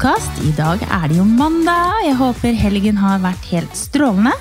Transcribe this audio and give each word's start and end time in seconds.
podkast. 0.00 0.38
I 0.48 0.52
dag 0.56 0.80
er 0.80 1.10
det 1.10 1.18
jo 1.18 1.24
mandag. 1.28 1.98
Jeg 2.06 2.16
håper 2.16 2.54
helgen 2.56 2.96
har 2.96 3.18
vært 3.20 3.44
helt 3.50 3.74
strålende. 3.76 4.32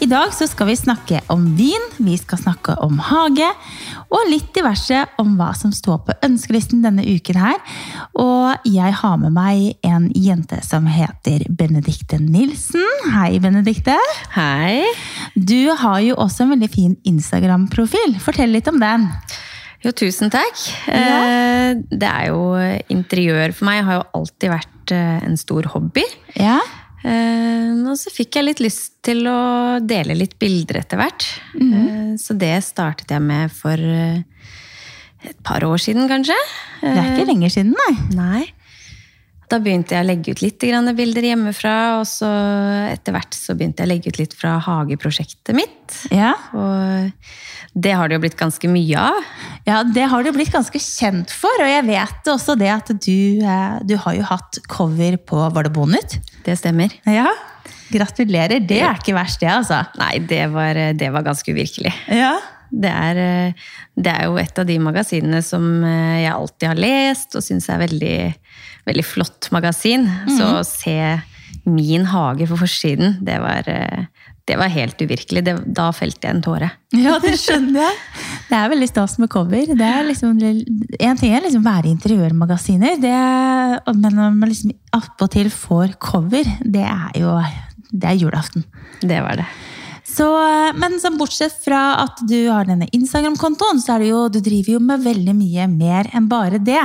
I 0.00 0.06
dag 0.08 0.32
så 0.32 0.46
skal 0.48 0.70
vi 0.70 0.76
snakke 0.76 1.18
om 1.32 1.42
vin, 1.58 1.82
vi 2.00 2.14
skal 2.16 2.40
snakke 2.40 2.78
om 2.80 2.96
hage, 3.04 3.44
og 4.08 4.30
litt 4.30 4.48
diverse 4.56 5.02
om 5.20 5.34
hva 5.36 5.50
som 5.56 5.74
står 5.76 5.98
på 6.06 6.16
ønskelisten 6.24 6.80
denne 6.80 7.04
uken 7.04 7.36
her. 7.36 7.60
Og 8.16 8.64
jeg 8.64 8.96
har 9.02 9.18
med 9.20 9.36
meg 9.36 9.76
en 9.84 10.08
jente 10.16 10.62
som 10.64 10.88
heter 10.88 11.44
Benedikte 11.48 12.16
Nilsen. 12.16 12.86
Hei, 13.12 13.36
Benedikte. 13.36 13.98
Hei. 14.32 14.80
Du 15.36 15.74
har 15.76 16.00
jo 16.08 16.16
også 16.24 16.46
en 16.46 16.56
veldig 16.56 16.72
fin 16.72 16.96
Instagram-profil. 17.04 18.16
Fortell 18.24 18.56
litt 18.56 18.72
om 18.72 18.80
den. 18.80 19.10
Jo, 19.86 19.92
tusen 19.94 20.32
takk. 20.34 20.64
Ja. 20.90 21.74
Det 21.86 22.08
er 22.10 22.32
jo 22.32 22.40
interiør 22.92 23.54
for 23.54 23.68
meg. 23.70 23.84
har 23.86 24.00
jo 24.00 24.08
alltid 24.20 24.50
vært 24.50 24.94
eh, 24.96 25.22
en 25.28 25.38
stor 25.40 25.70
hobby. 25.76 26.04
Ja, 26.34 26.58
Eh, 27.06 27.70
Og 27.86 27.94
så 28.00 28.10
fikk 28.10 28.38
jeg 28.38 28.48
litt 28.48 28.62
lyst 28.64 28.96
til 29.06 29.26
å 29.30 29.78
dele 29.84 30.16
litt 30.18 30.36
bilder 30.42 30.80
etter 30.82 30.98
hvert. 31.00 31.26
Eh, 31.54 32.16
Så 32.18 32.34
det 32.38 32.56
startet 32.64 33.10
jeg 33.14 33.22
med 33.22 33.52
for 33.52 33.78
eh, 33.78 34.22
et 35.22 35.38
par 35.44 35.62
år 35.64 35.78
siden, 35.78 36.08
kanskje. 36.08 36.36
Det 36.82 36.92
er 36.96 37.12
ikke 37.14 37.28
lenger 37.30 37.50
siden, 37.50 37.74
nei. 37.76 37.94
Nei. 38.16 38.44
Da 39.46 39.60
begynte 39.62 39.94
jeg 39.94 40.02
å 40.02 40.08
legge 40.08 40.32
ut 40.34 40.42
litt 40.42 40.58
bilder 40.58 41.22
hjemmefra, 41.22 42.00
og 42.00 42.06
så 42.06 42.26
etter 42.90 43.14
hvert 43.14 43.34
så 43.34 43.54
begynte 43.54 43.82
jeg 43.84 43.86
å 43.86 43.92
legge 43.92 44.10
ut 44.10 44.18
litt 44.18 44.34
fra 44.34 44.56
hageprosjektet 44.58 45.54
mitt. 45.54 45.94
Ja. 46.10 46.32
Og 46.52 47.12
det 47.74 47.92
har 47.94 48.08
det 48.08 48.16
jo 48.16 48.24
blitt 48.24 48.36
ganske 48.38 48.66
mye 48.66 48.98
av. 48.98 49.20
Ja, 49.66 49.80
det 49.82 50.06
har 50.12 50.22
du 50.22 50.30
blitt 50.34 50.52
ganske 50.54 50.78
kjent 50.78 51.32
for, 51.34 51.62
og 51.62 51.66
jeg 51.66 51.84
vet 51.88 52.30
også 52.30 52.54
det 52.58 52.70
at 52.70 52.92
du, 53.02 53.42
eh, 53.42 53.76
du 53.82 53.96
har 54.04 54.14
jo 54.14 54.26
hatt 54.28 54.60
cover 54.70 55.18
på 55.18 55.40
Var 55.52 55.66
det 55.66 55.72
Bonut? 55.74 56.18
Det 56.46 56.54
stemmer. 56.60 56.94
Ja. 57.10 57.32
Gratulerer, 57.90 58.62
det 58.62 58.80
er 58.82 58.98
ikke 58.98 59.14
verst 59.16 59.42
det, 59.42 59.50
altså. 59.50 59.82
Nei, 59.98 60.16
det 60.22 60.44
var, 60.54 60.78
det 60.94 61.10
var 61.14 61.26
ganske 61.26 61.54
uvirkelig. 61.54 61.94
Ja. 62.14 62.36
Det 62.70 62.90
er, 62.90 63.20
eh, 63.20 63.66
det 63.94 64.12
er 64.12 64.26
jo 64.26 64.38
et 64.40 64.58
av 64.58 64.66
de 64.68 64.76
magasinene 64.82 65.42
som 65.44 65.64
eh, 65.86 66.22
jeg 66.24 66.32
alltid 66.32 66.68
har 66.70 66.82
lest 66.82 67.36
og 67.38 67.44
syns 67.46 67.68
er 67.70 67.82
veldig, 67.84 68.18
veldig 68.88 69.06
flott 69.06 69.50
magasin. 69.54 70.06
Så 70.30 70.50
å 70.58 70.66
se 70.66 70.98
min 71.66 72.06
hage 72.10 72.46
på 72.50 72.58
forsiden, 72.58 73.18
det 73.26 73.38
var, 73.42 73.68
eh, 73.70 74.06
det 74.46 74.56
var 74.60 74.70
helt 74.70 75.00
uvirkelig. 75.02 75.42
Det, 75.46 75.54
da 75.74 75.88
felte 75.94 76.28
jeg 76.28 76.36
en 76.36 76.42
tåre. 76.46 76.70
Ja, 77.06 77.16
det 77.22 77.34
skjønner 77.42 77.82
jeg. 77.82 78.00
Det 78.46 78.56
er 78.56 78.70
veldig 78.72 78.88
stas 78.88 79.16
med 79.18 79.30
cover. 79.32 79.72
Det 79.76 79.86
er 79.86 80.06
liksom, 80.06 80.36
en 80.40 81.18
ting 81.20 81.34
er 81.34 81.42
liksom 81.44 81.64
være 81.66 81.90
interiørmagasiner, 81.90 82.98
det, 83.02 83.14
men 83.90 84.14
når 84.14 84.36
man 84.38 84.50
liksom 84.52 84.72
attpåtil 84.96 85.50
får 85.52 85.96
cover, 86.02 86.46
det 86.64 86.84
er 86.86 87.18
jo 87.20 87.34
det 87.90 88.08
er 88.10 88.20
julaften. 88.20 88.64
Det 89.02 89.18
var 89.22 89.38
det. 89.42 89.46
Så, 90.06 90.26
men 90.78 90.94
så 91.02 91.10
bortsett 91.18 91.54
fra 91.64 91.80
at 92.04 92.20
du 92.30 92.36
har 92.46 92.68
denne 92.68 92.86
Instagram-kontoen, 92.94 93.80
så 93.82 93.96
er 93.96 94.04
det 94.04 94.12
jo, 94.12 94.20
du 94.30 94.38
driver 94.44 94.76
jo 94.76 94.82
med 94.82 95.02
veldig 95.04 95.34
mye 95.36 95.66
mer 95.72 96.08
enn 96.14 96.28
bare 96.30 96.62
det. 96.62 96.82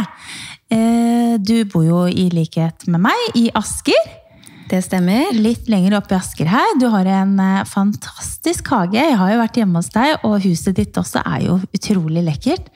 Eh, 0.72 1.38
Du 1.40 1.64
bor 1.72 1.86
jo 1.86 2.02
i 2.10 2.28
likhet 2.34 2.88
med 2.92 3.06
meg 3.06 3.38
i 3.40 3.46
Asker. 3.56 4.02
Det 4.72 4.80
stemmer. 4.86 5.34
Litt 5.36 5.68
lenger 5.68 5.98
oppe 5.98 6.16
i 6.16 6.18
Asker 6.18 6.48
her. 6.48 6.78
Du 6.80 6.88
har 6.94 7.08
en 7.12 7.34
eh, 7.44 7.64
fantastisk 7.68 8.70
hage. 8.72 8.96
Jeg 8.96 9.18
har 9.20 9.34
jo 9.34 9.42
vært 9.42 9.58
hjemme 9.60 9.82
hos 9.82 9.92
deg, 9.92 10.24
og 10.24 10.38
huset 10.46 10.78
ditt 10.78 10.96
også 11.00 11.24
er 11.28 11.44
jo 11.50 11.58
utrolig 11.76 12.24
lekkert. 12.24 12.70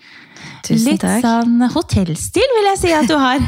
Tusen 0.66 0.90
Litt 0.90 1.06
takk. 1.06 1.24
sånn 1.24 1.64
hotellstil, 1.72 2.52
vil 2.58 2.68
jeg 2.72 2.82
si 2.82 2.92
at 2.98 3.08
du 3.08 3.16
har. 3.22 3.40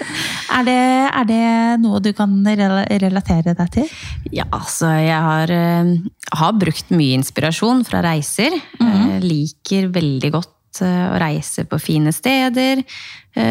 er, 0.56 0.66
det, 0.66 0.76
er 1.12 1.28
det 1.30 1.44
noe 1.84 2.02
du 2.02 2.10
kan 2.16 2.34
relatere 2.42 3.54
deg 3.54 3.72
til? 3.76 3.94
Ja, 4.34 4.48
altså 4.50 4.90
jeg 4.98 5.22
har, 5.28 5.54
eh, 5.54 5.94
har 6.42 6.58
brukt 6.58 6.90
mye 6.90 7.20
inspirasjon 7.20 7.86
fra 7.86 8.02
reiser. 8.02 8.58
Eh, 8.82 9.16
liker 9.22 9.92
veldig 9.94 10.34
godt 10.40 10.82
å 10.82 10.92
reise 11.20 11.68
på 11.68 11.76
fine 11.76 12.10
steder, 12.16 12.80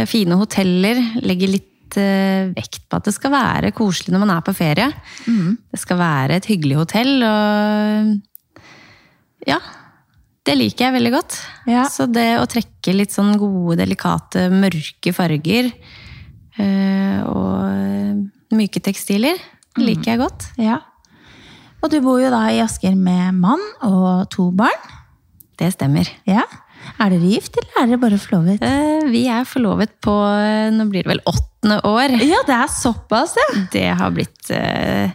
fine 0.10 0.36
hoteller. 0.40 0.98
Legger 1.22 1.52
litt 1.54 1.71
eh, 2.00 2.52
vekt 2.56 2.84
på 2.90 3.00
at 3.00 3.08
det 3.08 3.14
skal 3.16 3.34
være 3.34 3.72
koselig 3.76 4.14
når 4.14 4.24
man 4.24 4.34
er 4.36 4.44
på 4.46 4.54
ferie. 4.56 4.90
Det 5.72 5.80
skal 5.82 5.98
være 6.00 6.40
et 6.40 6.50
hyggelig 6.52 6.78
hotell, 6.80 7.14
og 7.28 8.20
ja, 9.48 9.58
det 10.48 10.58
liker 10.58 10.88
jeg 10.88 10.96
veldig 10.98 11.14
godt. 11.14 11.40
Ja. 11.70 11.86
Så 11.90 12.08
det 12.10 12.40
å 12.42 12.48
trekke 12.50 12.96
litt 12.96 13.14
sånn 13.14 13.36
gode, 13.42 13.78
delikate, 13.82 14.48
mørke 14.54 15.14
farger 15.14 15.70
eh, 16.58 17.20
og 17.30 18.56
myke 18.56 18.82
tekstiler 18.84 19.38
liker 19.80 20.14
jeg 20.14 20.22
godt. 20.22 20.50
Ja. 20.62 20.82
Og 21.82 21.90
du 21.94 22.02
bor 22.04 22.20
jo 22.22 22.30
da 22.34 22.44
i 22.54 22.62
Asker 22.62 22.98
med 22.98 23.38
mann 23.42 23.62
og 23.86 24.28
to 24.34 24.50
barn. 24.54 24.90
Det 25.62 25.72
stemmer. 25.76 26.10
Ja. 26.30 26.44
Er 27.02 27.10
dere 27.16 27.30
gift, 27.32 27.56
eller 27.58 27.80
er 27.82 27.88
dere 27.90 28.02
bare 28.02 28.18
forlovet? 28.22 28.62
Eh, 28.62 29.08
Vi 29.10 29.24
er 29.34 29.46
forlovet 29.50 29.96
på 30.06 30.14
eh, 30.38 30.70
nå 30.76 30.86
blir 30.92 31.02
det 31.08 31.10
vel 31.16 31.24
åttende 31.26 31.80
år. 31.90 32.14
Ja, 32.22 32.42
det 32.46 32.54
er 32.60 32.70
såpass, 32.70 33.34
ja. 33.40 33.48
Det 33.74 33.88
har 33.98 34.14
blitt 34.14 34.52
eh, 34.54 35.10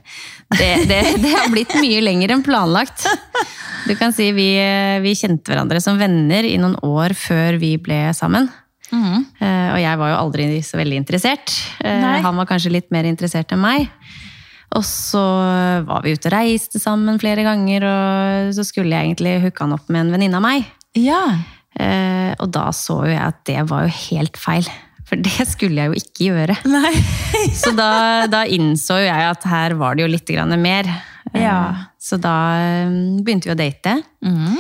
det, 0.59 0.71
det, 0.91 1.01
det 1.23 1.33
har 1.37 1.49
blitt 1.53 1.75
mye 1.79 2.03
lenger 2.03 2.35
enn 2.35 2.43
planlagt. 2.47 3.07
Du 3.87 3.95
kan 3.99 4.11
si 4.15 4.33
vi, 4.35 4.49
eh, 4.59 4.99
vi 5.05 5.15
kjente 5.19 5.53
hverandre 5.53 5.79
som 5.83 5.99
venner 6.01 6.47
i 6.49 6.57
noen 6.59 6.75
år 6.87 7.15
før 7.19 7.59
vi 7.63 7.77
ble 7.79 8.09
sammen. 8.19 8.51
Eh, 8.91 9.69
Og 9.75 9.79
jeg 9.83 9.99
var 9.99 10.13
jo 10.13 10.19
aldri 10.25 10.45
så 10.67 10.79
veldig 10.79 11.01
interessert. 11.05 11.55
Eh, 11.85 12.21
Han 12.27 12.37
var 12.39 12.47
kanskje 12.51 12.71
litt 12.75 12.91
mer 12.95 13.07
interessert 13.07 13.51
enn 13.55 13.63
meg. 13.63 13.89
Og 14.75 14.83
så 14.87 15.23
var 15.87 16.03
vi 16.03 16.15
ute 16.17 16.27
og 16.27 16.35
reiste 16.35 16.81
sammen 16.83 17.19
flere 17.23 17.45
ganger, 17.47 17.85
og 17.87 18.55
så 18.57 18.65
skulle 18.67 18.91
jeg 18.99 19.13
egentlig 19.13 19.37
hooke 19.45 19.63
han 19.63 19.75
opp 19.77 19.87
med 19.89 20.03
en 20.03 20.11
venninne 20.17 20.41
av 20.41 20.43
meg. 20.43 20.67
Ja. 20.99 21.21
Eh, 21.81 22.33
og 22.41 22.51
da 22.55 22.69
så 22.75 23.03
jo 23.05 23.13
jeg 23.13 23.23
at 23.23 23.41
det 23.49 23.63
var 23.71 23.87
jo 23.87 23.95
helt 24.11 24.39
feil. 24.41 24.69
For 25.07 25.21
det 25.23 25.45
skulle 25.47 25.85
jeg 25.85 25.93
jo 25.93 25.99
ikke 26.01 26.25
gjøre. 26.33 26.57
Så 27.63 27.71
da, 27.79 28.27
da 28.27 28.41
innså 28.51 28.97
jo 28.99 29.05
jeg 29.07 29.27
at 29.29 29.45
her 29.47 29.77
var 29.79 29.95
det 29.95 30.03
jo 30.03 30.09
litt 30.11 30.27
grann 30.35 30.51
mer. 30.59 30.89
Eh, 31.31 31.45
Ja. 31.45 31.61
Så 32.07 32.19
da 32.23 32.33
eh, 32.59 32.91
begynte 33.23 33.47
vi 33.51 33.55
å 33.55 33.59
date. 33.59 33.93
Mm. 34.27 34.57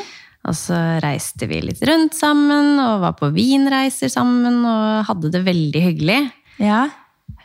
Og 0.46 0.54
så 0.54 0.76
reiste 1.02 1.48
vi 1.50 1.58
litt 1.64 1.82
rundt 1.88 2.14
sammen, 2.14 2.76
og 2.78 3.02
var 3.02 3.16
på 3.18 3.32
vinreiser 3.34 4.10
sammen, 4.12 4.60
og 4.62 5.08
hadde 5.08 5.32
det 5.34 5.42
veldig 5.46 5.82
hyggelig. 5.82 6.20
Ja. 6.62 6.84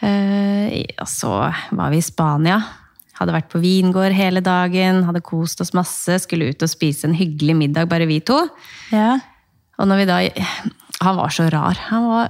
Og 0.06 1.10
så 1.10 1.32
var 1.74 1.90
vi 1.94 1.98
i 1.98 2.06
Spania. 2.06 2.60
Hadde 3.18 3.34
vært 3.36 3.50
på 3.54 3.62
vingård 3.62 4.14
hele 4.18 4.42
dagen, 4.46 5.04
hadde 5.06 5.22
kost 5.26 5.62
oss 5.62 5.74
masse. 5.78 6.20
Skulle 6.24 6.52
ut 6.54 6.62
og 6.66 6.70
spise 6.70 7.10
en 7.10 7.18
hyggelig 7.18 7.58
middag, 7.58 7.90
bare 7.90 8.06
vi 8.10 8.20
to. 8.26 8.38
Ja. 8.94 9.18
Og 9.82 9.90
når 9.90 10.04
vi 10.04 10.10
da 10.10 10.20
Han 11.02 11.18
var 11.18 11.32
så 11.34 11.48
rar. 11.50 11.80
Han, 11.90 12.04
var, 12.06 12.28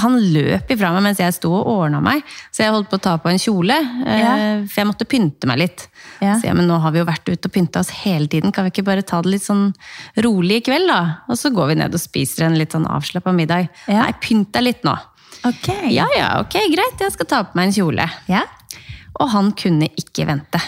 han 0.00 0.14
løp 0.32 0.70
ifra 0.72 0.88
meg 0.94 1.02
mens 1.04 1.18
jeg 1.20 1.34
sto 1.36 1.50
og 1.52 1.66
ordna 1.68 1.98
meg. 2.00 2.22
Så 2.54 2.62
jeg 2.64 2.72
holdt 2.72 2.88
på 2.88 2.96
å 2.96 3.02
ta 3.04 3.16
på 3.20 3.28
en 3.28 3.40
kjole, 3.42 3.76
eh, 4.06 4.20
Ja. 4.22 4.30
for 4.64 4.80
jeg 4.80 4.88
måtte 4.88 5.04
pynte 5.10 5.46
meg 5.50 5.58
litt. 5.60 5.84
Ja. 6.22 6.38
Så 6.40 6.46
jeg, 6.48 6.56
men 6.56 6.66
nå 6.70 6.78
har 6.80 6.94
vi 6.94 7.02
jo 7.02 7.08
vært 7.08 7.28
ute 7.28 7.50
og 7.50 7.52
pynta 7.52 7.82
oss 7.82 7.90
hele 8.06 8.26
tiden, 8.32 8.52
kan 8.56 8.64
vi 8.64 8.72
ikke 8.72 8.86
bare 8.88 9.04
ta 9.04 9.20
det 9.20 9.34
litt 9.34 9.44
sånn 9.44 9.74
rolig 10.24 10.62
i 10.62 10.64
kveld, 10.70 10.88
da? 10.88 11.00
Og 11.28 11.36
så 11.36 11.52
går 11.52 11.68
vi 11.74 11.78
ned 11.82 11.92
og 11.92 12.00
spiser 12.00 12.46
en 12.46 12.56
litt 12.56 12.72
sånn 12.72 12.88
avslappa 12.88 13.34
middag. 13.36 13.68
Ja. 13.86 14.06
Nei, 14.06 14.14
pynt 14.24 14.50
deg 14.56 14.64
litt 14.64 14.82
nå. 14.88 14.96
Ok. 15.44 15.68
Ja 15.92 16.06
ja, 16.16 16.30
ok, 16.40 16.56
greit, 16.72 16.98
jeg 17.04 17.12
skal 17.12 17.26
ta 17.30 17.42
på 17.44 17.54
meg 17.60 17.68
en 17.68 17.76
kjole. 17.76 18.08
Ja. 18.32 18.46
Og 19.20 19.28
han 19.34 19.52
kunne 19.52 19.90
ikke 19.98 20.24
vente. 20.26 20.62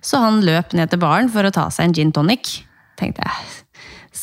Så 0.00 0.20
han 0.22 0.38
løp 0.46 0.72
ned 0.78 0.90
til 0.94 1.02
baren 1.02 1.28
for 1.32 1.42
å 1.42 1.50
ta 1.52 1.66
seg 1.74 1.88
en 1.90 1.98
gin 1.98 2.12
tonic. 2.14 2.60
Tenkte 2.98 3.26
jeg, 3.26 3.34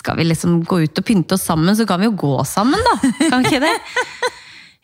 skal 0.06 0.20
vi 0.22 0.30
liksom 0.30 0.60
gå 0.70 0.84
ut 0.86 1.02
og 1.02 1.06
pynte 1.06 1.34
oss 1.34 1.48
sammen, 1.50 1.74
så 1.74 1.88
kan 1.90 2.02
vi 2.02 2.06
jo 2.12 2.18
gå 2.20 2.36
sammen, 2.46 2.82
da. 2.86 3.14
Kan 3.26 3.46
ikke 3.46 3.64
det? 3.66 3.76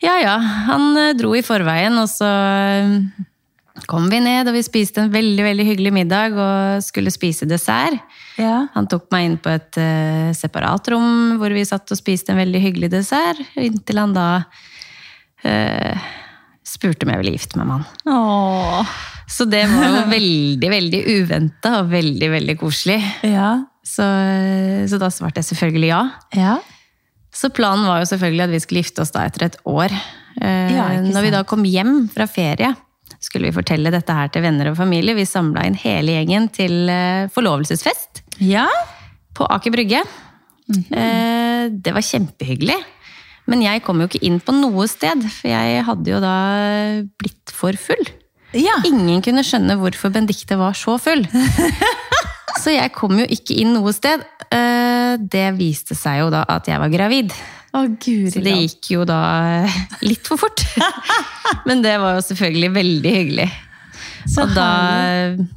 Ja 0.02 0.16
ja, 0.18 0.32
han 0.66 0.96
eh, 0.98 1.12
dro 1.14 1.28
i 1.38 1.44
forveien, 1.46 1.94
og 2.00 2.08
så 2.10 2.26
eh, 2.26 3.84
kom 3.86 4.08
vi 4.10 4.18
ned, 4.18 4.48
og 4.50 4.56
vi 4.56 4.64
spiste 4.66 5.04
en 5.04 5.12
veldig, 5.12 5.44
veldig 5.46 5.66
hyggelig 5.68 5.92
middag, 5.94 6.34
og 6.34 6.82
skulle 6.82 7.12
spise 7.14 7.46
dessert. 7.46 8.00
Ja. 8.34 8.64
Han 8.74 8.90
tok 8.90 9.06
meg 9.14 9.28
inn 9.28 9.38
på 9.38 9.52
et 9.52 9.78
uh, 9.78 10.34
separat 10.34 10.90
rom, 10.90 11.36
hvor 11.38 11.54
vi 11.54 11.62
satt 11.68 11.94
og 11.94 12.00
spiste 12.00 12.34
en 12.34 12.42
veldig 12.42 12.64
hyggelig 12.64 12.90
dessert, 12.96 13.38
inntil 13.54 14.02
han 14.02 14.16
da 14.16 14.26
uh, 15.46 16.10
spurte 16.66 17.06
om 17.06 17.14
jeg 17.14 17.22
ville 17.22 17.36
gifte 17.36 17.62
meg 17.62 17.70
med 17.70 17.78
han. 17.78 18.16
Åh. 18.18 18.94
Så 19.30 19.46
det 19.46 19.62
var 19.70 19.86
jo 19.86 20.06
veldig, 20.10 20.72
veldig 20.80 21.04
uventa 21.14 21.78
og 21.78 21.94
veldig, 21.94 22.34
veldig 22.40 22.58
koselig. 22.58 22.98
Ja. 23.22 23.60
Så, 23.92 24.04
så 24.88 24.98
da 25.02 25.08
svarte 25.12 25.42
jeg 25.42 25.48
selvfølgelig 25.50 25.90
ja. 25.90 26.02
Ja. 26.38 26.54
Så 27.32 27.50
planen 27.52 27.84
var 27.88 28.00
jo 28.02 28.08
selvfølgelig 28.12 28.44
at 28.46 28.52
vi 28.54 28.60
skulle 28.62 28.82
gifte 28.84 29.02
oss 29.04 29.12
da 29.14 29.26
etter 29.28 29.46
et 29.50 29.58
år. 29.68 29.92
Eh, 30.40 30.72
Ja, 30.76 30.86
Når 31.04 31.26
vi 31.26 31.30
da 31.34 31.42
kom 31.48 31.64
hjem 31.68 32.06
fra 32.12 32.26
ferie, 32.30 32.70
skulle 33.22 33.48
vi 33.50 33.56
fortelle 33.56 33.92
dette 33.92 34.12
her 34.16 34.28
til 34.32 34.44
venner 34.44 34.70
og 34.72 34.76
familie. 34.78 35.14
Vi 35.16 35.24
samla 35.28 35.64
inn 35.68 35.76
hele 35.80 36.14
gjengen 36.18 36.48
til 36.52 36.88
eh, 36.92 37.28
forlovelsesfest 37.34 38.22
Ja. 38.40 38.66
på 39.36 39.48
Aker 39.48 39.72
Brygge. 39.74 40.02
Mhm. 40.72 40.88
Eh, 40.92 41.68
Det 41.72 41.92
var 41.94 42.02
kjempehyggelig. 42.04 42.78
Men 43.50 43.62
jeg 43.64 43.82
kom 43.82 43.98
jo 44.00 44.06
ikke 44.06 44.22
inn 44.22 44.38
på 44.40 44.52
noe 44.54 44.84
sted, 44.88 45.24
for 45.34 45.48
jeg 45.50 45.82
hadde 45.84 46.10
jo 46.12 46.20
da 46.22 46.34
blitt 47.18 47.50
for 47.52 47.72
full. 47.80 48.04
Ja. 48.54 48.76
Ingen 48.86 49.22
kunne 49.24 49.42
skjønne 49.42 49.74
hvorfor 49.80 50.12
Bendikte 50.14 50.56
var 50.60 50.76
så 50.78 50.94
full. 51.00 51.24
Så 52.60 52.74
jeg 52.74 52.92
kom 52.94 53.16
jo 53.20 53.26
ikke 53.32 53.56
inn 53.62 53.72
noe 53.76 53.92
sted. 53.96 54.22
Eh, 54.52 55.16
Det 55.22 55.48
viste 55.58 55.94
seg 55.98 56.20
jo 56.24 56.30
da 56.34 56.44
at 56.48 56.68
jeg 56.68 56.80
var 56.82 56.92
gravid. 56.92 57.32
Å, 57.72 57.86
guri 57.96 58.28
Så 58.32 58.42
det 58.44 58.52
gikk 58.52 58.90
jo 58.92 59.04
da 59.08 59.18
eh, 59.64 59.76
litt 60.04 60.26
for 60.28 60.36
fort. 60.40 60.60
Men 61.68 61.80
det 61.84 61.94
var 62.02 62.18
jo 62.18 62.24
selvfølgelig 62.26 62.72
veldig 62.74 63.12
hyggelig. 63.16 63.48
Så 64.28 64.44
og 64.44 64.52
da, 64.54 64.66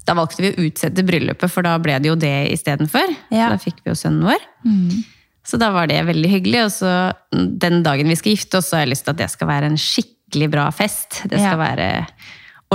da 0.08 0.16
valgte 0.18 0.42
vi 0.42 0.50
å 0.54 0.64
utsette 0.66 1.04
bryllupet, 1.06 1.52
for 1.54 1.62
da 1.68 1.76
ble 1.78 2.00
det 2.02 2.10
jo 2.10 2.16
det 2.18 2.34
istedenfor. 2.56 3.12
Ja. 3.36 3.52
Da 3.54 3.60
fikk 3.62 3.84
vi 3.84 3.92
jo 3.92 3.98
sønnen 4.00 4.26
vår. 4.26 4.42
Mm. 4.66 5.04
Så 5.46 5.60
da 5.62 5.70
var 5.76 5.86
det 5.92 6.00
veldig 6.08 6.32
hyggelig. 6.32 6.64
Og 6.66 6.72
så 6.74 6.94
den 7.62 7.84
dagen 7.86 8.10
vi 8.10 8.18
skal 8.18 8.34
gifte 8.34 8.58
oss, 8.62 8.72
så 8.72 8.80
har 8.80 8.86
jeg 8.88 8.96
lyst 8.96 9.06
til 9.06 9.14
at 9.14 9.22
det 9.22 9.30
skal 9.36 9.52
være 9.52 9.70
en 9.70 9.78
skikkelig 9.78 10.50
bra 10.56 10.70
fest. 10.74 11.22
Det 11.30 11.38
skal 11.38 11.54
Ja. 11.54 11.62
være 11.62 11.90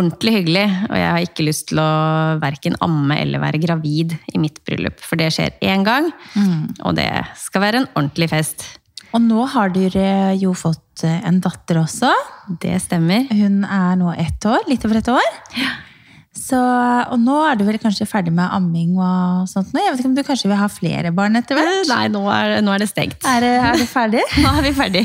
ordentlig 0.01 0.33
hyggelig. 0.41 0.67
Og 0.89 0.97
jeg 0.99 1.11
har 1.15 1.25
ikke 1.29 1.47
lyst 1.47 1.69
til 1.71 1.81
å 1.83 1.91
verken 2.43 2.77
amme 2.85 3.17
eller 3.21 3.43
være 3.43 3.61
gravid 3.63 4.17
i 4.35 4.41
mitt 4.43 4.59
bryllup. 4.67 5.01
For 5.05 5.21
det 5.21 5.31
skjer 5.37 5.57
én 5.63 5.85
gang, 5.87 6.11
Mm. 6.35 6.75
og 6.85 6.97
det 6.99 7.09
skal 7.39 7.61
være 7.69 7.83
en 7.85 7.91
ordentlig 7.95 8.31
fest. 8.33 8.65
Og 9.13 9.21
nå 9.25 9.45
har 9.51 9.73
dere 9.75 10.37
jo 10.39 10.53
fått 10.55 11.03
en 11.03 11.41
datter 11.43 11.81
også. 11.81 12.11
Det 12.63 12.77
stemmer. 12.83 13.25
Hun 13.33 13.65
er 13.65 13.97
nå 13.99 14.13
ett 14.17 14.45
år, 14.47 14.63
litt 14.71 14.85
over 14.87 15.01
et 15.01 15.09
år. 15.09 15.31
Så, 16.31 16.59
og 17.11 17.19
nå 17.19 17.41
er 17.43 17.57
du 17.59 17.65
vel 17.67 17.77
kanskje 17.83 18.07
ferdig 18.07 18.31
med 18.31 18.47
amming 18.55 18.93
og 19.03 19.49
sånt 19.51 19.73
nå? 19.75 19.81
Jeg 19.83 19.93
vet 19.93 20.03
ikke 20.03 20.11
om 20.13 20.15
du 20.15 20.23
kanskje 20.29 20.51
vil 20.53 20.61
ha 20.61 20.69
flere 20.71 21.11
barn 21.15 21.35
etter 21.41 21.59
hvert? 21.59 21.89
Nei, 21.91 22.05
nå 22.15 22.23
er, 22.31 22.61
nå 22.63 22.71
er 22.71 22.85
det 22.85 22.87
stengt. 22.87 23.27
Er, 23.27 23.47
er 23.51 23.81
du 23.81 23.83
ferdig? 23.91 24.23
Nå 24.45 24.53
er 24.61 24.69
vi 24.69 24.73
ferdig. 24.77 25.03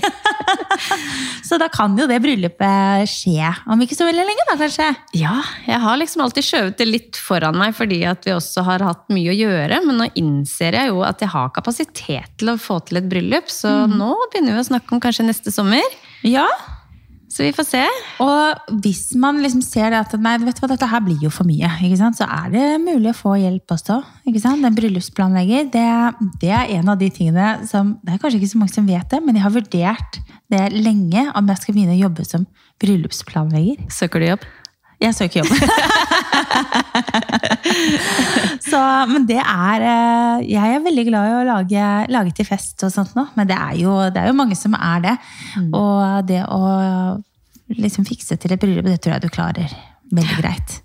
Så 1.47 1.57
da 1.61 1.65
kan 1.73 1.97
jo 1.97 2.05
det 2.09 2.19
bryllupet 2.21 3.09
skje 3.09 3.49
om 3.73 3.81
ikke 3.81 3.97
så 3.97 4.05
veldig 4.05 4.25
lenge, 4.27 4.45
da 4.51 4.57
kanskje? 4.59 4.91
Ja, 5.17 5.39
jeg 5.65 5.81
har 5.81 5.97
liksom 5.97 6.23
alltid 6.25 6.45
skjøvet 6.45 6.77
det 6.81 6.89
litt 6.91 7.19
foran 7.21 7.57
meg 7.57 7.73
fordi 7.77 8.03
at 8.05 8.25
vi 8.25 8.33
også 8.35 8.65
har 8.69 8.85
hatt 8.85 9.09
mye 9.13 9.33
å 9.33 9.37
gjøre. 9.37 9.81
Men 9.87 10.01
nå 10.03 10.09
innser 10.21 10.77
jeg 10.77 10.93
jo 10.93 11.01
at 11.09 11.25
jeg 11.25 11.33
har 11.33 11.51
kapasitet 11.57 12.37
til 12.37 12.53
å 12.53 12.59
få 12.61 12.79
til 12.85 13.01
et 13.01 13.09
bryllup, 13.09 13.49
så 13.49 13.73
nå 13.89 14.13
begynner 14.29 14.59
vi 14.59 14.61
å 14.61 14.69
snakke 14.69 14.93
om 14.93 15.01
kanskje 15.01 15.25
neste 15.25 15.53
sommer. 15.53 15.81
Ja. 16.25 16.45
Så 17.31 17.43
vi 17.43 17.51
får 17.55 17.65
se. 17.67 17.83
Og 18.23 18.73
hvis 18.83 19.09
man 19.19 19.39
liksom 19.43 19.63
ser 19.65 19.91
det 19.91 20.01
at 20.03 20.13
nei, 20.21 20.35
vet 20.43 20.57
du 20.57 20.63
hva, 20.63 20.69
dette 20.71 20.89
her 20.89 21.03
blir 21.03 21.23
jo 21.25 21.31
for 21.33 21.47
mye, 21.47 21.69
så 22.15 22.27
er 22.27 22.51
det 22.53 22.65
mulig 22.83 23.11
å 23.11 23.17
få 23.17 23.35
hjelp 23.41 23.75
også. 23.75 23.99
Ikke 24.29 24.43
sant? 24.43 24.63
Den 24.65 24.77
bryllupsplanlegger, 24.77 25.69
det, 25.73 25.87
det 26.43 26.51
er 26.53 26.75
en 26.77 26.93
av 26.93 26.99
de 27.01 27.09
tingene 27.13 27.65
som 27.69 27.95
Det 28.05 28.13
er 28.13 28.21
kanskje 28.21 28.39
ikke 28.41 28.53
så 28.53 28.61
mange 28.61 28.75
som 28.75 28.87
vet 28.87 29.09
det, 29.11 29.21
men 29.25 29.37
jeg 29.37 29.45
har 29.45 29.55
vurdert 29.55 30.19
det 30.53 30.67
lenge 30.75 31.25
om 31.35 31.49
jeg 31.49 31.63
skal 31.63 31.77
begynne 31.77 31.97
å 31.97 32.03
jobbe 32.05 32.27
som 32.27 32.45
bryllupsplanlegger. 32.83 33.89
Søker 33.93 34.21
du 34.21 34.29
jobb? 34.33 34.47
Jeg 35.01 35.13
søker 35.17 35.41
jobb. 35.43 35.51
så, 38.69 38.79
men 39.11 39.25
det 39.29 39.39
er 39.41 39.83
eh, 39.85 40.45
Jeg 40.49 40.75
er 40.77 40.83
veldig 40.85 41.05
glad 41.09 41.29
i 41.29 41.35
å 41.39 41.43
lage, 41.49 41.89
lage 42.13 42.33
til 42.37 42.47
fest 42.47 42.85
og 42.87 42.93
sånt 42.93 43.15
nå, 43.17 43.27
men 43.37 43.49
det 43.49 43.57
er 43.57 43.75
jo, 43.81 43.95
det 44.13 44.21
er 44.23 44.31
jo 44.31 44.37
mange 44.37 44.57
som 44.59 44.75
er 44.77 45.03
det. 45.05 45.15
Og 45.75 46.25
det 46.29 46.41
å 46.47 46.61
liksom 47.75 48.05
fikse 48.07 48.37
til 48.39 48.53
et 48.53 48.61
bryllup, 48.61 48.85
det 48.87 48.99
tror 49.03 49.15
jeg 49.17 49.25
du 49.25 49.33
klarer 49.33 49.75
veldig 50.15 50.37
greit. 50.39 50.79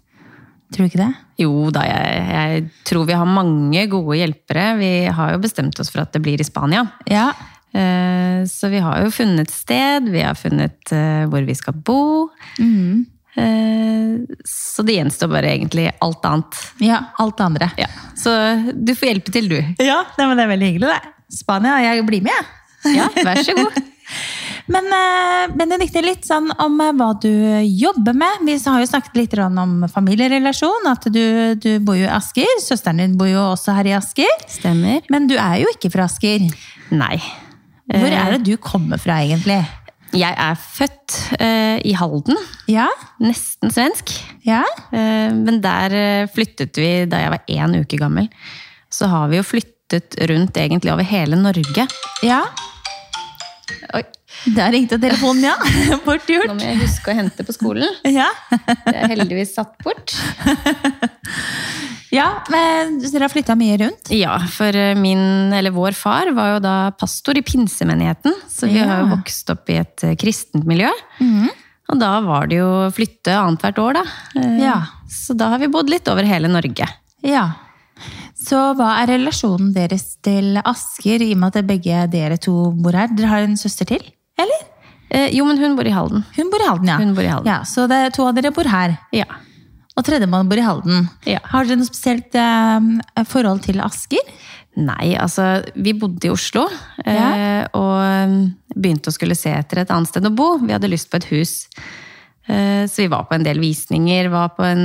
Tror 0.71 0.87
du 0.87 0.89
ikke 0.93 1.03
det? 1.03 1.13
Jo 1.43 1.53
da, 1.75 1.83
jeg, 1.89 2.27
jeg 2.31 2.67
tror 2.87 3.07
vi 3.09 3.17
har 3.19 3.27
mange 3.29 3.87
gode 3.91 4.19
hjelpere. 4.21 4.67
Vi 4.79 4.93
har 5.11 5.33
jo 5.35 5.41
bestemt 5.43 5.81
oss 5.83 5.91
for 5.91 6.05
at 6.05 6.13
det 6.15 6.23
blir 6.25 6.41
i 6.41 6.47
Spania. 6.47 6.85
Ja. 7.11 7.31
Eh, 7.75 8.47
Så 8.51 8.71
vi 8.73 8.79
har 8.83 9.03
jo 9.05 9.11
funnet 9.15 9.51
sted, 9.53 10.09
vi 10.15 10.23
har 10.25 10.39
funnet 10.39 10.93
eh, 10.95 11.25
hvor 11.31 11.43
vi 11.47 11.57
skal 11.59 11.75
bo. 11.75 12.29
Mhm. 12.59 13.07
Eh, 13.37 14.17
Så 14.45 14.83
det 14.87 14.97
gjenstår 14.99 15.31
bare 15.31 15.53
egentlig 15.55 15.91
alt 16.03 16.25
annet. 16.25 16.57
ja. 16.83 17.03
Alt 17.19 17.37
det 17.39 17.45
andre. 17.45 17.71
Ja. 17.79 17.87
Så 18.17 18.31
du 18.75 18.95
får 18.95 19.13
hjelpe 19.13 19.33
til, 19.33 19.49
du. 19.49 19.59
Ja, 19.85 20.03
det 20.17 20.25
er 20.27 20.49
veldig 20.51 20.73
hyggelig, 20.73 20.89
det. 20.91 21.15
Spania, 21.41 21.79
jeg 21.85 22.07
blir 22.09 22.23
med, 22.27 22.33
jeg. 22.35 22.97
Ja, 22.97 23.09
vær 23.23 23.43
så 23.45 23.55
god. 23.55 23.77
Men 24.71 24.87
eh, 24.95 25.53
Benedikte, 25.59 26.03
litt 26.05 26.27
sånn 26.27 26.51
om 26.63 26.81
eh, 26.83 26.93
hva 26.99 27.11
du 27.23 27.31
jobber 27.67 28.15
med. 28.15 28.43
Vi 28.47 28.57
har 28.65 28.81
jo 28.83 28.89
snakket 28.91 29.17
litt 29.19 29.37
om 29.43 29.85
familierelasjon. 29.91 30.87
At 30.91 31.07
du, 31.13 31.55
du 31.59 31.71
bor 31.83 31.99
jo 31.99 32.07
i 32.07 32.13
Asker. 32.13 32.51
Søsteren 32.63 33.03
din 33.03 33.17
bor 33.19 33.31
jo 33.31 33.41
også 33.53 33.75
her 33.77 33.91
i 33.91 33.95
Asker. 33.99 34.31
Stemmer. 34.51 35.03
Men 35.11 35.27
du 35.31 35.37
er 35.39 35.61
jo 35.65 35.71
ikke 35.75 35.91
fra 35.95 36.07
Asker. 36.11 36.47
Nei. 36.91 37.17
Hvor 37.91 38.07
er 38.15 38.37
det 38.37 38.45
du 38.47 38.55
kommer 38.63 39.01
fra, 39.03 39.17
egentlig? 39.25 39.59
Jeg 40.17 40.35
er 40.35 40.57
født 40.59 41.17
uh, 41.39 41.79
i 41.87 41.93
Halden. 41.95 42.39
Ja? 42.71 42.89
Nesten 43.23 43.71
svensk. 43.71 44.13
Ja? 44.47 44.65
Uh, 44.91 45.31
men 45.37 45.61
der 45.63 45.95
eh, 45.95 46.31
flyttet 46.31 46.79
vi 46.81 46.91
da 47.11 47.21
jeg 47.23 47.35
var 47.35 47.45
én 47.51 47.77
uke 47.79 48.01
gammel. 48.01 48.27
Så 48.91 49.07
har 49.11 49.31
vi 49.31 49.39
jo 49.39 49.47
flyttet 49.47 50.19
rundt 50.31 50.59
egentlig 50.59 50.93
over 50.93 51.07
hele 51.07 51.39
Norge. 51.39 51.87
Ja? 52.27 52.41
Oi, 53.95 54.03
Der 54.57 54.73
ringte 54.75 54.99
telefonen, 54.99 55.47
ja. 55.47 55.55
Bort 56.07 56.27
nå 56.31 56.57
må 56.57 56.65
jeg 56.65 56.81
huske 56.83 57.13
å 57.13 57.17
hente 57.21 57.47
på 57.47 57.55
skolen. 57.55 57.87
Ja. 58.09 58.29
Det 58.51 58.97
er 58.97 59.15
heldigvis 59.15 59.55
satt 59.59 59.79
bort. 59.87 60.17
ja, 62.13 62.27
men 62.51 62.99
dere 63.03 63.27
har 63.27 63.33
flytta 63.33 63.55
mye 63.59 63.77
rundt? 63.81 64.11
Ja, 64.15 64.37
for 64.51 64.75
eh, 64.77 64.95
min, 64.99 65.53
eller 65.55 65.71
vår 65.75 65.93
far 65.99 66.31
var 66.37 66.55
jo 66.57 66.61
da 66.65 66.75
pastor 66.99 67.39
i 67.39 67.43
pinsemenigheten. 67.47 68.35
Så 68.51 68.67
vi 68.71 68.79
Ja. 68.81 68.87
har 68.91 69.03
jo 69.05 69.15
vokst 69.17 69.51
opp 69.55 69.69
i 69.71 69.79
et 69.83 70.05
eh, 70.05 70.15
kristent 70.17 70.65
miljø. 70.67 70.91
Mhm. 71.21 71.49
Og 71.91 71.99
da 71.99 72.21
var 72.23 72.47
det 72.47 72.61
jo 72.61 72.69
flytte 72.95 73.33
annethvert 73.35 73.79
år, 73.83 73.95
da. 73.95 74.03
Eh, 74.39 74.59
Ja. 74.63 74.77
Så 75.11 75.35
da 75.37 75.49
har 75.51 75.59
vi 75.59 75.67
bodd 75.67 75.91
litt 75.91 76.07
over 76.09 76.23
hele 76.23 76.47
Norge. 76.47 76.87
Ja. 77.27 77.49
Så 78.41 78.57
hva 78.79 79.03
er 79.03 79.11
relasjonen 79.19 79.73
deres 79.75 80.17
til 80.23 80.57
Asker, 80.65 81.21
i 81.21 81.33
og 81.35 81.39
med 81.43 81.57
at 81.57 81.67
begge 81.67 82.05
dere 82.11 82.39
to 82.39 82.71
bor 82.73 82.93
her? 82.97 83.09
Dere 83.09 83.27
har 83.29 83.43
en 83.45 83.57
søster 83.59 83.85
til, 83.91 84.01
eller? 84.39 84.63
Eh, 85.11 85.29
jo, 85.35 85.45
men 85.45 85.59
hun 85.59 85.75
bor 85.77 85.85
i 85.85 85.91
Halden. 85.91 86.23
Hun 86.37 86.49
bor 86.53 86.63
i 86.63 86.69
Halden, 86.69 86.87
ja. 86.87 86.97
Hun 87.03 87.15
bor 87.17 87.25
i 87.27 87.27
Halden. 87.27 87.47
ja 87.51 87.59
så 87.67 87.89
det 87.91 87.97
er 88.07 88.11
to 88.15 88.29
av 88.29 88.35
dere 88.39 88.53
bor 88.55 88.65
her. 88.71 88.97
Ja. 89.13 89.25
Og 89.99 90.05
tredjemann 90.07 90.49
bor 90.49 90.61
i 90.61 90.65
Halden. 90.65 91.09
Ja. 91.29 91.41
Har 91.51 91.67
dere 91.67 91.81
noe 91.81 91.89
spesielt 91.89 92.35
eh, 92.39 93.25
forhold 93.29 93.65
til 93.67 93.81
Asker? 93.85 94.23
Nei, 94.81 95.17
altså, 95.19 95.65
vi 95.75 95.93
bodde 95.99 96.29
i 96.29 96.31
Oslo. 96.33 96.69
Ja. 97.05 97.33
eh, 97.35 97.65
Og 97.75 97.97
mm, 98.31 98.37
begynte 98.77 99.11
å 99.11 99.17
skulle 99.17 99.35
se 99.37 99.51
etter 99.53 99.83
et 99.83 99.91
annet 99.91 100.09
sted 100.13 100.25
å 100.29 100.33
bo. 100.33 100.53
Vi 100.63 100.73
hadde 100.73 100.89
lyst 100.93 101.11
på 101.11 101.19
et 101.19 101.27
hus. 101.33 101.57
Eh, 102.47 102.87
Så 102.89 103.03
vi 103.03 103.09
var 103.13 103.27
på 103.29 103.35
en 103.37 103.45
del 103.45 103.59
visninger, 103.61 104.31
var 104.33 104.55
på 104.57 104.65
en, 104.65 104.85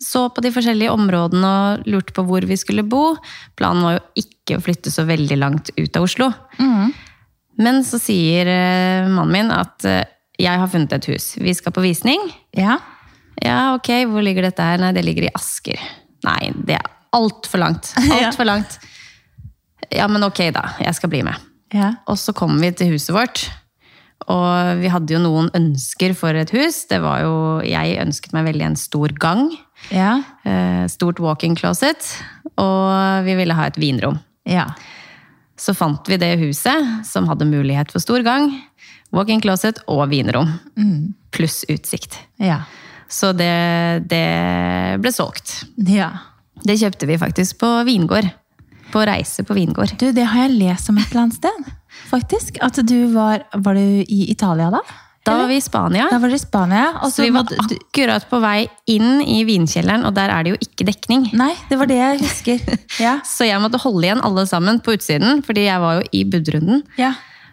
så 0.00 0.26
på 0.32 0.44
de 0.44 0.52
forskjellige 0.54 0.92
områdene 0.92 1.48
og 1.48 1.88
lurte 1.88 2.14
på 2.16 2.22
hvor 2.28 2.44
vi 2.46 2.56
skulle 2.60 2.84
bo. 2.84 3.16
Planen 3.58 3.82
var 3.88 3.96
jo 3.98 4.04
ikke 4.26 4.60
å 4.60 4.62
flytte 4.68 4.92
så 4.92 5.08
veldig 5.08 5.40
langt 5.40 5.72
ut 5.80 5.96
av 5.98 6.04
Oslo. 6.06 6.28
Men 7.62 7.82
så 7.84 7.98
sier 8.00 8.48
eh, 8.48 9.08
mannen 9.12 9.32
min 9.32 9.50
at 9.52 9.84
eh, 9.88 10.04
jeg 10.40 10.60
har 10.60 10.70
funnet 10.72 10.92
et 10.96 11.08
hus. 11.12 11.32
Vi 11.40 11.52
skal 11.56 11.72
på 11.76 11.82
visning. 11.84 12.20
Ja. 12.56 12.78
Ja, 13.42 13.74
ok, 13.76 13.88
hvor 14.10 14.22
ligger 14.24 14.46
dette 14.46 14.62
her? 14.64 14.78
Nei, 14.82 14.92
det 14.96 15.02
ligger 15.06 15.26
i 15.28 15.32
Asker. 15.34 15.80
Nei, 16.26 16.52
det 16.66 16.76
er 16.78 16.90
altfor 17.16 17.60
langt. 17.60 17.90
Altfor 18.18 18.46
langt. 18.48 18.78
Ja, 19.92 20.06
men 20.08 20.22
ok 20.24 20.38
da, 20.54 20.62
jeg 20.80 20.94
skal 20.96 21.10
bli 21.12 21.24
med. 21.26 21.36
Ja. 21.74 21.90
Og 22.08 22.16
så 22.20 22.32
kom 22.36 22.54
vi 22.62 22.70
til 22.76 22.92
huset 22.94 23.12
vårt. 23.16 23.42
Og 24.30 24.78
vi 24.78 24.88
hadde 24.92 25.12
jo 25.16 25.18
noen 25.20 25.48
ønsker 25.58 26.14
for 26.16 26.36
et 26.38 26.52
hus. 26.54 26.84
Det 26.88 27.00
var 27.02 27.24
jo, 27.24 27.34
jeg 27.66 27.98
ønsket 28.04 28.32
meg 28.36 28.46
veldig 28.52 28.68
en 28.70 28.78
stor 28.78 29.12
gang. 29.20 29.48
Ja. 29.90 30.20
eh, 30.46 30.84
Stort 30.92 31.18
walk-in 31.20 31.56
closet. 31.58 32.06
Og 32.54 33.26
vi 33.26 33.34
ville 33.40 33.56
ha 33.58 33.66
et 33.68 33.80
vinrom. 33.82 34.20
Ja. 34.48 34.68
Så 35.58 35.74
fant 35.76 36.06
vi 36.08 36.20
det 36.22 36.36
huset 36.40 37.02
som 37.08 37.26
hadde 37.28 37.50
mulighet 37.50 37.90
for 37.92 38.00
stor 38.04 38.22
gang. 38.26 38.52
Walk-in 39.12 39.42
closet 39.44 39.82
og 39.90 40.06
vinrom. 40.14 40.54
Pluss 41.34 41.64
utsikt. 41.68 42.16
Ja. 42.40 42.62
Så 43.12 43.32
det, 43.36 43.52
det 44.10 44.26
ble 45.02 45.12
solgt. 45.14 45.62
ja. 45.88 46.10
Det 46.62 46.76
kjøpte 46.78 47.08
vi 47.08 47.16
faktisk 47.18 47.56
på 47.58 47.68
vingård. 47.88 48.28
På 48.92 49.00
reise 49.08 49.42
på 49.42 49.54
vingård. 49.56 49.96
Du, 49.98 50.12
det 50.14 50.28
har 50.30 50.44
jeg 50.44 50.52
lest 50.60 50.90
om 50.92 50.98
et 51.00 51.08
eller 51.10 51.24
annet 51.24 51.38
sted. 51.40 51.70
Faktisk. 52.10 52.60
At 52.62 52.76
du 52.86 52.98
var 53.10 53.42
Var 53.50 53.74
du 53.74 54.04
i 54.04 54.18
Italia 54.30 54.68
da? 54.70 54.78
Da 55.26 55.34
var 55.40 55.50
vi 55.50 55.56
i 55.58 55.64
Spania. 55.64 56.06
Da 56.10 56.20
var 56.22 56.30
i 56.34 56.38
Spania. 56.38 56.84
Også 57.00 57.16
Så 57.16 57.26
vi 57.26 57.32
var 57.34 57.50
akkurat 57.64 58.28
på 58.30 58.38
vei 58.42 58.68
inn 58.90 59.20
i 59.22 59.40
vinkjelleren, 59.46 60.04
og 60.06 60.14
der 60.14 60.30
er 60.34 60.42
det 60.46 60.54
jo 60.54 60.60
ikke 60.68 60.86
dekning. 60.88 61.28
Nei, 61.38 61.52
det 61.70 61.78
var 61.78 61.90
det 61.90 61.98
jeg 61.98 62.22
husker. 62.22 62.62
Ja. 63.02 63.16
Så 63.26 63.46
jeg 63.46 63.58
måtte 63.62 63.78
holde 63.82 64.06
igjen 64.06 64.22
alle 64.22 64.46
sammen 64.50 64.78
på 64.82 64.94
utsiden, 64.96 65.42
fordi 65.46 65.66
jeg 65.66 65.82
var 65.82 66.00
jo 66.00 66.08
i 66.12 66.24
budrunden. 66.30 66.82
ja. 66.98 67.12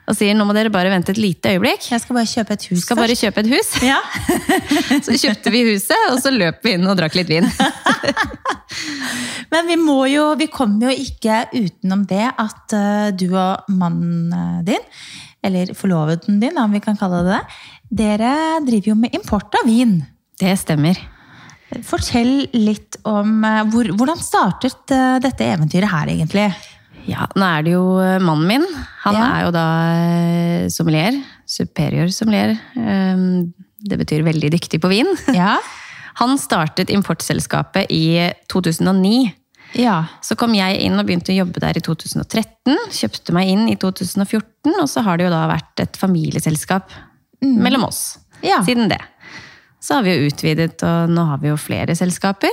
Og 0.09 0.17
sier 0.17 0.33
nå 0.33 0.45
må 0.47 0.55
dere 0.57 0.71
bare 0.73 0.89
vente 0.89 1.13
et 1.13 1.19
lite 1.21 1.51
øyeblikk. 1.53 1.85
Jeg 1.91 2.01
skal 2.01 2.17
bare 2.17 2.29
kjøpe 2.31 2.55
et 2.55 2.63
hus 2.71 2.81
Skal 2.81 2.97
bare 2.97 3.17
kjøpe 3.17 3.43
et 3.43 3.49
hus. 3.51 3.69
Ja. 3.85 3.99
Så 5.05 5.17
kjøpte 5.21 5.53
vi 5.53 5.61
huset, 5.67 6.05
og 6.09 6.17
så 6.23 6.33
løp 6.33 6.65
vi 6.65 6.73
inn 6.77 6.87
og 6.89 6.97
drakk 6.97 7.17
litt 7.19 7.29
vin. 7.29 7.45
Men 9.53 9.69
vi 9.69 9.77
må 9.81 9.99
jo, 10.09 10.31
vi 10.39 10.49
kommer 10.51 10.89
jo 10.89 11.05
ikke 11.05 11.43
utenom 11.53 12.05
det 12.09 12.25
at 12.25 12.75
eh, 12.77 13.11
du 13.17 13.27
og 13.29 13.69
mannen 13.73 14.33
eh, 14.33 14.59
din 14.71 14.89
eller 15.45 15.71
forloveden 15.77 16.41
din, 16.41 16.57
om 16.59 16.73
vi 16.75 16.81
kan 16.83 16.97
kalle 16.99 17.21
det 17.23 17.37
det, 17.37 17.61
dere 18.01 18.33
driver 18.65 18.91
jo 18.91 18.97
med 18.99 19.15
import 19.15 19.55
av 19.61 19.69
vin. 19.69 19.99
Det 20.39 20.51
stemmer. 20.59 20.99
Fortell 21.85 22.49
litt 22.57 22.97
om 23.09 23.39
eh, 23.45 23.61
hvor, 23.71 23.93
hvordan 23.97 24.21
startet 24.21 24.97
dette 25.23 25.53
eventyret 25.53 25.93
her, 25.93 26.13
egentlig? 26.13 26.49
Ja, 27.09 27.25
nå 27.35 27.45
er 27.47 27.63
det 27.65 27.73
jo 27.73 27.83
eh, 28.03 28.17
mannen 28.21 28.47
min. 28.49 28.65
Han 29.05 29.15
Ja. 29.17 29.25
er 29.39 29.45
jo 29.47 29.51
da 29.55 29.65
eh, 29.95 30.67
sommelier. 30.73 31.17
Superior 31.49 32.11
sommelier. 32.13 32.57
Um, 32.77 33.53
Det 33.79 33.95
betyr 33.97 34.25
veldig 34.27 34.49
dyktig 34.51 34.81
på 34.83 34.89
vin. 34.91 35.07
Ja. 35.33 35.55
Han 36.19 36.33
startet 36.37 36.89
importselskapet 36.91 37.87
i 37.95 38.29
2009. 38.51 39.31
Ja. 39.79 40.01
Så 40.21 40.35
kom 40.35 40.51
jeg 40.57 40.81
inn 40.83 40.97
og 40.99 41.05
begynte 41.07 41.31
å 41.31 41.37
jobbe 41.37 41.61
der 41.63 41.77
i 41.79 41.83
2013. 41.85 42.75
Kjøpte 42.91 43.31
meg 43.37 43.47
inn 43.53 43.69
i 43.71 43.77
2014, 43.79 44.73
og 44.81 44.89
så 44.91 45.03
har 45.05 45.15
det 45.17 45.29
jo 45.29 45.31
da 45.31 45.45
vært 45.47 45.79
et 45.85 45.95
familieselskap 46.01 46.91
mellom 47.39 47.85
oss 47.87 48.17
Ja. 48.43 48.59
siden 48.67 48.89
det. 48.91 48.99
Så 49.79 49.95
har 49.95 50.03
vi 50.03 50.11
jo 50.17 50.27
utvidet, 50.27 50.83
og 50.83 51.07
nå 51.15 51.23
har 51.29 51.37
vi 51.39 51.47
jo 51.53 51.55
flere 51.55 51.95
selskaper. 51.95 52.51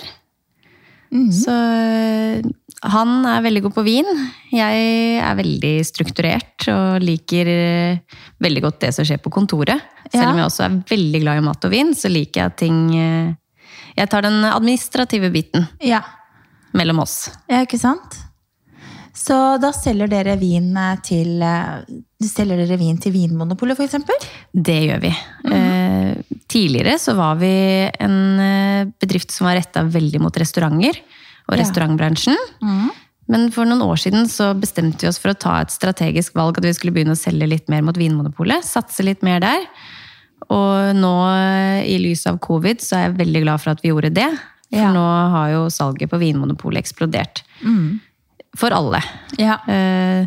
Så 1.33 1.53
øh, 1.55 2.47
han 2.91 3.13
er 3.31 3.45
veldig 3.45 3.63
god 3.67 3.75
på 3.79 3.85
vin. 3.87 4.09
Jeg 4.53 4.83
er 5.23 5.39
veldig 5.39 5.75
strukturert 5.87 6.67
og 6.73 7.01
liker 7.05 7.51
øh, 7.53 8.21
veldig 8.43 8.63
godt 8.67 8.81
det 8.85 8.93
som 8.97 9.07
skjer 9.07 9.23
på 9.23 9.33
kontoret. 9.33 9.81
Selv 10.11 10.33
om 10.33 10.41
jeg 10.41 10.49
også 10.49 10.67
er 10.67 10.79
veldig 10.91 11.23
glad 11.23 11.41
i 11.41 11.47
mat 11.47 11.67
og 11.69 11.73
vin, 11.73 11.95
så 11.97 12.11
liker 12.13 12.47
jeg 12.47 12.57
ting 12.67 12.79
øh, 12.95 13.35
Jeg 13.97 14.11
tar 14.13 14.27
den 14.27 14.45
administrative 14.45 15.31
biten 15.33 15.67
ja. 15.81 16.03
mellom 16.77 17.01
oss. 17.07 17.31
Ja, 17.49 17.63
ikke 17.65 17.81
sant? 17.81 18.27
Så 19.17 19.37
da 19.61 19.73
selger 19.73 20.11
dere 20.13 20.37
vin 20.41 20.75
eh, 20.77 20.99
til 21.05 21.41
eh, 21.43 21.81
Selger 22.25 22.57
dere 22.63 22.79
vin 22.81 22.97
til 22.97 23.13
Vinmonopolet, 23.13 23.77
f.eks.? 23.77 23.97
Det 24.53 24.77
gjør 24.89 25.01
vi. 25.03 25.11
eh, 25.53 26.15
tidligere 26.49 26.95
så 27.03 27.13
var 27.19 27.35
vi 27.37 27.51
en 28.01 28.17
eh, 28.41 28.85
bedrift 29.03 29.31
som 29.35 29.47
var 29.51 29.59
retta 29.59 29.83
veldig 29.85 30.21
mot 30.25 30.33
restauranter 30.41 30.97
og 31.49 31.57
Ja. 31.57 31.61
restaurantbransjen. 31.63 32.37
Men 33.29 33.51
for 33.51 33.67
noen 33.67 33.83
år 33.83 33.99
siden 34.01 34.25
så 34.31 34.53
bestemte 34.59 35.03
vi 35.05 35.09
oss 35.11 35.19
for 35.19 35.35
å 35.35 35.39
ta 35.39 35.59
et 35.61 35.69
strategisk 35.75 36.33
valg 36.39 36.57
at 36.59 36.65
vi 36.65 36.73
skulle 36.73 36.95
begynne 36.95 37.13
å 37.13 37.21
selge 37.21 37.49
litt 37.51 37.69
mer 37.69 37.83
mot 37.83 37.95
Vinmonopolet. 37.99 38.65
Satse 38.65 39.05
litt 39.05 39.23
mer 39.27 39.41
der. 39.41 39.67
Og 40.49 40.95
nå, 40.97 41.13
eh, 41.37 41.85
i 41.91 41.99
lys 41.99 42.25
av 42.31 42.39
covid, 42.41 42.79
så 42.81 42.97
er 42.97 43.03
jeg 43.11 43.19
veldig 43.19 43.43
glad 43.45 43.61
for 43.61 43.71
at 43.75 43.83
vi 43.83 43.91
gjorde 43.91 44.15
det. 44.15 44.31
For 44.73 44.79
Ja. 44.81 44.93
nå 44.93 45.05
har 45.31 45.51
jo 45.53 45.67
salget 45.69 46.09
på 46.09 46.19
Vinmonopolet 46.19 46.79
eksplodert. 46.81 47.43
For 48.57 48.71
alle. 48.71 49.03
Ja. 49.37 49.59
Eh, 49.69 50.27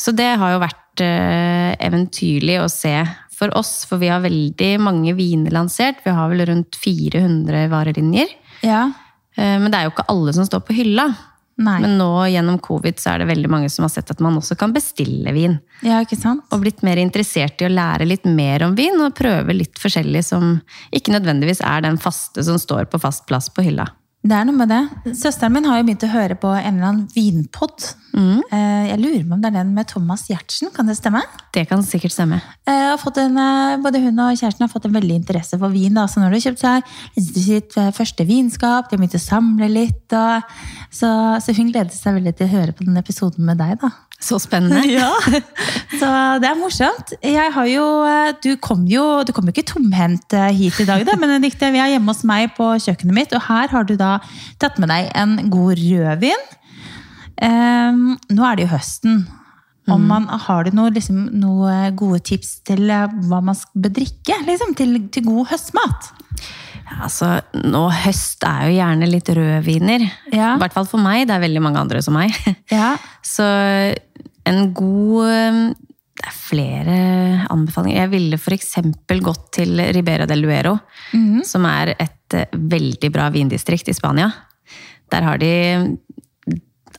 Så 0.00 0.16
det 0.16 0.38
har 0.38 0.52
jo 0.54 0.60
vært 0.64 0.79
eh, 0.98 1.76
eventyrlig 1.78 2.58
å 2.58 2.68
se 2.70 2.96
for 3.32 3.54
oss, 3.56 3.84
for 3.88 4.02
vi 4.02 4.10
har 4.10 4.20
veldig 4.20 4.72
mange 4.82 5.14
viner 5.16 5.54
lansert. 5.54 6.02
Vi 6.04 6.10
har 6.10 6.28
vel 6.28 6.42
rundt 6.50 6.76
400 6.76 7.68
varelinjer. 7.72 8.28
ja. 8.66 8.90
Eh, 9.36 9.58
Men 9.62 9.70
det 9.70 9.78
er 9.78 9.84
jo 9.86 9.92
ikke 9.94 10.08
alle 10.10 10.32
som 10.34 10.44
står 10.44 10.60
på 10.66 10.74
hylla. 10.74 11.14
Nei. 11.60 11.76
Men 11.80 11.98
nå 12.00 12.26
gjennom 12.32 12.58
covid 12.58 12.98
så 12.98 13.12
er 13.12 13.18
det 13.20 13.28
veldig 13.28 13.48
mange 13.52 13.68
som 13.70 13.84
har 13.84 13.90
sett 13.92 14.10
at 14.10 14.20
man 14.24 14.36
også 14.40 14.56
kan 14.58 14.72
bestille 14.72 15.32
vin. 15.32 15.58
Ja, 15.84 16.00
ikke 16.00 16.16
sant? 16.16 16.42
Og 16.50 16.62
blitt 16.64 16.82
mer 16.82 16.96
interessert 16.96 17.60
i 17.60 17.68
å 17.68 17.72
lære 17.72 18.06
litt 18.08 18.24
mer 18.24 18.64
om 18.64 18.74
vin 18.74 18.96
og 19.04 19.14
prøve 19.14 19.52
litt 19.54 19.78
forskjellig 19.78 20.22
som 20.24 20.60
ikke 20.90 21.12
nødvendigvis 21.12 21.60
er 21.60 21.84
den 21.84 21.98
faste 22.00 22.42
som 22.44 22.56
står 22.58 22.88
på 22.90 23.00
fast 23.00 23.26
plass 23.28 23.50
på 23.52 23.62
hylla. 23.66 23.86
Det 24.20 24.36
er 24.36 24.44
noe 24.44 24.56
med 24.56 24.68
det. 24.68 25.14
Søsteren 25.16 25.54
min 25.54 25.64
har 25.64 25.78
jo 25.80 25.86
begynt 25.88 26.04
å 26.04 26.10
høre 26.12 26.36
på 26.36 26.50
en 26.52 26.74
eller 26.76 26.88
annen 26.90 27.06
vinpod. 27.14 27.86
Mm. 28.12 28.42
Jeg 28.50 28.98
lurer 29.00 29.22
på 29.24 29.36
om 29.36 29.40
det 29.40 29.48
er 29.48 29.54
den 29.54 29.70
med 29.72 29.88
Thomas 29.88 30.26
Giertsen, 30.28 30.68
kan 30.74 30.90
det 30.90 30.98
stemme? 30.98 31.22
Det 31.54 31.62
kan 31.70 31.80
sikkert 31.86 32.12
stemme. 32.12 32.40
Eh, 32.68 32.90
har 32.90 32.98
fått 33.00 33.16
en, 33.22 33.38
eh, 33.38 33.78
både 33.80 34.02
hun 34.02 34.18
og 34.18 34.36
kjæresten 34.36 34.66
har 34.66 34.68
fått 34.68 34.84
en 34.86 34.98
veldig 34.98 35.16
interesse 35.22 35.58
for 35.58 35.72
vin. 35.72 35.94
Da. 35.94 36.04
Så 36.04 36.20
nå 36.20 36.28
har 36.28 36.36
de 36.36 36.42
kjøpt 36.44 36.60
seg 36.60 36.84
sitt 37.16 37.76
eh, 37.78 37.90
første 37.96 38.26
vinskap, 38.26 38.90
de 38.90 38.96
har 38.96 39.00
begynt 39.00 39.16
å 39.16 39.24
samle 39.24 39.70
litt. 39.72 40.12
Og, 40.12 40.42
så, 40.90 41.08
så 41.40 41.56
hun 41.56 41.72
gleder 41.72 41.94
seg 41.94 42.18
veldig 42.18 42.36
til 42.36 42.46
å 42.46 42.54
høre 42.58 42.76
på 42.76 42.84
den 42.84 43.00
episoden 43.00 43.46
med 43.46 43.58
deg. 43.62 43.78
da. 43.80 43.94
Så 44.20 44.38
spennende. 44.42 44.82
Så 46.00 46.10
det 46.42 46.50
er 46.50 46.60
morsomt. 46.60 47.14
Jo, 47.24 47.86
eh, 48.04 48.30
du 48.44 48.52
kom 48.62 48.84
jo 48.90 49.24
du 49.26 49.32
kom 49.36 49.48
jo 49.48 49.54
ikke 49.54 49.68
tomhendt 49.72 50.36
eh, 50.36 50.52
hit 50.56 50.80
i 50.82 50.88
dag, 50.88 51.04
da, 51.08 51.16
Benedikte. 51.20 51.72
Vi 51.72 51.80
er 51.80 51.94
hjemme 51.94 52.12
hos 52.12 52.22
meg 52.28 52.52
på 52.58 52.68
kjøkkenet 52.84 53.16
mitt, 53.16 53.34
og 53.36 53.44
her 53.48 53.72
har 53.72 53.88
du 53.88 53.96
da 54.00 54.18
tatt 54.60 54.80
med 54.82 54.92
deg 54.92 55.10
en 55.16 55.36
god 55.52 55.80
rødvin. 55.80 56.48
Um, 57.40 58.18
nå 58.28 58.44
er 58.44 58.58
det 58.58 58.66
jo 58.66 58.74
høsten. 58.74 59.22
Om 59.90 60.02
man, 60.06 60.26
har 60.28 60.66
du 60.66 60.74
noen 60.76 60.94
liksom, 60.94 61.22
noe 61.40 61.90
gode 61.98 62.20
tips 62.28 62.60
til 62.68 62.84
eh, 62.92 63.20
hva 63.26 63.40
man 63.42 63.56
skal 63.58 63.86
bedrikke 63.88 64.36
liksom, 64.46 64.74
til, 64.78 64.98
til 65.10 65.26
god 65.26 65.48
høstmat? 65.50 66.10
Ja, 66.90 67.00
altså, 67.06 67.30
nå 67.54 67.86
høst 68.04 68.44
er 68.46 68.68
jo 68.68 68.76
gjerne 68.76 69.08
litt 69.10 69.30
rødviner. 69.34 70.06
Ja. 70.30 70.54
I 70.54 70.62
hvert 70.62 70.76
fall 70.76 70.88
for 70.90 71.02
meg. 71.02 71.24
Det 71.26 71.36
er 71.36 71.42
veldig 71.42 71.64
mange 71.64 71.82
andre 71.82 72.02
som 72.04 72.16
meg. 72.18 72.36
Ja. 72.70 72.94
Så 73.34 73.46
en 74.50 74.72
god 74.76 75.30
eh, 75.30 75.60
Det 76.20 76.26
er 76.28 76.36
flere 76.36 76.96
anbefalinger. 77.48 78.02
Jeg 78.02 78.10
ville 78.12 78.36
f.eks. 78.36 78.74
gått 79.24 79.46
til 79.56 79.80
Ribera 79.94 80.26
del 80.28 80.42
Duero, 80.44 80.74
som 81.48 81.64
er 81.70 81.94
et 81.98 82.34
eh, 82.36 82.50
veldig 82.52 83.10
bra 83.14 83.30
vindistrikt 83.32 83.88
i 83.88 83.96
Spania. 83.96 84.28
Der 85.10 85.24
har 85.26 85.38
de 85.40 85.96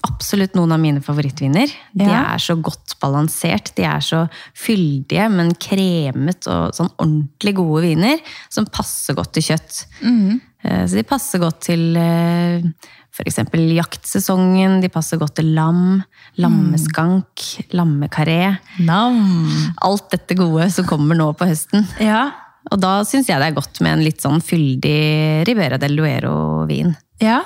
absolutt 0.02 0.56
noen 0.58 0.72
av 0.74 0.80
mine 0.82 1.02
favorittviner. 1.06 1.70
De 1.94 2.06
Ja. 2.08 2.34
er 2.34 2.40
så 2.42 2.56
godt 2.60 2.96
balansert. 3.00 3.76
De 3.76 3.84
er 3.86 4.00
så 4.02 4.28
fyldige, 4.58 5.30
men 5.30 5.54
kremet 5.54 6.48
og 6.50 6.74
sånn 6.74 6.90
ordentlig 6.98 7.54
gode 7.56 7.84
viner 7.84 8.18
som 8.50 8.66
passer 8.66 9.14
godt 9.14 9.34
til 9.34 9.44
kjøtt. 9.44 9.86
Eh, 10.64 10.86
Så 10.88 10.96
de 10.96 11.04
passer 11.04 11.40
godt 11.40 11.62
til 11.62 11.96
eh, 11.98 12.62
f.eks. 13.12 13.40
jaktsesongen. 13.76 14.80
De 14.84 14.90
passer 14.92 15.20
godt 15.22 15.36
til 15.40 15.52
lam, 15.56 16.02
lammeskank, 16.42 17.46
lammekaré. 17.76 18.58
Nam. 18.88 19.24
Alt 19.84 20.10
dette 20.16 20.38
gode 20.40 20.70
som 20.72 20.88
kommer 20.90 21.20
nå 21.20 21.32
på 21.38 21.50
høsten. 21.50 21.88
Ja. 22.00 22.30
Og 22.72 22.78
da 22.80 23.00
syns 23.08 23.30
jeg 23.30 23.42
det 23.42 23.50
er 23.52 23.58
godt 23.58 23.82
med 23.82 23.98
en 23.98 24.06
litt 24.06 24.22
sånn 24.22 24.44
fyldig 24.46 25.42
Ribera 25.50 25.82
del 25.82 25.98
Luero-vin. 25.98 26.96
ja. 27.24 27.42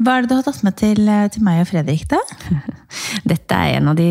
Hva 0.00 0.14
er 0.16 0.24
det 0.24 0.30
du 0.30 0.38
har 0.38 0.44
tatt 0.46 0.62
med 0.64 0.76
til, 0.80 1.08
til 1.28 1.42
meg 1.44 1.58
og 1.60 1.66
Fredrik, 1.68 2.06
da? 2.08 2.16
Dette 3.30 3.52
er 3.52 3.74
en 3.76 3.90
av 3.92 3.98
de 3.98 4.06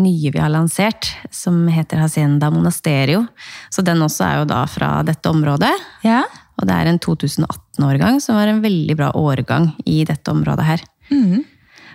nye 0.00 0.30
vi 0.32 0.40
har 0.40 0.48
lansert, 0.48 1.10
som 1.28 1.66
heter 1.68 2.00
Hacienda 2.00 2.48
Monasterio. 2.48 3.26
Så 3.68 3.84
den 3.84 4.00
også 4.00 4.24
er 4.24 4.38
jo 4.40 4.46
da 4.48 4.62
fra 4.72 4.88
dette 5.04 5.28
området. 5.28 5.74
Ja. 6.06 6.22
Og 6.64 6.68
det 6.70 6.76
er 6.80 6.88
en 6.88 7.00
2018-årgang, 7.04 8.22
som 8.24 8.38
var 8.40 8.48
en 8.48 8.62
veldig 8.64 8.94
bra 8.96 9.10
årgang 9.20 9.74
i 9.84 10.00
dette 10.08 10.32
området 10.32 10.64
her. 10.64 10.84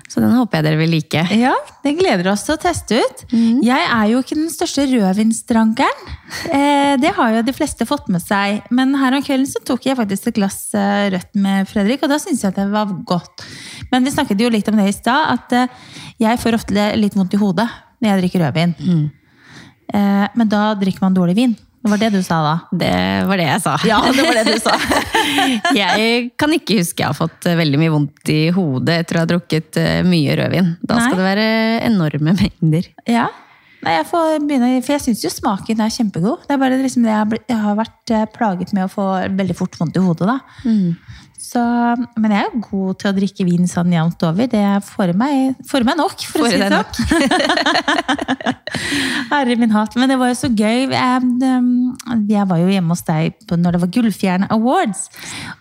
Så 0.10 0.22
den 0.24 0.32
håper 0.34 0.58
jeg 0.58 0.66
dere 0.66 0.78
vil 0.80 0.90
like. 0.90 1.22
Ja, 1.38 1.52
det 1.84 1.92
gleder 2.00 2.32
oss 2.32 2.42
til 2.48 2.56
å 2.56 2.62
teste 2.62 2.98
ut. 2.98 3.20
Jeg 3.66 3.84
er 3.94 4.06
jo 4.10 4.22
ikke 4.24 4.38
den 4.40 4.50
største 4.50 4.88
rødvinsdrankeren. 4.90 6.08
Eh, 6.50 6.94
det 7.02 7.12
har 7.14 7.36
jo 7.36 7.44
de 7.46 7.54
fleste 7.54 7.86
fått 7.86 8.10
med 8.10 8.22
seg. 8.24 8.64
Men 8.74 8.96
her 8.98 9.14
om 9.18 9.22
kvelden 9.26 9.46
så 9.50 9.62
tok 9.66 9.86
jeg 9.86 9.98
faktisk 10.00 10.32
et 10.32 10.40
glass 10.40 10.58
eh, 10.74 11.12
rødt 11.14 11.38
med 11.38 11.70
Fredrik, 11.70 12.02
og 12.06 12.10
da 12.10 12.18
syntes 12.22 12.42
jeg 12.42 12.56
at 12.56 12.58
det 12.58 12.70
var 12.74 12.90
godt. 13.10 13.46
Men 13.92 14.06
vi 14.06 14.16
snakket 14.16 14.42
jo 14.42 14.50
litt 14.54 14.70
om 14.70 14.82
det 14.82 14.90
i 14.90 14.98
stad, 14.98 15.30
at 15.38 15.54
eh, 15.60 15.78
jeg 16.26 16.42
får 16.42 16.58
ofte 16.58 16.90
litt 16.98 17.18
vondt 17.18 17.38
i 17.38 17.42
hodet 17.42 17.70
når 18.00 18.10
jeg 18.14 18.22
drikker 18.24 18.46
rødvin. 18.48 18.76
Eh, 19.94 20.26
men 20.38 20.50
da 20.50 20.72
drikker 20.78 21.06
man 21.06 21.18
dårlig 21.18 21.38
vin. 21.38 21.58
Det 21.80 21.92
var 21.94 22.02
det 22.02 22.10
du 22.12 22.20
sa 22.24 22.38
da. 22.44 22.56
Det 22.76 22.96
var 23.30 23.40
det 23.40 23.46
jeg 23.48 23.62
sa. 23.64 23.76
Ja, 23.88 24.00
det 24.12 24.24
var 24.26 24.36
det 24.36 24.46
du 24.50 24.58
sa. 24.60 24.74
jeg 25.80 26.24
kan 26.40 26.56
ikke 26.56 26.82
huske 26.82 27.04
jeg 27.06 27.08
har 27.08 27.16
fått 27.16 27.48
eh, 27.48 27.56
veldig 27.60 27.80
mye 27.80 27.94
vondt 27.94 28.32
i 28.34 28.40
hodet 28.56 28.98
etter 29.06 29.20
å 29.20 29.24
ha 29.24 29.30
drukket 29.30 29.80
eh, 29.80 30.00
mye 30.08 30.36
rødvin. 30.40 30.74
Da 30.84 30.98
Nei. 30.98 31.06
skal 31.06 31.22
det 31.22 31.28
være 31.30 31.46
enorme 31.88 32.36
mengder. 32.36 32.90
Ja. 33.08 33.30
Nei, 33.80 33.94
jeg 33.96 34.10
får 34.10 34.42
begynne, 34.44 34.74
for 34.84 34.98
jeg 34.98 35.06
syns 35.06 35.24
jo 35.24 35.32
smaken 35.32 35.80
er 35.86 35.94
kjempegod. 35.96 36.44
Det 36.50 36.58
er 36.58 36.60
bare 36.60 36.82
liksom 36.82 37.06
det 37.08 37.16
jeg, 37.16 37.60
har 37.64 37.80
vært 37.80 38.16
eh, 38.16 38.28
plaget 38.36 38.76
med 38.76 38.90
å 38.90 38.92
få 38.92 39.08
veldig 39.40 39.56
fort 39.56 39.80
vondt 39.80 39.96
i 39.96 40.04
hodet. 40.04 40.28
da. 40.28 40.40
Så, 41.40 41.62
men 42.20 42.34
jeg 42.34 42.44
er 42.44 42.48
jo 42.50 42.60
god 42.66 42.98
til 43.00 43.10
å 43.10 43.16
drikke 43.16 43.46
vin 43.48 43.70
sånn 43.72 43.94
jevnt 43.96 44.24
over. 44.28 44.50
Det 44.52 44.64
får 44.84 45.14
meg, 45.16 45.54
får 45.70 45.86
meg 45.88 45.96
nok, 45.96 46.26
for 46.28 46.44
Får 46.44 46.48
å 46.48 46.52
si 46.52 46.60
det 46.60 46.68
sånn. 46.74 46.90
Herre 49.32 49.56
min 49.60 49.72
hatt. 49.72 49.96
Men 49.96 50.12
det 50.12 50.18
var 50.20 50.34
jo 50.34 50.38
så 50.42 50.50
gøy. 50.52 50.90
Jeg, 50.92 51.30
um, 51.40 51.70
jeg 52.28 52.44
var 52.50 52.60
jo 52.60 52.68
hjemme 52.74 52.92
hos 52.92 53.06
deg 53.08 53.40
på, 53.48 53.56
når 53.56 53.78
det 53.78 53.82
var 53.86 53.94
Gullfjern 53.96 54.50
Awards. 54.52 55.06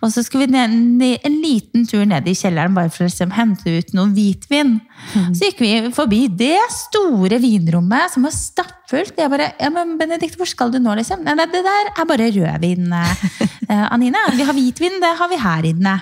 Og 0.02 0.10
så 0.14 0.24
skulle 0.26 0.48
vi 0.48 0.56
ned, 0.56 0.74
ned, 0.98 1.22
en 1.28 1.38
liten 1.44 1.86
tur 1.86 2.02
ned 2.10 2.26
i 2.26 2.34
kjelleren 2.38 2.74
bare 2.74 2.90
for 2.90 3.06
å 3.06 3.10
liksom, 3.12 3.36
hente 3.38 3.78
ut 3.78 3.94
noe 3.94 4.10
hvitvin. 4.16 4.80
Så 5.32 5.46
gikk 5.48 5.60
vi 5.62 5.68
forbi 5.94 6.24
det 6.28 6.58
store 6.74 7.38
vinrommet 7.40 8.12
som 8.12 8.26
var 8.26 8.32
stappfullt. 8.34 9.14
Jeg 9.16 9.30
bare 9.32 9.50
ja, 9.56 9.70
men 9.72 9.94
Benedikte, 10.00 10.36
hvor 10.40 10.48
skal 10.50 10.72
du 10.74 10.78
nå, 10.82 10.92
liksom? 10.98 11.22
Nei, 11.24 11.34
det 11.48 11.62
der 11.64 11.90
er 11.94 12.08
bare 12.10 12.26
rødvin, 12.34 12.92
eh, 13.70 13.86
Anine. 13.94 14.20
Vi 14.36 14.44
har 14.48 14.56
hvitvin, 14.56 14.98
det 15.02 15.12
har 15.20 15.30
vi 15.32 15.38
her 15.40 15.68
inne. 15.70 15.94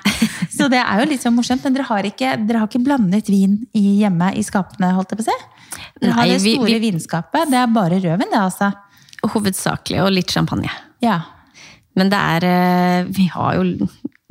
Så 0.56 0.70
det 0.72 0.80
er 0.82 1.02
jo 1.02 1.08
litt 1.12 1.22
så 1.22 1.30
morsomt. 1.34 1.62
Men 1.66 1.76
dere 1.76 1.86
har 1.90 2.08
ikke, 2.08 2.32
dere 2.48 2.62
har 2.64 2.70
ikke 2.70 2.82
blandet 2.86 3.30
vin 3.30 3.60
i, 3.76 3.84
hjemme 4.02 4.32
i 4.34 4.42
skapene, 4.46 4.90
holdt 4.96 5.14
jeg 5.14 5.20
på 5.22 5.26
å 5.26 5.30
si? 5.30 5.38
Dere 6.00 6.16
har 6.16 6.26
Nei, 6.26 6.34
det 6.34 6.42
store 6.42 6.74
vi- 6.80 6.82
vinskapet. 6.90 7.50
Det 7.52 7.60
er 7.62 7.70
bare 7.78 8.00
rødvin, 8.02 8.30
det, 8.32 8.42
altså. 8.42 8.72
Hovedsakelig, 9.26 10.02
og 10.04 10.12
litt 10.14 10.30
champagne. 10.34 10.70
Ja. 11.04 11.20
Men 11.96 12.10
det 12.12 12.18
er 12.20 12.44
eh, 12.50 13.06
Vi 13.16 13.24
har 13.32 13.54
jo 13.56 13.86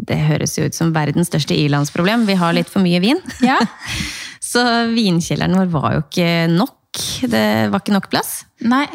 Det 0.05 0.17
høres 0.27 0.51
jo 0.59 0.67
ut 0.69 0.75
som 0.77 0.91
verdens 0.93 1.31
største 1.31 1.55
ilandsproblem. 1.57 2.27
Vi 2.29 2.35
har 2.37 2.53
litt 2.53 2.69
for 2.69 2.83
mye 2.85 2.99
vin. 3.01 3.21
Ja. 3.41 3.57
Så 4.55 4.63
vinkjelleren 4.95 5.57
vår 5.59 5.71
var 5.73 5.89
jo 5.97 6.03
ikke 6.05 6.29
nok. 6.53 6.77
Det 7.27 7.45
var 7.73 7.81
ikke 7.83 7.95
nok 7.97 8.07
plass. 8.13 8.45
Nei. 8.63 8.85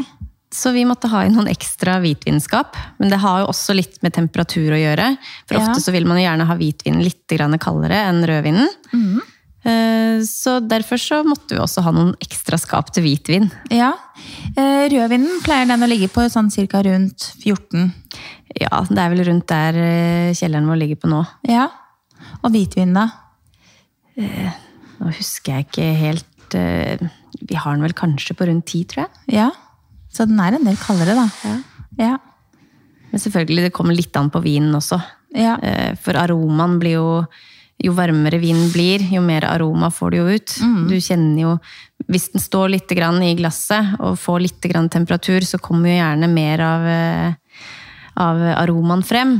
Så 0.51 0.73
vi 0.75 0.83
måtte 0.89 1.07
ha 1.13 1.21
inn 1.27 1.37
noen 1.37 1.51
ekstra 1.53 1.99
hvitvinskap. 2.03 2.75
Men 2.99 3.13
det 3.13 3.21
har 3.23 3.43
jo 3.43 3.51
også 3.53 3.77
litt 3.77 4.01
med 4.03 4.17
temperatur 4.17 4.73
å 4.75 4.81
gjøre. 4.81 5.13
For 5.47 5.55
Ja. 5.59 5.67
ofte 5.69 5.85
så 5.85 5.93
vil 5.95 6.07
man 6.09 6.19
jo 6.19 6.25
gjerne 6.25 6.47
ha 6.49 6.57
hvitvinen 6.57 7.05
litt 7.05 7.61
kaldere 7.61 8.01
enn 8.09 8.25
rødvinen. 8.25 8.69
Mm. 8.93 9.21
Eh, 9.63 10.25
Så 10.25 10.59
derfor 10.67 10.97
så 10.99 11.23
måtte 11.25 11.55
vi 11.55 11.61
også 11.61 11.83
ha 11.83 11.91
noen 11.93 12.15
ekstra 12.21 12.59
skap 12.59 12.91
til 12.93 13.05
hvitvin. 13.05 13.51
Ja. 13.71 13.93
Eh, 14.57 14.89
Rødvinen 14.89 15.41
pleier 15.45 15.67
den 15.69 15.83
å 15.83 15.89
ligge 15.89 16.09
på 16.09 16.25
sånn 16.29 16.51
cirka 16.51 16.83
rundt 16.83 17.33
14. 17.45 17.93
Ja, 18.59 18.81
det 18.89 18.99
er 18.99 19.11
vel 19.15 19.25
rundt 19.25 19.47
der 19.47 19.75
eh, 19.77 20.33
kjelleren 20.35 20.67
vår 20.67 20.81
ligger 20.81 20.97
på 20.97 21.09
nå. 21.13 21.27
Ja. 21.49 21.69
Og 22.43 22.51
hvitvin, 22.53 22.93
da? 22.95 23.11
Nå 25.01 25.11
husker 25.17 25.57
jeg 25.57 25.67
ikke 25.69 25.87
helt 25.97 26.57
eh, 26.59 27.01
Vi 27.49 27.57
har 27.57 27.75
den 27.77 27.85
vel 27.87 27.95
kanskje 27.97 28.37
på 28.37 28.47
rundt 28.49 28.67
ti, 28.69 28.83
tror 28.85 29.07
jeg. 29.07 29.37
Ja. 29.41 29.51
Så 30.13 30.27
den 30.29 30.41
er 30.43 30.57
en 30.59 30.67
del 30.67 30.77
kaldere, 30.81 31.15
da. 31.17 31.29
Ja. 31.47 31.55
Ja. 32.01 32.17
Men 33.11 33.23
selvfølgelig, 33.23 33.69
det 33.69 33.73
kommer 33.75 33.97
litt 33.97 34.15
an 34.19 34.29
på 34.31 34.43
vinen 34.45 34.75
også. 34.77 35.01
Ja. 35.35 35.57
Eh, 35.63 35.95
For 36.03 36.19
aromaen 36.19 36.79
blir 36.83 36.99
jo 36.99 37.09
Jo 37.81 37.95
varmere 37.97 38.37
vinen 38.43 38.69
blir, 38.75 39.01
jo 39.09 39.23
mer 39.25 39.47
aroma 39.49 39.89
får 39.89 40.11
du 40.13 40.17
jo 40.19 40.27
ut. 40.37 40.57
Du 40.91 40.97
kjenner 41.01 41.41
jo 41.47 41.53
Hvis 42.13 42.27
den 42.35 42.43
står 42.45 42.69
litt 42.75 42.93
grann 42.93 43.23
i 43.25 43.31
glasset 43.39 43.95
og 44.01 44.19
får 44.21 44.41
litt 44.45 44.67
grann 44.69 44.91
temperatur, 44.93 45.41
så 45.49 45.57
kommer 45.63 45.89
jo 45.89 45.97
gjerne 45.97 46.29
mer 46.29 46.61
av, 46.61 46.85
eh, 46.85 47.33
av 48.21 48.37
aromaen 48.67 49.03
frem. 49.07 49.39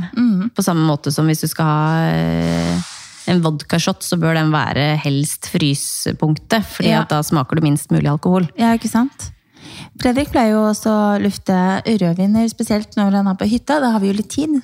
På 0.55 0.63
samme 0.65 0.87
måte 0.87 1.11
som 1.13 1.27
hvis 1.29 1.41
du 1.43 1.47
skal 1.51 1.65
ha 1.65 2.81
en 3.27 3.41
vodkashot, 3.43 4.01
så 4.05 4.17
bør 4.19 4.39
den 4.39 4.51
være 4.53 4.95
helst 5.03 5.49
frysepunktet. 5.51 6.65
fordi 6.65 6.89
Ja. 6.89 7.03
da 7.07 7.21
smaker 7.21 7.55
du 7.55 7.61
minst 7.61 7.91
mulig 7.91 8.09
alkohol. 8.09 8.49
Ja, 8.57 8.73
ikke 8.73 8.89
sant? 8.89 9.31
Fredrik 10.01 10.31
pleier 10.33 10.55
jo 10.55 10.61
også 10.65 10.89
å 10.89 11.19
lufte 11.21 11.53
rødviner, 11.85 12.47
spesielt 12.49 12.95
når 12.97 13.17
han 13.19 13.27
er 13.27 13.35
på 13.37 13.47
hytta. 13.47 13.79
Da 13.79 13.91
har 13.93 13.99
vi 13.99 14.07
jo 14.09 14.17
litt 14.17 14.29
tid. 14.33 14.55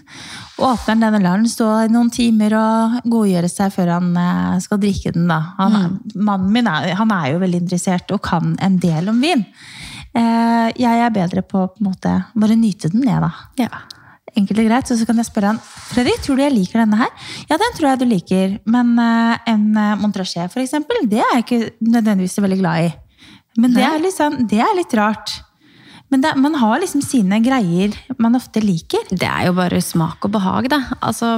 Åpner 0.58 0.88
han 0.96 1.04
denne 1.04 1.22
lar 1.22 1.38
den 1.38 1.50
stå 1.52 1.68
i 1.86 1.92
noen 1.94 2.10
timer 2.14 2.56
og 2.58 2.98
godgjøre 3.06 3.50
seg 3.52 3.74
før 3.76 3.94
han 3.98 4.16
eh, 4.18 4.60
skal 4.64 4.82
drikke 4.82 5.14
den. 5.14 5.28
da. 5.30 5.40
Han, 5.60 5.78
mm. 5.78 6.16
Mannen 6.16 6.52
min 6.56 6.68
er, 6.72 6.96
han 6.98 7.12
er 7.12 7.34
jo 7.34 7.44
veldig 7.44 7.62
interessert 7.62 8.12
og 8.16 8.24
kan 8.26 8.56
en 8.64 8.80
del 8.82 9.12
om 9.14 9.22
vin. 9.22 9.46
Eh, 10.18 10.72
jeg 10.80 11.06
er 11.06 11.14
bedre 11.14 11.44
på 11.46 11.62
å 11.62 11.70
på 11.70 11.84
en 11.84 11.92
måte 11.92 12.16
bare 12.34 12.58
nyte 12.58 12.90
den, 12.90 13.06
jeg, 13.06 13.22
da. 13.22 13.32
Ja. 13.62 13.70
Enkelt 14.38 14.62
og 14.62 14.70
greit. 14.70 14.92
Og 14.94 15.00
så 15.00 15.08
kan 15.10 15.18
jeg 15.22 15.30
spørre 15.30 15.54
han 15.54 15.62
Fredrik, 15.64 16.22
tror 16.26 16.38
du 16.38 16.46
jeg 16.46 16.56
liker 16.56 16.84
denne 16.84 17.02
her? 17.02 17.34
Ja, 17.50 17.58
den 17.58 17.76
tror 17.78 17.92
jeg 17.92 18.02
du 18.04 18.08
liker. 18.10 18.56
Men 18.70 18.94
eh, 19.02 19.50
en 19.54 19.68
eh, 19.74 19.98
Montrachet, 20.02 20.54
for 20.54 20.64
eksempel, 20.64 21.04
det 21.10 21.24
er 21.24 21.36
jeg 21.38 21.46
ikke 21.48 21.92
nødvendigvis 21.98 22.40
veldig 22.44 22.62
glad 22.62 22.88
i. 22.88 22.96
Men 23.58 23.74
det 23.74 23.84
er, 23.88 24.10
sånn, 24.14 24.44
det 24.50 24.62
er 24.62 24.76
litt 24.78 24.94
rart. 24.98 25.40
Men 26.14 26.22
det, 26.24 26.32
man 26.40 26.56
har 26.56 26.80
liksom 26.80 27.02
sine 27.04 27.40
greier 27.44 27.96
man 28.22 28.38
ofte 28.38 28.62
liker. 28.64 29.10
Det 29.12 29.28
er 29.28 29.50
jo 29.50 29.56
bare 29.58 29.82
smak 29.84 30.24
og 30.24 30.32
behag, 30.38 30.70
da. 30.72 30.80
Altså, 31.04 31.34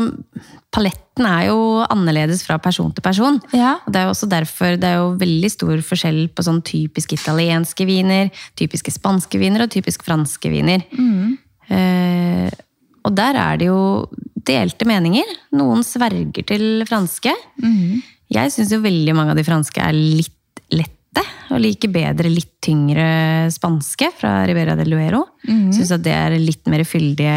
paletten 0.75 1.25
er 1.25 1.48
jo 1.48 1.57
annerledes 1.88 2.44
fra 2.46 2.59
person 2.62 2.92
til 2.94 3.05
person. 3.05 3.40
Ja. 3.55 3.77
Det 3.88 3.98
er 3.98 4.07
jo 4.07 4.14
også 4.14 4.29
derfor 4.29 4.77
det 4.77 4.92
er 4.92 5.00
jo 5.01 5.16
veldig 5.22 5.51
stor 5.55 5.81
forskjell 5.90 6.22
på 6.35 6.46
sånn 6.46 6.62
typisk 6.68 7.16
italienske 7.18 7.88
viner, 7.90 8.29
typiske 8.59 8.94
spanske 8.94 9.42
viner 9.42 9.66
og 9.66 9.74
typisk 9.74 10.05
franske 10.05 10.53
viner. 10.53 10.85
Eh, 11.70 12.50
og 13.09 13.15
der 13.17 13.37
er 13.41 13.59
det 13.59 13.67
jo 13.72 13.81
delte 14.50 14.87
meninger. 14.87 15.27
Noen 15.57 15.81
sverger 15.85 16.45
til 16.48 16.85
franske. 16.89 17.33
Jeg 18.29 18.53
syns 18.53 18.72
jo 18.74 18.83
veldig 18.83 19.17
mange 19.17 19.33
av 19.33 19.39
de 19.39 19.45
franske 19.48 19.81
er 19.81 19.98
litt 19.98 20.63
lette, 20.69 21.25
og 21.50 21.61
liker 21.63 21.89
bedre 21.89 22.29
litt 22.29 22.53
tyngre 22.61 23.50
spanske 23.51 24.11
fra 24.19 24.43
Ribera 24.48 24.77
del 24.77 24.93
Duero. 24.93 25.25
Syns 25.48 25.91
at 25.98 26.05
det 26.05 26.13
er 26.13 26.37
litt 26.37 26.69
mer 26.69 26.85
fyldige 26.87 27.35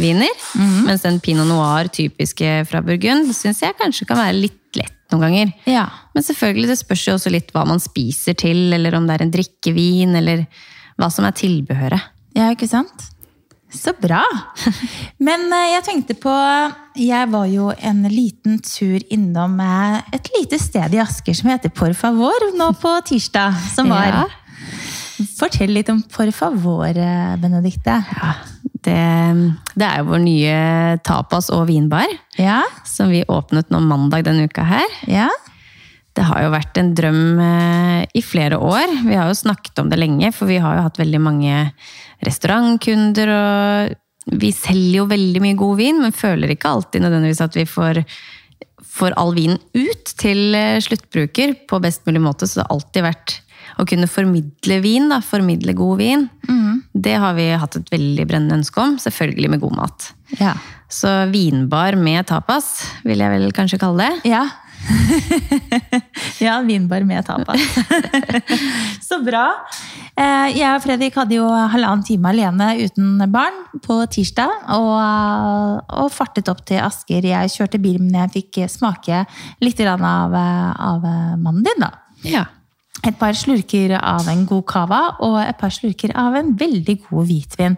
viner. 0.00 0.32
Mens 0.88 1.04
den 1.04 1.20
pinot 1.22 1.46
noir 1.48 1.90
typiske 1.92 2.64
fra 2.70 2.80
Burgund 2.82 3.30
syns 3.36 3.62
jeg 3.62 3.76
kanskje 3.78 4.08
kan 4.08 4.18
være 4.18 4.40
litt 4.46 4.80
lett 4.80 4.96
noen 5.12 5.28
ganger. 5.28 5.52
Ja. 5.70 5.84
Men 6.16 6.26
selvfølgelig, 6.26 6.72
det 6.72 6.80
spørs 6.80 7.04
jo 7.06 7.16
også 7.18 7.30
litt 7.30 7.52
hva 7.54 7.66
man 7.68 7.82
spiser 7.82 8.34
til, 8.40 8.72
eller 8.74 8.96
om 8.98 9.06
det 9.06 9.18
er 9.18 9.26
en 9.26 9.34
drikkevin, 9.36 10.16
eller 10.18 10.46
hva 10.98 11.10
som 11.12 11.28
er 11.28 11.36
tilbehøret. 11.38 12.10
Ja, 12.34 12.48
ikke 12.50 12.66
sant? 12.70 13.10
Så 13.74 13.92
bra! 14.00 14.22
Men 15.24 15.48
eh, 15.52 15.72
jeg 15.74 15.84
tenkte 15.88 16.14
på 16.22 16.32
Jeg 17.00 17.28
var 17.32 17.46
jo 17.50 17.72
en 17.74 18.04
liten 18.10 18.60
tur 18.64 19.02
innom 19.12 19.58
eh, 19.60 19.98
et 20.14 20.30
lite 20.38 20.60
sted 20.62 20.94
i 20.94 21.00
Asker 21.02 21.34
som 21.36 21.50
heter 21.50 21.72
Por 21.74 21.92
Favor 21.98 22.48
nå 22.58 22.70
på 22.80 22.94
tirsdag. 23.10 23.56
Som 23.74 23.90
var. 23.92 24.10
Ja. 24.22 24.24
Fortell 25.38 25.72
litt 25.74 25.90
om 25.92 26.00
Por 26.10 26.30
Favor, 26.34 26.86
Benedicte. 26.94 27.40
Benedikte. 27.42 27.96
Ja, 28.14 28.32
det, 28.84 28.96
det 29.78 29.86
er 29.86 30.00
jo 30.02 30.08
vår 30.10 30.22
nye 30.24 30.56
tapas- 31.06 31.50
og 31.54 31.66
vinbar, 31.70 32.08
Ja? 32.38 32.60
som 32.84 33.10
vi 33.14 33.22
åpnet 33.30 33.70
nå 33.72 33.80
mandag 33.80 34.26
denne 34.26 34.46
uka 34.50 34.64
her. 34.68 34.96
Ja? 35.08 35.28
Det 36.14 36.24
har 36.28 36.44
jo 36.44 36.52
vært 36.54 36.78
en 36.78 36.92
drøm 36.94 37.40
eh, 37.42 38.04
i 38.14 38.22
flere 38.22 38.60
år. 38.62 38.92
Vi 39.02 39.16
har 39.18 39.30
jo 39.30 39.38
snakket 39.38 39.80
om 39.82 39.90
det 39.90 39.98
lenge, 39.98 40.30
for 40.34 40.50
vi 40.50 40.60
har 40.62 40.78
jo 40.78 40.86
hatt 40.86 41.00
veldig 41.00 41.20
mange 41.22 41.56
restaurantkunder, 42.24 43.32
og 43.34 44.38
vi 44.40 44.52
selger 44.54 45.00
jo 45.02 45.08
veldig 45.10 45.42
mye 45.42 45.58
god 45.58 45.80
vin, 45.82 45.98
men 46.04 46.14
føler 46.16 46.54
ikke 46.54 46.70
alltid 46.70 47.04
nødvendigvis 47.04 47.42
at 47.44 47.58
vi 47.58 47.66
får, 47.68 48.04
får 48.94 49.18
all 49.20 49.34
vinen 49.36 49.58
ut 49.74 50.14
til 50.20 50.54
eh, 50.58 50.78
sluttbruker 50.86 51.58
på 51.68 51.82
best 51.82 52.06
mulig 52.06 52.22
måte. 52.22 52.46
Så 52.46 52.60
det 52.60 52.68
har 52.68 52.76
alltid 52.78 53.08
vært 53.10 53.40
å 53.80 53.86
kunne 53.88 54.06
formidle 54.06 54.78
vin, 54.84 55.10
da, 55.10 55.18
formidle 55.24 55.74
god 55.74 55.98
vin. 55.98 56.28
Det 56.94 57.16
har 57.18 57.34
vi 57.34 57.48
hatt 57.58 57.78
et 57.80 57.90
veldig 57.90 58.26
brennende 58.30 58.60
ønske 58.60 58.80
om, 58.80 58.98
selvfølgelig 59.02 59.50
med 59.50 59.62
god 59.64 59.78
mat. 59.80 60.10
Ja. 60.38 60.54
Så 60.92 61.10
vinbar 61.32 61.98
med 61.98 62.28
tapas, 62.30 62.84
vil 63.02 63.24
jeg 63.24 63.34
vel 63.34 63.50
kanskje 63.56 63.80
kalle 63.82 64.06
det. 64.06 64.30
Ja. 64.30 64.44
ja, 66.44 66.60
vinbar 66.66 67.04
med 67.06 67.24
tapas. 67.26 67.60
Så 69.08 69.20
bra. 69.24 69.44
Eh, 70.16 70.56
Jeg 70.56 70.70
og 70.76 70.82
Fredrik 70.84 71.16
hadde 71.18 71.38
jo 71.38 71.46
halvannen 71.48 72.04
time 72.06 72.32
alene 72.32 72.68
uten 72.84 73.22
barn 73.32 73.60
på 73.84 74.00
tirsdag. 74.12 74.52
Og, 74.76 74.98
og 76.04 76.10
fartet 76.14 76.50
opp 76.52 76.64
til 76.68 76.82
Asker. 76.84 77.24
Jeg 77.30 77.52
kjørte 77.54 77.80
bil, 77.82 78.00
men 78.02 78.20
jeg 78.24 78.34
fikk 78.38 78.64
smake 78.72 79.24
litt 79.64 79.80
av, 79.84 80.04
av 80.34 81.08
mannen 81.40 81.64
din. 81.66 81.82
da. 81.84 81.92
Ja. 82.24 82.44
Et 83.06 83.16
par 83.18 83.36
slurker 83.36 83.92
av 84.00 84.28
en 84.32 84.44
god 84.48 84.64
cava 84.70 85.00
og 85.26 85.36
et 85.42 85.58
par 85.60 85.70
slurker 85.74 86.12
av 86.16 86.34
en 86.38 86.52
veldig 86.56 86.94
god 87.08 87.26
hvitvin. 87.28 87.76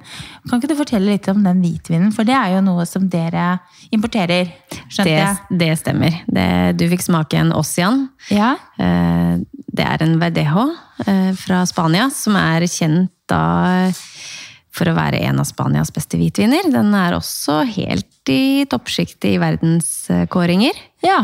Kan 0.48 0.60
ikke 0.60 0.70
du 0.70 0.76
fortelle 0.78 1.10
litt 1.10 1.26
om 1.32 1.42
den 1.42 1.60
hvitvinen? 1.64 2.12
For 2.14 2.22
det 2.28 2.36
er 2.38 2.54
jo 2.56 2.60
noe 2.66 2.86
som 2.86 3.08
dere 3.10 3.58
importerer. 3.90 4.52
skjønte 4.88 5.10
jeg. 5.16 5.36
det 5.50 5.72
stemmer. 5.80 6.20
Det, 6.30 6.48
du 6.78 6.86
fikk 6.92 7.02
smake 7.08 7.40
en 7.40 7.52
Ossian. 7.56 8.08
Ja, 8.30 8.54
Eh, 8.78 9.36
Det 9.76 9.84
er 9.84 10.02
en 10.06 10.18
Verdejo 10.20 10.70
eh, 11.06 11.32
fra 11.36 11.64
Spania, 11.68 12.06
som 12.10 12.36
er 12.36 12.64
kjent 12.64 13.10
da 13.28 13.90
for 14.72 14.88
å 14.88 14.94
være 14.96 15.20
en 15.24 15.40
av 15.40 15.44
Spanias 15.48 15.90
beste 15.92 16.16
hvitviner. 16.16 16.70
Den 16.72 16.94
er 16.96 17.16
også 17.16 17.58
helt 17.68 18.28
i 18.32 18.64
toppsjiktet 18.68 19.34
i 19.34 19.38
verdenskåringer. 19.42 20.72
ja. 21.04 21.18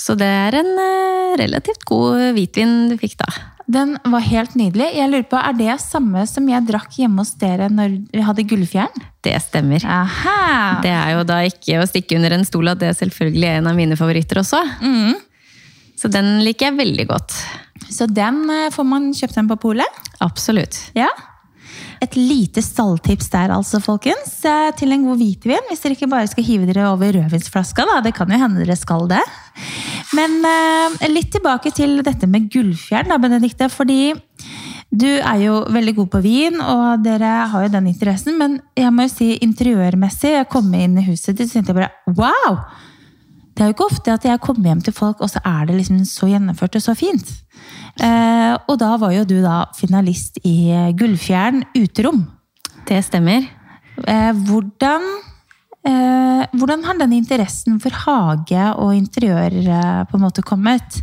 Så 0.00 0.16
det 0.18 0.28
er 0.28 0.56
en 0.62 0.70
eh, 0.80 1.38
relativt 1.40 1.84
god 1.88 2.30
hvitvin 2.36 2.90
du 2.90 2.96
fikk 3.00 3.18
da. 3.20 3.28
Den 3.70 3.94
var 4.10 4.24
helt 4.24 4.56
nydelig. 4.58 4.88
Jeg 4.96 5.10
lurer 5.12 5.26
på, 5.30 5.38
Er 5.38 5.54
det 5.54 5.76
samme 5.84 6.24
som 6.26 6.48
jeg 6.50 6.66
drakk 6.66 6.96
hjemme 6.98 7.22
hos 7.22 7.36
dere 7.38 7.68
når 7.70 8.00
vi 8.10 8.24
hadde 8.26 8.46
Gullfjern? 8.50 9.04
Det 9.22 9.36
stemmer. 9.44 9.84
Aha! 9.86 10.80
Det 10.82 10.90
er 10.90 11.12
jo 11.14 11.24
da 11.28 11.42
ikke 11.46 11.78
å 11.78 11.86
stikke 11.86 12.18
under 12.18 12.34
en 12.34 12.46
stol 12.48 12.72
at 12.72 12.80
det 12.80 12.90
er 12.90 12.98
selvfølgelig 12.98 13.52
en 13.60 13.70
av 13.70 13.78
mine 13.78 13.98
favoritter 14.00 14.40
også. 14.42 14.64
Så 16.00 16.10
den 16.10 16.40
liker 16.46 16.70
jeg 16.70 16.80
veldig 16.80 17.06
godt. 17.12 17.36
Så 17.92 18.08
den 18.10 18.42
eh, 18.50 18.70
får 18.74 18.88
man 18.88 19.10
kjøpt 19.16 19.36
den 19.36 19.50
på 19.52 19.60
polet? 19.68 20.00
Absolutt. 20.24 20.80
Ja. 20.96 21.10
Et 22.00 22.16
lite 22.16 22.62
stalltips 22.64 23.28
der, 23.32 23.52
altså, 23.52 23.80
folkens. 23.84 24.38
eh, 24.48 24.70
Til 24.76 24.92
en 24.92 25.04
god 25.04 25.20
hvitvin. 25.20 25.66
Hvis 25.68 25.82
dere 25.82 25.96
ikke 25.96 26.08
bare 26.08 26.30
skal 26.30 26.44
hive 26.44 26.66
dere 26.70 26.88
over 26.88 27.12
rødvinsflaska, 27.12 27.84
da. 27.84 28.00
Det 28.00 28.14
kan 28.16 28.30
jo 28.30 28.38
hende 28.40 28.64
dere 28.64 28.76
skal 28.76 29.06
det. 29.10 29.20
Men 30.16 30.40
eh, 30.48 31.08
litt 31.12 31.30
tilbake 31.32 31.72
til 31.76 32.00
dette 32.02 32.26
med 32.26 32.48
Gullfjern, 32.50 33.12
da, 33.12 33.18
Benedikte. 33.20 33.68
Fordi 33.68 34.14
du 34.90 35.06
er 35.06 35.42
jo 35.44 35.64
veldig 35.70 35.94
god 36.00 36.08
på 36.16 36.22
vin, 36.24 36.60
og 36.60 37.04
dere 37.04 37.46
har 37.52 37.66
jo 37.66 37.74
den 37.76 37.86
interessen. 37.92 38.38
Men 38.40 38.60
jeg 38.76 38.92
må 38.92 39.06
jo 39.06 39.12
si 39.12 39.34
interiørmessig, 39.44 40.38
jeg 40.38 40.48
kom 40.50 40.72
inn 40.74 40.98
i 40.98 41.06
huset 41.10 41.36
ditt, 41.36 41.50
så 41.52 41.60
tenkte 41.60 41.74
jeg 41.74 41.82
bare 41.82 42.16
wow! 42.16 42.62
det 43.60 43.66
er 43.66 43.68
jo 43.68 43.74
ikke 43.74 43.86
ofte 43.90 44.12
at 44.14 44.24
jeg 44.24 44.40
kommer 44.40 44.70
hjem 44.70 44.80
til 44.80 44.94
folk, 44.96 45.18
og 45.20 45.28
så 45.28 45.40
er 45.44 45.66
det 45.68 45.74
liksom 45.76 45.98
så 46.08 46.30
gjennomført 46.30 46.78
og 46.78 46.80
så 46.80 46.94
fint. 46.96 47.28
Eh, 47.98 48.54
og 48.70 48.76
da 48.80 48.94
var 49.00 49.14
jo 49.14 49.26
du 49.28 49.38
da 49.42 49.64
finalist 49.76 50.40
i 50.46 50.70
Gullfjern 50.96 51.64
uterom. 51.76 52.22
Det 52.88 53.00
stemmer. 53.06 53.46
Eh, 54.06 54.32
hvordan, 54.46 55.06
eh, 55.84 56.44
hvordan 56.54 56.84
har 56.86 56.98
den 57.00 57.16
interessen 57.18 57.80
for 57.82 57.90
hage 57.90 58.66
og 58.76 58.94
interiør 58.94 60.06
på 60.08 60.18
en 60.18 60.24
måte 60.24 60.46
kommet? 60.46 61.02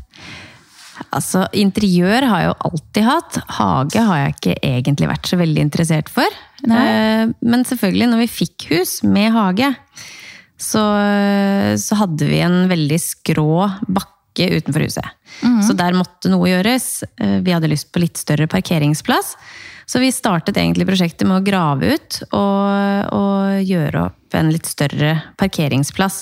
Altså, 1.13 1.45
Interiør 1.53 2.25
har 2.25 2.39
jeg 2.41 2.47
jo 2.49 2.71
alltid 2.71 3.03
hatt. 3.05 3.37
Hage 3.59 4.01
har 4.01 4.17
jeg 4.17 4.33
ikke 4.33 4.55
egentlig 4.65 5.09
vært 5.11 5.29
så 5.29 5.37
veldig 5.37 5.61
interessert 5.61 6.09
for. 6.09 6.25
Nei. 6.65 7.29
Men 7.45 7.63
selvfølgelig, 7.69 8.07
når 8.09 8.23
vi 8.23 8.27
fikk 8.33 8.65
hus 8.71 9.03
med 9.05 9.29
hage, 9.31 9.69
så, 10.57 10.81
så 11.77 11.99
hadde 12.01 12.25
vi 12.25 12.41
en 12.41 12.65
veldig 12.71 12.97
skrå 12.97 13.69
bakke 13.85 14.16
utenfor 14.45 14.85
huset. 14.85 15.07
Så 15.65 15.73
der 15.77 15.97
måtte 15.97 16.29
noe 16.29 16.47
gjøres. 16.49 17.03
Eh, 17.17 17.39
Vi 17.41 17.53
hadde 17.55 17.69
lyst 17.71 17.89
på 17.93 18.01
litt 18.03 18.17
større 18.21 18.47
parkeringsplass. 18.47 19.35
Så 19.87 19.99
vi 20.03 20.11
startet 20.11 20.57
egentlig 20.59 20.85
prosjektet 20.87 21.27
med 21.27 21.39
å 21.39 21.45
grave 21.45 21.93
ut 21.95 22.17
og, 22.35 23.13
og 23.15 23.61
gjøre 23.63 24.01
opp 24.09 24.35
en 24.35 24.49
litt 24.51 24.67
større 24.67 25.13
parkeringsplass. 25.39 26.17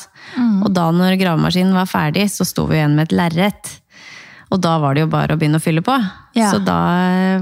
Og 0.63 0.69
da 0.73 0.91
når 0.93 1.17
gravemaskinen 1.17 1.73
var 1.73 1.89
ferdig, 1.89 2.28
så 2.30 2.45
sto 2.45 2.67
vi 2.69 2.78
igjen 2.78 2.93
med 2.95 3.08
et 3.10 3.15
lerret. 3.17 3.71
Og 4.54 4.62
da 4.62 4.75
var 4.78 4.93
det 4.93 5.01
jo 5.01 5.10
bare 5.10 5.34
å 5.34 5.39
begynne 5.41 5.58
å 5.58 5.63
fylle 5.63 5.82
på. 5.82 5.95
Ja. 6.38 6.51
Så 6.54 6.60
da 6.62 6.78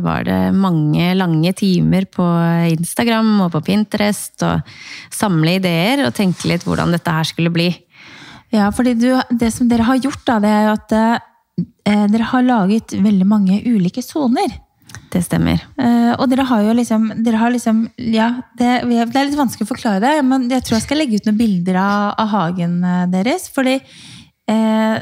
var 0.02 0.24
det 0.24 0.54
mange 0.56 1.12
lange 1.18 1.52
timer 1.60 2.08
på 2.08 2.24
Instagram 2.72 3.34
og 3.44 3.52
på 3.58 3.64
Pinterest 3.68 4.46
og 4.48 4.64
samle 5.12 5.58
ideer 5.60 6.06
og 6.08 6.16
tenke 6.16 6.48
litt 6.48 6.64
hvordan 6.64 6.96
dette 6.96 7.12
her 7.12 7.28
skulle 7.28 7.52
bli. 7.54 7.68
Ja, 8.54 8.70
fordi 8.76 8.94
du, 9.00 9.10
det 9.34 9.50
som 9.54 9.70
dere 9.70 9.88
har 9.88 10.02
gjort, 10.02 10.22
da, 10.28 10.38
det 10.44 10.52
er 10.52 10.68
jo 10.68 10.76
at 10.76 10.94
eh, 10.98 12.06
dere 12.14 12.30
har 12.30 12.46
laget 12.46 12.94
veldig 13.02 13.26
mange 13.28 13.60
ulike 13.66 14.04
soner. 14.06 14.60
Det 15.14 15.22
stemmer. 15.26 15.62
Eh, 15.78 16.12
og 16.18 16.28
dere 16.30 16.46
har 16.50 16.64
jo 16.66 16.74
liksom, 16.78 17.08
dere 17.26 17.40
har 17.42 17.54
liksom 17.54 17.86
Ja, 17.98 18.30
det, 18.58 18.70
det 18.90 19.02
er 19.02 19.28
litt 19.30 19.40
vanskelig 19.40 19.68
å 19.68 19.72
forklare 19.74 20.02
det, 20.04 20.14
men 20.26 20.46
jeg 20.52 20.66
tror 20.66 20.78
jeg 20.78 20.86
skal 20.88 21.02
legge 21.02 21.18
ut 21.18 21.30
noen 21.30 21.40
bilder 21.40 21.80
av, 21.82 22.14
av 22.24 22.30
hagen 22.34 22.78
eh, 22.90 23.06
deres. 23.14 23.48
Fordi 23.54 23.78
eh, 23.78 24.96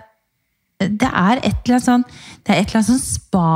det 0.82 1.10
er 1.12 1.44
et 1.44 1.60
eller 1.62 1.76
annet 1.76 1.86
sånn 1.86 2.06
Det 2.08 2.54
er 2.54 2.62
et 2.62 2.72
eller 2.72 2.80
annet 2.80 2.90
sånn 2.90 3.04
spa 3.04 3.50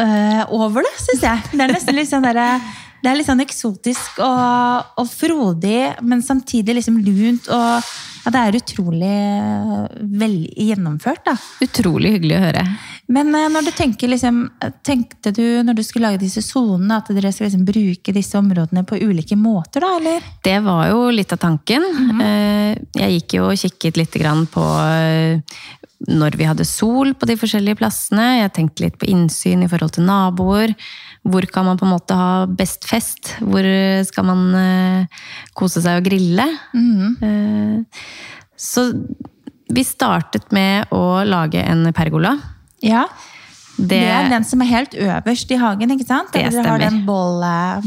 eh, 0.00 0.44
over 0.56 0.86
det, 0.86 0.94
syns 1.02 1.26
jeg. 1.26 1.50
Det 1.52 1.66
er 1.66 1.74
nesten 1.74 1.98
litt 1.98 2.10
sånn 2.12 2.26
derre 2.26 2.52
det 3.00 3.08
er 3.08 3.16
litt 3.16 3.30
sånn 3.30 3.40
eksotisk 3.40 4.18
og, 4.20 4.88
og 5.00 5.06
frodig, 5.08 5.94
men 6.04 6.20
samtidig 6.20 6.74
liksom 6.76 6.98
lunt. 7.00 7.46
og 7.48 7.86
ja, 8.24 8.30
Det 8.34 8.40
er 8.40 8.58
utrolig 8.60 9.10
eh, 9.10 9.86
vel 10.20 10.34
gjennomført. 10.56 11.24
da. 11.26 11.34
Utrolig 11.64 12.14
hyggelig 12.16 12.36
å 12.38 12.42
høre. 12.44 12.64
Men 13.10 13.34
eh, 13.34 13.48
når 13.50 13.68
du 13.68 13.72
tenker, 13.76 14.10
liksom, 14.12 14.42
tenkte 14.86 15.32
du 15.36 15.42
når 15.66 15.78
du 15.80 15.82
skulle 15.86 16.10
lage 16.10 16.22
disse 16.22 16.42
sonene, 16.44 17.00
at 17.00 17.10
dere 17.16 17.32
skal 17.32 17.48
liksom 17.48 17.64
bruke 17.68 18.14
disse 18.16 18.38
områdene 18.38 18.84
på 18.86 19.00
ulike 19.00 19.38
måter, 19.40 19.82
da, 19.86 19.94
eller? 19.98 20.28
Det 20.46 20.58
var 20.66 20.88
jo 20.92 21.08
litt 21.14 21.32
av 21.34 21.42
tanken. 21.42 21.86
Eh, 22.20 22.78
Jeg 23.00 23.20
gikk 23.20 23.38
jo 23.40 23.48
og 23.50 23.58
kikket 23.58 23.96
litt 23.98 24.14
grann 24.20 24.44
på 24.50 24.62
når 26.08 26.32
vi 26.40 26.46
hadde 26.48 26.64
sol 26.64 27.10
på 27.18 27.26
de 27.28 27.34
forskjellige 27.36 27.76
plassene. 27.76 28.38
Jeg 28.40 28.52
tenkte 28.56 28.86
litt 28.86 28.96
på 29.00 29.08
innsyn 29.12 29.66
i 29.66 29.68
forhold 29.68 29.92
til 29.98 30.06
naboer. 30.08 30.72
Hvor 31.28 31.44
kan 31.52 31.66
man 31.68 31.76
på 31.76 31.84
en 31.84 31.92
måte 31.92 32.16
ha 32.16 32.46
best 32.48 32.86
fest? 32.88 33.34
Hvor 33.44 33.66
skal 34.08 34.24
man 34.24 34.46
kose 35.58 35.82
seg 35.84 36.00
og 36.00 36.06
grille? 36.08 36.46
Eh, 36.72 38.00
Så 38.56 38.90
vi 39.70 39.84
startet 39.86 40.50
med 40.52 40.90
å 40.92 41.22
lage 41.24 41.62
en 41.62 41.92
pergola. 41.96 42.36
Ja. 42.82 43.06
Det, 43.76 43.88
Det, 43.88 44.00
er 44.12 44.28
den 44.28 44.44
som 44.44 44.60
er 44.60 44.68
helt 44.68 44.94
øverst 44.98 45.52
i 45.54 45.56
hagen, 45.56 45.92
ikke 45.94 46.06
sant? 46.08 46.32
Det 46.34 46.42
Der 46.50 46.56
dere 46.58 46.72
har 46.74 46.82
den 46.82 47.04
boll, 47.06 47.40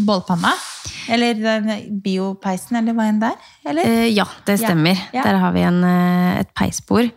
bollpanna? 0.08 0.54
Eller 1.12 1.36
den 1.38 2.00
biopeisen, 2.02 2.80
eller 2.80 2.96
hva 2.98 3.10
enn 3.12 3.20
det 3.22 3.30
er? 3.34 3.50
Eller? 3.70 3.90
Eh, 3.92 4.08
ja, 4.16 4.26
det 4.48 4.58
stemmer. 4.62 4.98
Ja. 5.14 5.26
Der 5.28 5.38
har 5.42 5.52
vi 5.54 5.66
en, 5.68 5.84
eh, 5.84 6.40
et 6.40 6.54
peisbord. 6.56 7.12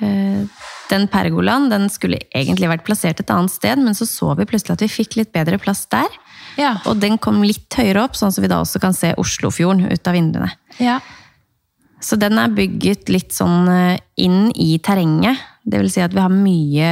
Eh, 0.00 0.46
Den 0.90 1.06
pergolaen 1.08 1.70
den 1.70 1.88
skulle 1.88 2.18
egentlig 2.34 2.68
vært 2.68 2.84
plassert 2.84 3.20
et 3.20 3.30
annet 3.30 3.50
sted, 3.50 3.78
men 3.78 3.94
så 3.94 4.04
så 4.06 4.34
vi 4.36 4.44
plutselig 4.44 4.74
at 4.74 4.82
vi 4.84 4.88
fikk 4.88 5.16
litt 5.16 5.32
bedre 5.32 5.58
plass 5.58 5.86
der. 5.86 6.08
Ja. 6.58 6.76
Og 6.86 7.00
den 7.00 7.16
kom 7.18 7.42
litt 7.42 7.72
høyere 7.72 8.04
opp, 8.04 8.14
sånn 8.18 8.28
at 8.28 8.38
vi 8.38 8.50
da 8.50 8.60
også 8.60 8.80
kan 8.82 8.92
se 8.92 9.14
Oslofjorden 9.16 9.90
ut 9.90 10.08
av 10.08 10.14
vinduene. 10.14 10.52
ja. 10.78 11.00
Så 12.04 12.18
den 12.20 12.36
er 12.40 12.52
bygget 12.52 13.08
litt 13.12 13.32
sånn 13.32 13.64
eh, 13.72 13.98
inn 14.20 14.50
i 14.60 14.76
terrenget. 14.84 15.40
Det 15.64 15.80
vil 15.80 15.88
si 15.88 16.02
at 16.04 16.12
vi 16.12 16.20
har 16.20 16.32
mye 16.32 16.88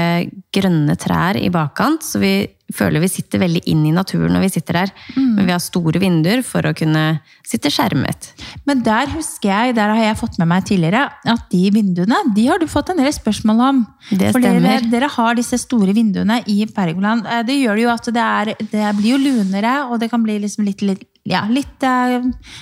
grønne 0.56 0.94
trær 0.96 1.36
i 1.36 1.50
bakkant, 1.52 2.00
så 2.06 2.22
vi 2.22 2.32
føler 2.72 3.02
vi 3.02 3.10
sitter 3.12 3.42
veldig 3.42 3.60
inn 3.68 3.82
i 3.84 3.92
naturen 3.92 4.32
når 4.32 4.46
vi 4.46 4.48
sitter 4.54 4.78
der. 4.78 4.92
Men 5.18 5.44
vi 5.44 5.52
har 5.52 5.60
store 5.60 6.00
vinduer 6.00 6.40
for 6.46 6.64
å 6.64 6.72
kunne 6.72 7.02
sitte 7.44 7.68
skjermet. 7.68 8.30
Men 8.64 8.80
der 8.86 9.12
husker 9.12 9.50
jeg, 9.52 9.74
der 9.76 9.92
har 9.92 10.00
jeg 10.00 10.16
fått 10.22 10.38
med 10.40 10.48
meg 10.54 10.64
tidligere, 10.70 11.02
at 11.34 11.44
de 11.52 11.66
vinduene 11.74 12.22
de 12.32 12.46
har 12.48 12.62
du 12.62 12.64
fått 12.72 12.94
en 12.94 13.02
del 13.02 13.12
spørsmål 13.12 13.60
om. 13.66 13.82
Det 14.08 14.32
For 14.32 14.40
dere, 14.40 14.78
dere 14.88 15.12
har 15.18 15.36
disse 15.36 15.60
store 15.60 15.92
vinduene 15.92 16.40
i 16.48 16.62
pergolaen. 16.72 17.26
Eh, 17.28 17.44
Det 17.52 17.58
gjør 17.60 17.84
jo 17.84 17.92
at 17.92 18.08
det, 18.08 18.24
er, 18.40 18.54
det 18.72 18.88
blir 19.02 19.18
jo 19.18 19.20
lunere, 19.20 19.74
og 19.90 20.00
det 20.00 20.08
kan 20.08 20.24
bli 20.24 20.40
liksom 20.46 20.64
litt, 20.64 20.80
litt 20.80 21.04
ja, 21.28 21.44
litt, 21.48 21.82
eh, 21.86 22.18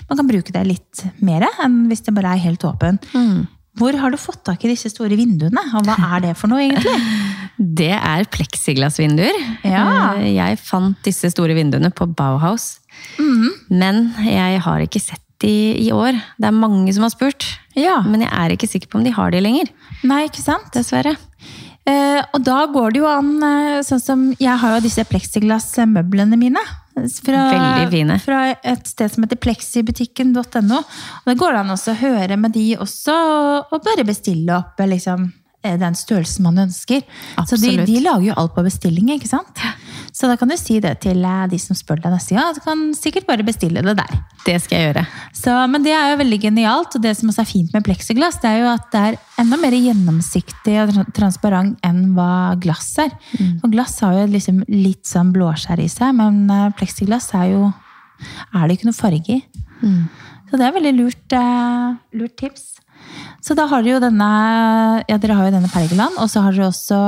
Man 0.09 0.19
kan 0.19 0.29
bruke 0.29 0.53
det 0.53 0.67
litt 0.67 1.05
mer 1.25 1.47
enn 1.65 1.87
hvis 1.89 2.03
det 2.05 2.15
bare 2.15 2.35
er 2.37 2.43
helt 2.45 2.65
åpen. 2.69 2.99
Hvor 3.81 3.95
har 3.97 4.11
du 4.11 4.19
fått 4.21 4.43
tak 4.45 4.65
i 4.67 4.69
disse 4.73 4.91
store 4.91 5.17
vinduene, 5.17 5.63
og 5.79 5.87
hva 5.87 5.95
er 6.17 6.21
det 6.27 6.37
for 6.37 6.51
noe 6.53 6.65
egentlig? 6.67 6.97
Det 7.81 7.91
er 7.93 8.25
pleksiglassvinduer. 8.33 9.37
Ja. 9.69 10.15
Eh, 10.17 10.31
Jeg 10.35 10.59
fant 10.65 10.97
disse 11.05 11.29
store 11.33 11.55
vinduene 11.57 11.91
på 11.93 12.07
Bauhaus. 12.17 12.79
Men 13.69 14.15
jeg 14.25 14.61
har 14.65 14.81
ikke 14.85 15.01
sett 15.01 15.23
de 15.41 15.53
i 15.81 15.91
år. 15.93 16.17
Det 16.41 16.49
er 16.51 16.57
mange 16.57 16.93
som 16.93 17.05
har 17.07 17.13
spurt. 17.15 17.47
Ja, 17.77 18.01
Men 18.05 18.21
jeg 18.27 18.33
er 18.33 18.53
ikke 18.57 18.69
sikker 18.69 18.89
på 18.93 18.99
om 19.01 19.05
de 19.05 19.13
har 19.17 19.31
de 19.33 19.41
lenger. 19.41 19.69
Nei, 20.05 20.27
ikke 20.29 20.43
sant? 20.43 20.69
Dessverre. 20.75 21.15
Eh, 21.89 22.21
og 22.35 22.43
da 22.45 22.67
går 22.69 22.93
det 22.93 23.01
jo 23.01 23.07
an, 23.09 23.31
eh, 23.43 23.81
sånn 23.87 24.01
som 24.03 24.27
jeg 24.39 24.57
har 24.61 24.77
jo 24.77 24.85
disse 24.85 25.05
pleksiglassmøblene 25.09 26.37
mine. 26.41 26.61
Fra, 26.95 27.43
Veldig 27.51 27.91
fine. 27.93 28.17
Fra 28.21 28.41
et 28.53 28.89
sted 28.89 29.13
som 29.13 29.25
heter 29.25 29.39
plexibutikken.no. 29.41 30.81
Og 30.83 31.31
det 31.31 31.37
går 31.41 31.61
an 31.61 31.73
å 31.75 31.79
høre 32.01 32.39
med 32.41 32.55
de 32.57 32.67
også, 32.81 33.15
og 33.71 33.85
bare 33.87 34.07
bestille 34.09 34.59
opp 34.59 34.83
liksom, 34.83 35.29
den 35.63 35.95
størrelsen 35.99 36.47
man 36.47 36.59
ønsker. 36.67 37.03
Så 37.47 37.57
de, 37.61 37.73
de 37.87 38.01
lager 38.01 38.31
jo 38.31 38.37
alt 38.41 38.55
på 38.55 38.63
bestilling, 38.65 39.11
ikke 39.13 39.29
sant? 39.29 39.61
Så 40.13 40.27
da 40.27 40.35
kan 40.41 40.49
du 40.51 40.57
si 40.59 40.79
det 40.83 40.95
til 41.05 41.21
eh, 41.25 41.47
de 41.53 41.59
som 41.61 41.77
spør 41.77 42.01
deg 42.03 42.13
neste 42.15 42.35
gang. 42.35 42.55
Du 42.57 42.61
kan 42.65 42.81
sikkert 42.97 43.27
bare 43.29 43.45
bestille 43.47 43.83
det 43.85 43.95
der. 43.99 44.17
Det 44.47 44.57
skal 44.65 44.79
jeg 44.79 44.89
gjøre. 44.89 45.05
Så, 45.37 45.53
men 45.71 45.85
det 45.85 45.93
er 45.95 46.11
jo 46.13 46.19
veldig 46.23 46.39
genialt, 46.43 46.97
og 46.97 47.05
det 47.05 47.13
som 47.19 47.29
også 47.31 47.45
er 47.45 47.51
fint 47.51 47.75
med 47.77 47.85
pleksiglass, 47.87 48.41
det 48.43 48.51
er 48.51 48.63
jo 48.65 48.71
at 48.73 48.89
det 48.93 49.03
er 49.11 49.19
enda 49.45 49.59
mer 49.61 49.77
gjennomsiktig 49.77 50.79
og 50.83 50.95
tra- 50.97 51.07
transparent 51.21 51.79
enn 51.87 52.03
hva 52.17 52.57
glass 52.61 52.91
er. 53.05 53.13
For 53.61 53.69
glass 53.73 54.01
har 54.05 54.17
jo 54.19 54.27
liksom 54.33 54.65
litt 54.69 55.05
sånn 55.09 55.31
blåskjær 55.37 55.81
i 55.85 55.89
seg, 55.93 56.17
men 56.19 56.43
eh, 56.51 56.67
pleksiglass 56.81 57.31
er 57.39 57.53
jo 57.55 57.63
er 58.53 58.67
det 58.69 58.77
ikke 58.77 58.91
noe 58.91 58.97
farge 58.99 59.39
i. 59.39 59.43
Så 60.51 60.59
det 60.59 60.67
er 60.67 60.75
veldig 60.75 60.91
lurt, 60.99 61.33
uh, 61.33 61.95
lurt 62.19 62.35
tips. 62.37 62.80
Så 63.41 63.55
da 63.57 63.65
har 63.71 63.83
dere 63.83 63.97
jo 63.97 64.01
denne 64.05 64.31
ja, 65.09 65.17
dere 65.19 65.37
har 65.39 65.49
jo 65.49 65.55
denne 65.57 65.71
pergolaen, 65.73 66.17
og 66.21 66.29
så 66.31 66.43
har 66.45 66.53
dere 66.57 66.69
også 66.69 66.99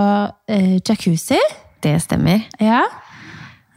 eh, 0.48 0.76
jacuzzi. 0.80 1.38
Det 1.82 1.96
stemmer. 2.04 2.44
Ja. 2.62 2.84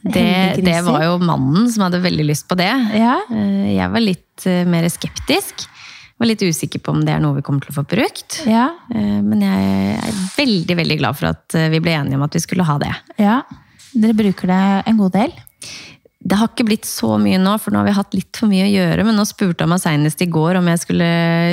Det, 0.05 0.61
det 0.61 0.75
var 0.85 1.01
jo 1.07 1.15
mannen 1.17 1.65
som 1.73 1.87
hadde 1.87 1.99
veldig 2.03 2.27
lyst 2.29 2.45
på 2.47 2.57
det. 2.59 2.69
Ja. 2.93 3.15
Eh, 3.33 3.71
Jeg 3.75 3.89
var 3.91 4.03
litt 4.03 4.45
eh, 4.45 4.61
mer 4.69 4.85
skeptisk. 4.93 5.65
Var 6.21 6.29
litt 6.29 6.43
usikker 6.45 6.79
på 6.79 6.93
om 6.95 7.01
det 7.03 7.11
er 7.15 7.19
noe 7.23 7.35
vi 7.35 7.43
kommer 7.43 7.65
til 7.65 7.73
å 7.73 7.79
få 7.81 7.85
brukt. 7.91 8.37
Ja. 8.47 8.69
Eh, 8.93 9.17
Men 9.25 9.41
jeg 9.43 9.97
er 9.97 10.19
veldig 10.37 10.77
veldig 10.83 10.99
glad 11.01 11.17
for 11.19 11.31
at 11.33 11.57
vi 11.73 11.81
ble 11.83 11.97
enige 11.97 12.15
om 12.19 12.23
at 12.27 12.37
vi 12.37 12.43
skulle 12.45 12.67
ha 12.67 12.77
det. 12.81 12.93
ja. 13.19 13.41
Dere 13.95 14.11
bruker 14.11 14.49
det 14.51 14.61
en 14.91 14.97
god 14.99 15.13
del. 15.15 15.31
Det 16.25 16.39
har 16.39 16.49
ikke 16.49 16.65
blitt 16.65 16.87
så 16.89 17.19
mye 17.21 17.37
nå, 17.37 17.53
for 17.61 17.69
nå 17.69 17.83
har 17.83 17.85
vi 17.85 17.99
hatt 17.99 18.15
litt 18.17 18.39
for 18.39 18.49
mye 18.49 18.65
å 18.65 18.71
gjøre. 18.71 19.05
Men 19.05 19.19
nå 19.19 19.27
spurte 19.29 19.65
han 19.65 19.69
meg 19.75 19.83
senest 19.83 20.23
i 20.25 20.29
går 20.33 20.57
om 20.57 20.69
jeg 20.71 20.81
skulle 20.81 21.07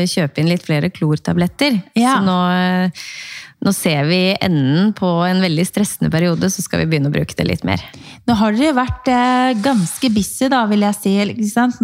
kjøpe 0.09 0.41
inn 0.41 0.49
litt 0.49 0.65
flere 0.65 0.89
klortabletter. 0.89 1.77
Ja. 1.99 2.15
Så 2.17 2.25
nå, 2.25 2.37
eh, 2.57 3.03
nå 3.63 3.75
ser 3.77 4.07
vi 4.09 4.21
enden 4.33 4.95
på 4.97 5.11
en 5.27 5.43
veldig 5.45 5.67
stressende 5.69 6.09
periode, 6.11 6.49
så 6.49 6.65
skal 6.65 6.81
vi 6.81 6.87
begynne 6.89 7.11
å 7.11 7.15
bruke 7.15 7.37
det 7.37 7.45
litt 7.51 7.67
mer. 7.69 7.85
Nå 8.25 8.37
har 8.41 8.57
dere 8.57 8.73
vært 8.79 9.11
eh, 9.13 9.51
ganske 9.61 10.09
busy, 10.15 10.49
da, 10.49 10.63
vil 10.71 10.87
jeg 10.87 10.99
si, 11.03 11.13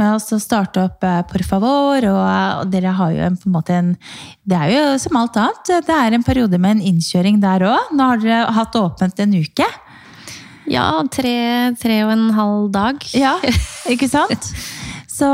med 0.00 0.14
å 0.16 0.38
starte 0.40 0.86
opp 0.88 1.04
eh, 1.04 1.20
Por 1.28 1.44
favor. 1.44 2.08
Og, 2.08 2.22
og 2.62 2.72
dere 2.72 2.94
har 2.96 3.12
jo 3.12 3.26
en, 3.26 3.36
på 3.36 3.50
en 3.50 3.56
måte 3.58 3.76
en 3.76 3.92
Det 4.48 4.56
er 4.56 4.72
jo 4.72 4.86
som 5.02 5.20
alt 5.20 5.36
annet. 5.36 5.74
Det 5.84 5.98
er 5.98 6.16
en 6.16 6.24
periode 6.24 6.56
med 6.56 6.78
en 6.78 6.86
innkjøring 6.94 7.36
der 7.44 7.68
òg. 7.68 7.92
Nå 7.92 8.08
har 8.14 8.24
dere 8.24 8.56
hatt 8.56 8.80
åpent 8.80 9.20
en 9.20 9.36
uke. 9.36 9.68
Ja, 10.68 10.88
tre, 11.12 11.38
tre 11.80 12.02
og 12.04 12.12
en 12.12 12.28
halv 12.36 12.68
dag. 12.74 13.08
Ja, 13.16 13.36
ikke 13.88 14.10
sant? 14.10 14.52
Så, 15.18 15.26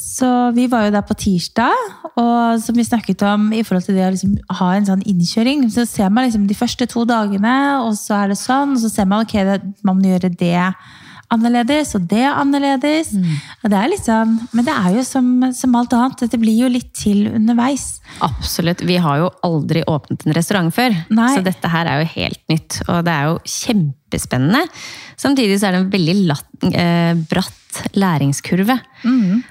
så 0.00 0.28
vi 0.56 0.64
var 0.72 0.86
jo 0.86 0.92
der 0.94 1.02
på 1.04 1.12
tirsdag, 1.20 1.82
og 2.16 2.62
som 2.64 2.78
vi 2.78 2.84
snakket 2.86 3.20
om 3.28 3.50
i 3.52 3.60
forhold 3.60 3.84
til 3.84 3.98
det 3.98 4.06
å 4.06 4.12
liksom 4.14 4.38
ha 4.56 4.68
en 4.72 4.86
sånn 4.88 5.02
innkjøring, 5.04 5.66
så 5.74 5.84
ser 5.84 6.08
man 6.08 6.24
liksom 6.24 6.46
de 6.48 6.56
første 6.56 6.88
to 6.88 7.04
dagene, 7.04 7.52
og 7.84 7.92
så 8.00 8.22
er 8.22 8.32
det 8.32 8.38
sånn, 8.40 8.72
og 8.78 8.80
så 8.80 8.88
ser 8.88 9.10
man 9.10 9.26
ok, 9.26 9.34
det, 9.50 9.58
man 9.84 10.00
må 10.00 10.14
gjøre 10.14 10.32
det 10.32 10.70
annerledes, 11.34 11.94
og 11.96 12.06
det 12.10 12.22
er 12.24 12.38
annerledes. 12.38 13.12
Og 13.62 13.70
det 13.70 13.78
er 13.78 13.90
liksom, 13.92 14.34
men 14.56 14.66
det 14.66 14.74
er 14.74 14.96
jo 14.96 15.04
som, 15.06 15.28
som 15.56 15.76
alt 15.78 15.94
annet, 15.96 16.24
Dette 16.24 16.40
blir 16.42 16.64
jo 16.64 16.70
litt 16.72 16.90
til 16.96 17.28
underveis. 17.30 18.00
Absolutt. 18.26 18.82
Vi 18.86 18.98
har 19.02 19.22
jo 19.22 19.30
aldri 19.46 19.84
åpnet 19.88 20.26
en 20.26 20.36
restaurant 20.36 20.74
før, 20.74 20.96
Nei. 21.14 21.30
så 21.36 21.44
dette 21.46 21.70
her 21.70 21.90
er 21.90 22.02
jo 22.02 22.10
helt 22.16 22.42
nytt. 22.52 22.80
Og 22.88 23.00
det 23.06 23.14
er 23.14 23.30
jo 23.30 23.38
kjempespennende. 23.46 24.64
Samtidig 25.20 25.60
så 25.60 25.68
er 25.70 25.76
det 25.76 25.82
en 25.84 25.92
veldig 25.94 26.16
latt, 26.30 26.68
eh, 26.70 27.14
bratt 27.30 27.56
læringskurve. 27.94 28.80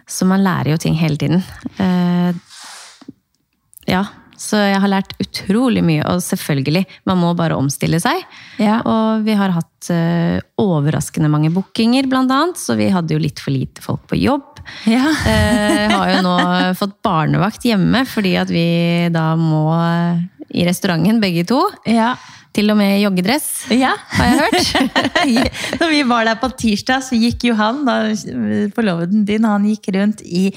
Så 0.09 0.27
man 0.27 0.43
lærer 0.43 0.73
jo 0.73 0.79
ting 0.81 0.97
hele 0.99 1.19
tiden. 1.19 1.43
Eh, 1.79 2.33
ja, 3.89 4.03
så 4.39 4.59
jeg 4.63 4.79
har 4.79 4.91
lært 4.91 5.11
utrolig 5.19 5.81
mye, 5.83 6.03
og 6.07 6.21
selvfølgelig, 6.23 6.85
man 7.09 7.19
må 7.19 7.33
bare 7.35 7.57
omstille 7.59 7.99
seg. 7.99 8.21
Ja. 8.61 8.79
Og 8.87 9.25
vi 9.27 9.35
har 9.35 9.51
hatt 9.51 9.89
uh, 9.91 10.39
overraskende 10.63 11.27
mange 11.31 11.51
bookinger, 11.51 12.07
blant 12.07 12.31
annet, 12.31 12.59
så 12.61 12.77
vi 12.79 12.87
hadde 12.93 13.17
jo 13.17 13.19
litt 13.19 13.43
for 13.43 13.51
lite 13.51 13.83
folk 13.83 14.07
på 14.07 14.19
jobb. 14.21 14.63
Ja. 14.87 15.03
uh, 15.11 15.85
har 15.97 16.15
jo 16.15 16.23
nå 16.23 16.35
fått 16.79 16.97
barnevakt 17.05 17.67
hjemme, 17.67 18.05
fordi 18.07 18.37
at 18.39 18.51
vi 18.53 18.65
da 19.11 19.33
må 19.39 19.65
eh, 19.75 20.27
i 20.55 20.67
restauranten 20.67 21.19
begge 21.21 21.43
to. 21.49 21.59
Ja. 21.89 22.13
Til 22.55 22.71
og 22.73 22.79
med 22.79 22.95
joggedress, 23.03 23.67
Ja. 23.75 23.91
har 24.15 24.31
jeg 24.31 24.39
hørt. 24.39 25.19
Når 25.83 25.91
vi 25.91 25.99
var 26.09 26.25
der 26.25 26.39
på 26.41 26.49
tirsdag, 26.57 27.03
så 27.05 27.19
gikk 27.19 27.45
jo 27.51 27.57
han, 27.59 27.83
da, 27.85 27.99
forloveden 28.73 29.27
din, 29.27 29.45
han 29.45 29.67
gikk 29.69 29.91
rundt 29.93 30.23
i 30.25 30.47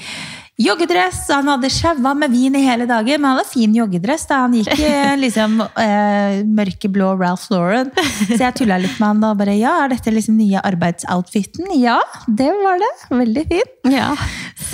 joggedress. 0.65 1.25
Han 1.33 1.49
hadde 1.51 1.69
sjaua 1.73 2.13
med 2.17 2.31
vin 2.33 2.55
i 2.55 2.63
hele 2.65 2.87
dagen, 2.89 3.21
men 3.21 3.29
han 3.29 3.39
hadde 3.39 3.49
fin 3.51 3.75
joggedress. 3.75 4.25
da 4.29 4.41
Han 4.45 4.55
gikk 4.57 4.73
i 4.79 4.91
liksom 5.23 5.59
eh, 5.61 6.41
mørkeblå 6.47 7.13
Ralph 7.19 7.49
Lauren. 7.53 7.91
Så 8.23 8.39
jeg 8.39 8.57
tulla 8.61 8.79
litt 8.81 8.97
med 8.99 9.07
han 9.09 9.23
da. 9.23 9.33
bare, 9.37 9.57
ja, 9.59 9.75
Er 9.83 9.93
dette 9.95 10.13
liksom 10.13 10.37
nye 10.39 10.61
arbeidsoutfiten? 10.63 11.69
Ja, 11.81 11.99
det 12.27 12.51
var 12.63 12.81
det. 12.81 12.93
Veldig 13.13 13.45
fin. 13.51 13.73
Ja. 13.93 14.11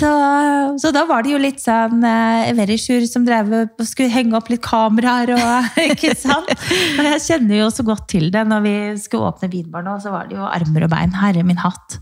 Så, 0.00 0.10
så 0.80 0.90
da 0.94 1.02
var 1.08 1.24
det 1.24 1.34
jo 1.34 1.40
litt 1.40 1.60
sånn 1.60 2.00
eh, 2.06 2.50
Verisjur 2.56 3.04
som 3.08 3.26
drev 3.26 3.50
og 3.58 3.82
skulle 3.84 4.12
henge 4.12 4.36
opp 4.38 4.48
litt 4.48 4.62
kameraer 4.64 5.34
og 5.34 5.80
ikke 5.92 6.14
sant? 6.16 6.48
Og 6.96 7.04
jeg 7.04 7.24
kjenner 7.26 7.60
jo 7.60 7.68
så 7.74 7.84
godt 7.86 8.06
til 8.12 8.30
det. 8.32 8.46
Når 8.48 8.64
vi 8.64 8.74
skulle 9.02 9.28
åpne 9.28 9.50
vinbar 9.52 9.84
nå, 9.84 9.98
så 10.00 10.14
var 10.14 10.30
det 10.30 10.38
jo 10.38 10.46
armer 10.48 10.86
og 10.86 10.92
bein. 10.94 11.12
Herre 11.20 11.44
min 11.44 11.60
hatt. 11.60 11.98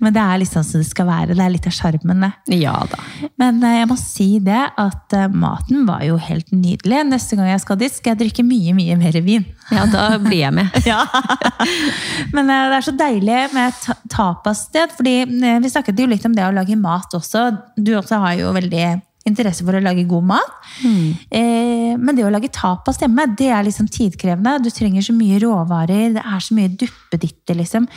Men 0.00 0.14
det 0.16 0.22
er 0.22 0.40
liksom 0.42 0.64
som 0.66 0.82
det 0.82 0.88
skal 0.88 1.08
være. 1.08 1.36
Det 1.36 1.44
er 1.44 1.52
litt 1.52 1.68
av 1.68 1.74
sjarmen, 1.76 2.24
det. 2.24 2.58
ja 2.62 2.74
da. 2.90 3.00
Men 3.40 3.60
eh, 3.64 3.78
jeg 3.80 3.90
må 3.90 3.98
si 4.00 4.28
det 4.44 4.62
at 4.80 5.16
eh, 5.16 5.28
maten 5.44 5.84
var 5.88 6.04
jo 6.06 6.16
helt 6.20 6.50
nydelig. 6.54 7.02
Neste 7.10 7.38
gang 7.38 7.50
jeg 7.52 7.62
skal 7.64 7.80
dit, 7.80 7.94
skal 7.94 8.14
jeg 8.14 8.22
drikke 8.24 8.46
mye, 8.46 8.74
mye 8.76 8.96
mer 9.00 9.20
vin. 9.24 9.46
Ja, 9.72 9.86
da 9.90 10.08
blir 10.22 10.42
jeg 10.46 10.54
med. 10.56 10.72
Ja. 10.84 11.00
Men 12.34 12.50
eh, 12.52 12.66
det 12.70 12.76
er 12.76 12.84
så 12.84 12.92
deilig 12.96 13.38
med 13.54 13.70
et 13.70 14.08
tapassted, 14.12 14.92
fordi 14.98 15.14
eh, 15.24 15.60
vi 15.64 15.70
snakket 15.72 16.00
jo 16.02 16.08
litt 16.10 16.26
om 16.28 16.34
det 16.36 16.44
å 16.46 16.52
lage 16.54 16.76
mat 16.78 17.14
også. 17.16 17.33
Du 17.76 17.92
også 17.98 18.20
har 18.22 18.38
jo 18.40 18.52
veldig 18.54 18.86
interesse 19.24 19.64
for 19.64 19.76
å 19.76 19.80
lage 19.80 20.04
god 20.08 20.26
mat. 20.34 20.56
Eh, 21.32 21.94
men 21.96 22.16
det 22.16 22.26
å 22.26 22.32
lage 22.32 22.52
tapas 22.52 23.00
hjemme, 23.00 23.24
det 23.38 23.48
er 23.48 23.64
liksom 23.64 23.88
tidkrevende. 23.88 24.58
Du 24.64 24.70
trenger 24.70 25.02
så 25.06 25.14
mye 25.16 25.40
råvarer, 25.42 26.12
det 26.18 26.24
er 26.24 26.40
så 26.44 26.56
mye 26.58 26.72
duppeditter, 26.72 27.56
liksom. 27.56 27.88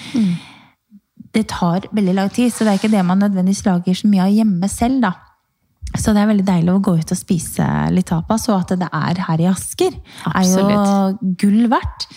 Det 1.35 1.43
tar 1.51 1.89
veldig 1.91 2.13
lang 2.15 2.29
tid, 2.33 2.53
så 2.53 2.63
det 2.63 2.71
er 2.71 2.79
ikke 2.79 2.93
det 2.95 3.03
man 3.05 3.19
nødvendigvis 3.19 3.65
lager 3.67 3.93
så 3.99 4.07
mye 4.07 4.23
av 4.23 4.31
hjemme 4.37 4.69
selv, 4.71 5.01
da. 5.03 5.11
Så 5.95 6.11
det 6.13 6.21
er 6.21 6.29
veldig 6.29 6.45
deilig 6.45 6.73
å 6.73 6.81
gå 6.83 6.97
ut 6.99 7.13
og 7.13 7.17
spise 7.17 7.65
litt 7.93 8.09
tapas, 8.11 8.47
og 8.51 8.59
at 8.59 8.75
det 8.81 8.89
er 8.91 9.21
her 9.27 9.43
i 9.43 9.47
Asker. 9.49 9.95
er 10.33 10.49
jo 10.49 11.37
gull 11.39 11.69
verdt. 11.71 12.07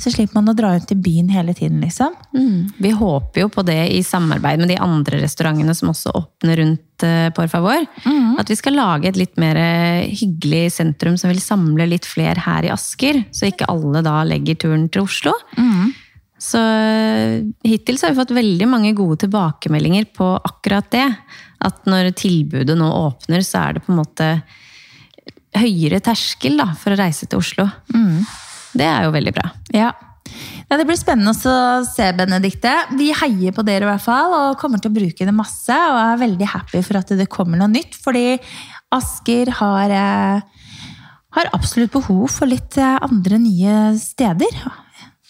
Så 0.00 0.10
slipper 0.10 0.36
man 0.36 0.50
å 0.50 0.56
dra 0.58 0.72
rundt 0.74 0.90
i 0.92 0.98
byen 0.98 1.30
hele 1.32 1.54
tiden, 1.56 1.80
liksom. 1.82 2.14
Mm. 2.34 2.74
Vi 2.82 2.90
håper 2.98 3.44
jo 3.44 3.50
på 3.52 3.64
det 3.66 3.78
i 3.94 4.02
samarbeid 4.04 4.60
med 4.60 4.72
de 4.74 4.78
andre 4.82 5.22
restaurantene 5.22 5.74
som 5.78 5.92
også 5.92 6.12
åpner 6.18 6.60
rundt 6.60 7.06
eh, 7.06 7.28
Por 7.34 7.48
Favor. 7.52 7.86
At 8.42 8.50
vi 8.50 8.58
skal 8.58 8.76
lage 8.78 9.10
et 9.10 9.20
litt 9.20 9.38
mer 9.40 9.58
eh, 9.60 10.10
hyggelig 10.10 10.74
sentrum 10.76 11.18
som 11.20 11.30
vil 11.30 11.42
samle 11.42 11.86
litt 11.90 12.08
flere 12.10 12.42
her 12.44 12.66
i 12.66 12.72
Asker. 12.74 13.22
Så 13.34 13.48
ikke 13.48 13.70
alle 13.70 14.02
da 14.04 14.20
legger 14.26 14.58
turen 14.66 14.88
til 14.92 15.06
Oslo. 15.06 15.34
Så 16.44 16.60
eh, 16.60 17.40
hittil 17.64 17.96
så 17.96 18.08
har 18.08 18.14
vi 18.14 18.20
fått 18.20 18.34
veldig 18.36 18.68
mange 18.68 18.92
gode 18.98 19.22
tilbakemeldinger 19.24 20.10
på 20.16 20.34
akkurat 20.42 20.90
det. 20.92 21.06
At 21.64 21.86
når 21.88 22.12
tilbudet 22.18 22.76
nå 22.78 22.88
åpner, 23.08 23.44
så 23.46 23.66
er 23.66 23.76
det 23.76 23.84
på 23.86 23.94
en 23.94 24.00
måte 24.02 24.30
høyere 25.54 26.00
terskel 26.02 26.58
da, 26.58 26.72
for 26.78 26.94
å 26.94 26.98
reise 26.98 27.28
til 27.30 27.40
Oslo. 27.40 27.68
Det 28.74 28.86
er 28.88 29.06
jo 29.06 29.14
veldig 29.14 29.34
bra. 29.36 29.48
Ja. 29.74 29.92
Ja, 30.70 30.78
det 30.80 30.86
blir 30.88 30.96
spennende 30.98 31.34
å 31.34 31.84
se, 31.86 32.08
Benedikte. 32.16 32.72
Vi 32.98 33.10
heier 33.14 33.54
på 33.54 33.62
dere 33.66 33.86
i 33.86 33.90
hvert 33.92 34.02
fall, 34.02 34.32
og 34.34 34.58
kommer 34.58 34.80
til 34.82 34.90
å 34.90 34.96
bruke 34.96 35.26
det 35.28 35.34
masse. 35.36 35.74
Og 35.74 35.98
er 36.00 36.22
veldig 36.24 36.48
happy 36.54 36.80
for 36.86 36.98
at 36.98 37.12
det 37.14 37.28
kommer 37.32 37.60
noe 37.60 37.70
nytt, 37.70 37.94
fordi 38.00 38.38
Asker 38.94 39.50
har, 39.60 39.90
eh, 39.90 40.40
har 41.36 41.52
absolutt 41.52 41.92
behov 41.92 42.28
for 42.30 42.50
litt 42.50 42.78
eh, 42.78 42.98
andre 43.02 43.38
nye 43.42 43.76
steder. 43.98 44.58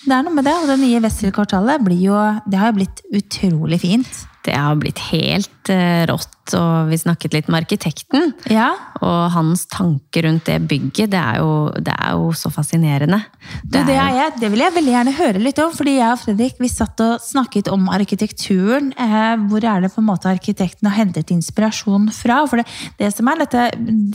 Det 0.05 0.13
er 0.13 0.25
noe 0.25 0.37
med 0.37 0.45
det, 0.45 0.55
og 0.61 0.69
det 0.69 0.79
nye 0.83 1.01
Wessel-kvartalet 1.01 1.85
blir 1.85 2.01
jo, 2.11 2.21
det 2.49 2.61
har 2.61 2.73
jo 2.73 2.79
blitt 2.81 3.05
utrolig 3.13 3.81
fint. 3.81 4.25
Det 4.45 4.53
har 4.53 4.77
blitt 4.77 5.01
helt 5.09 5.71
eh, 5.73 6.05
rått, 6.11 6.53
og 6.53 6.91
vi 6.91 6.99
snakket 7.01 7.33
litt 7.33 7.47
med 7.49 7.63
arkitekten. 7.63 8.35
Ja, 8.53 8.75
Og 9.01 9.33
hans 9.33 9.63
tanker 9.73 10.27
rundt 10.27 10.45
det 10.51 10.59
bygget, 10.69 11.15
det 11.15 11.21
er 11.21 11.39
jo, 11.41 11.71
det 11.81 11.95
er 11.95 12.19
jo 12.19 12.29
så 12.37 12.51
fascinerende. 12.53 13.23
Det, 13.65 13.81
er 13.89 14.19
jeg, 14.19 14.35
det 14.43 14.51
vil 14.53 14.65
jeg 14.65 14.75
veldig 14.75 14.93
gjerne 14.93 15.15
høre 15.17 15.41
litt 15.41 15.61
om, 15.65 15.73
fordi 15.73 15.97
jeg 15.97 16.11
og 16.11 16.21
Fredrik 16.21 16.61
vi 16.61 16.69
satt 16.69 17.01
og 17.05 17.25
snakket 17.25 17.71
om 17.73 17.89
arkitekturen. 17.93 18.93
Eh, 19.01 19.47
hvor 19.49 19.65
er 19.65 19.87
det 19.87 19.93
på 19.95 20.03
en 20.05 20.11
måte 20.11 20.29
arkitekten 20.29 20.91
har 20.91 20.99
hentet 21.01 21.33
inspirasjon 21.33 22.11
fra? 22.13 22.43
For 22.51 22.61
det, 22.61 22.69
det 23.01 23.11
som 23.17 23.33
er 23.33 23.41
dette, 23.47 23.65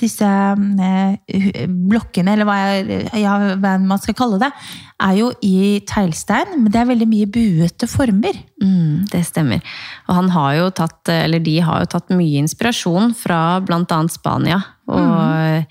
disse 0.03 0.29
eh, 0.29 1.65
blokkene, 1.65 2.37
eller 2.37 2.49
hva, 2.49 2.59
jeg, 2.77 3.01
ja, 3.23 3.33
hva 3.57 3.73
man 3.81 4.05
skal 4.05 4.17
kalle 4.21 4.41
det, 4.45 4.53
er 4.99 5.17
jo 5.17 5.31
i 5.45 5.79
teglstein, 5.87 6.57
men 6.59 6.71
det 6.73 6.81
er 6.81 6.89
veldig 6.89 7.07
mye 7.09 7.29
buete 7.31 7.87
former. 7.89 8.37
Mm, 8.59 9.07
det 9.09 9.23
stemmer. 9.27 9.63
Og 10.09 10.18
han 10.19 10.29
har 10.35 10.53
jo 10.59 10.67
tatt, 10.75 11.09
eller 11.11 11.41
de 11.43 11.57
har 11.65 11.83
jo 11.83 11.89
tatt 11.95 12.11
mye 12.13 12.43
inspirasjon 12.43 13.15
fra 13.17 13.41
annet 13.63 14.13
Spania. 14.13 14.61
Og 14.89 15.65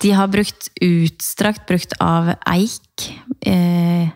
de 0.00 0.12
har 0.16 0.30
brukt 0.32 0.70
utstrakt 0.82 1.66
brukt 1.68 1.94
av 2.02 2.32
eik 2.48 3.08
eh, 3.44 4.08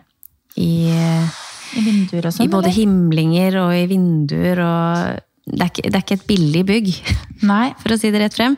i, 0.59 0.73
I 0.89 1.83
vinduer 1.85 2.25
og 2.25 2.31
i 2.31 2.35
sånn. 2.35 2.51
både 2.51 2.69
eller? 2.71 2.77
himlinger 2.77 3.59
og 3.61 3.73
i 3.77 3.85
vinduer. 3.89 4.63
og 4.65 5.19
det 5.49 5.63
er, 5.65 5.71
ikke, 5.71 5.87
det 5.89 5.95
er 5.97 6.05
ikke 6.05 6.19
et 6.19 6.29
billig 6.29 6.63
bygg, 6.69 6.89
Nei. 7.49 7.67
for 7.81 7.95
å 7.95 7.99
si 8.01 8.11
det 8.13 8.23
rett 8.23 8.37
frem. 8.37 8.57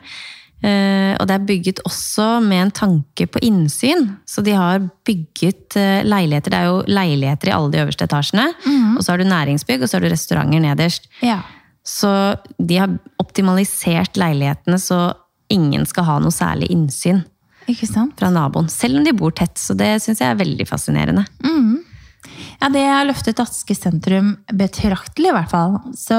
Eh, 0.61 1.13
og 1.17 1.25
det 1.25 1.35
er 1.35 1.47
bygget 1.47 1.79
også 1.87 2.27
med 2.45 2.67
en 2.67 2.73
tanke 2.77 3.25
på 3.27 3.41
innsyn. 3.45 4.07
Så 4.29 4.43
de 4.45 4.53
har 4.57 4.83
bygget 5.07 5.77
eh, 5.79 6.03
leiligheter. 6.05 6.53
Det 6.53 6.59
er 6.59 6.69
jo 6.69 6.83
leiligheter 6.87 7.49
i 7.49 7.55
alle 7.55 7.73
de 7.73 7.81
øverste 7.81 8.05
etasjene. 8.05 8.47
Og 8.97 9.03
så 9.03 9.13
har 9.13 9.21
du 9.21 9.29
næringsbygg, 9.29 9.81
og 9.81 9.89
så 9.89 9.97
har 9.97 10.05
du 10.05 10.11
restauranter 10.13 10.63
nederst. 10.63 11.09
Ja. 11.25 11.41
Så 11.87 12.11
de 12.61 12.77
har 12.77 12.93
optimalisert 13.21 14.19
leilighetene 14.21 14.77
så 14.81 15.01
ingen 15.51 15.85
skal 15.89 16.07
ha 16.07 16.19
noe 16.23 16.31
særlig 16.31 16.69
innsyn 16.71 17.23
fra 18.19 18.29
naboen. 18.33 18.69
Selv 18.69 18.99
om 18.99 19.05
de 19.05 19.13
bor 19.13 19.33
tett. 19.35 19.57
Så 19.59 19.75
det 19.77 19.95
syns 20.03 20.21
jeg 20.21 20.29
er 20.31 20.39
veldig 20.39 20.67
fascinerende. 20.69 21.25
Ja, 22.61 22.69
det 22.73 22.83
har 22.85 23.07
løftet 23.09 23.39
Aske 23.41 23.75
sentrum 23.77 24.35
betraktelig, 24.53 25.31
i 25.31 25.35
hvert 25.35 25.49
fall. 25.51 25.79
Så, 25.97 26.17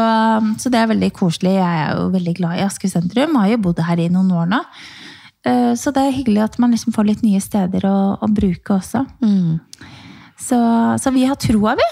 så 0.59 0.73
det 0.73 0.81
er 0.81 0.91
veldig 0.91 1.13
koselig. 1.17 1.55
Jeg 1.59 1.81
er 1.87 1.97
jo 1.99 2.09
veldig 2.15 2.35
glad 2.41 2.59
i 2.59 2.65
Aske 2.67 2.91
sentrum. 2.91 3.37
Har 3.41 3.53
jo 3.53 3.61
bodd 3.69 3.83
her 3.87 4.03
i 4.03 4.09
noen 4.13 4.31
år 4.43 4.51
nå. 4.51 4.61
Eh, 5.47 5.73
Så 5.79 5.91
det 5.95 6.03
er 6.07 6.17
hyggelig 6.17 6.43
at 6.45 6.59
man 6.63 6.71
liksom 6.75 6.95
får 6.95 7.09
litt 7.09 7.23
nye 7.27 7.41
steder 7.43 7.87
å, 7.89 7.97
å 8.23 8.29
bruke 8.31 8.77
også. 8.79 9.05
Så, 10.43 10.59
så 10.99 11.13
vi 11.15 11.25
har 11.29 11.39
troa, 11.39 11.77
vi. 11.79 11.89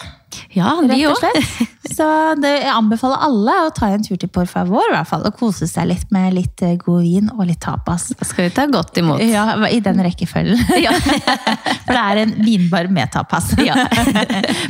Ja, 0.55 0.77
de 0.83 0.97
òg. 1.09 1.25
Så 1.91 2.07
det, 2.41 2.51
jeg 2.63 2.71
anbefaler 2.73 3.23
alle 3.25 3.55
å 3.67 3.71
ta 3.75 3.89
en 3.91 4.03
tur 4.05 4.19
til 4.21 4.29
Por 4.33 4.47
Favor, 4.49 4.85
i 4.89 4.93
hvert 4.95 5.09
fall. 5.09 5.25
Og 5.27 5.37
kose 5.39 5.67
seg 5.69 5.89
litt 5.91 6.11
med 6.15 6.35
litt 6.37 6.63
eh, 6.65 6.77
god 6.81 7.03
vin 7.05 7.31
og 7.35 7.43
litt 7.49 7.61
tapas. 7.65 8.11
Skal 8.21 8.47
vi 8.47 8.53
ta 8.55 8.67
godt 8.71 9.01
imot. 9.01 9.23
Ja, 9.25 9.57
I 9.69 9.81
den 9.85 10.03
rekkefølgen. 10.05 10.61
Ja. 10.81 10.95
For 11.85 11.93
det 11.93 12.01
er 12.01 12.21
en 12.23 12.35
vinbar 12.45 12.87
med 12.93 13.11
tapas. 13.13 13.51
Ja. 13.65 13.75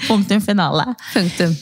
Punktum 0.08 0.40
finale. 0.42 0.86
Punktum. 1.12 1.52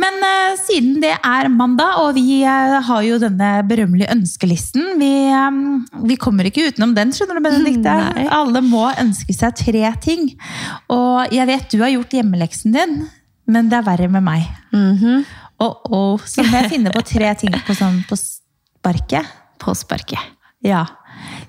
Men 0.00 0.18
uh, 0.24 0.56
siden 0.60 0.98
det 1.04 1.14
er 1.14 1.48
mandag, 1.52 2.00
og 2.02 2.18
vi 2.18 2.42
uh, 2.42 2.80
har 2.84 3.04
jo 3.06 3.20
denne 3.22 3.50
berømmelige 3.68 4.10
ønskelisten 4.12 4.98
Vi, 5.00 5.12
um, 5.30 5.84
vi 6.08 6.18
kommer 6.20 6.48
ikke 6.48 6.68
utenom 6.68 6.94
den, 6.96 7.14
skjønner 7.14 7.38
du, 7.38 7.44
Benedikte. 7.46 7.96
Nei. 8.02 8.26
Alle 8.34 8.64
må 8.64 8.88
ønske 9.00 9.36
seg 9.36 9.56
tre 9.62 9.94
ting. 10.04 10.32
Og 10.92 11.34
jeg 11.34 11.48
vet 11.48 11.70
du 11.70 11.80
har 11.84 11.94
gjort 11.94 12.18
hjemmeleksen 12.18 12.74
din, 12.74 13.04
men 13.46 13.70
det 13.70 13.80
er 13.80 13.86
verre 13.86 14.10
med 14.12 14.24
meg. 14.24 14.46
Mhm. 14.74 15.24
Oh, 15.62 15.76
oh. 15.86 16.22
Så 16.26 16.42
må 16.42 16.58
jeg 16.58 16.72
finne 16.72 16.90
på 16.92 17.00
tre 17.06 17.30
ting 17.38 17.54
på, 17.64 17.76
sånn, 17.78 18.00
på 18.08 18.18
sparket. 18.18 19.28
På 19.62 19.72
sparket. 19.78 20.32
Ja. 20.66 20.82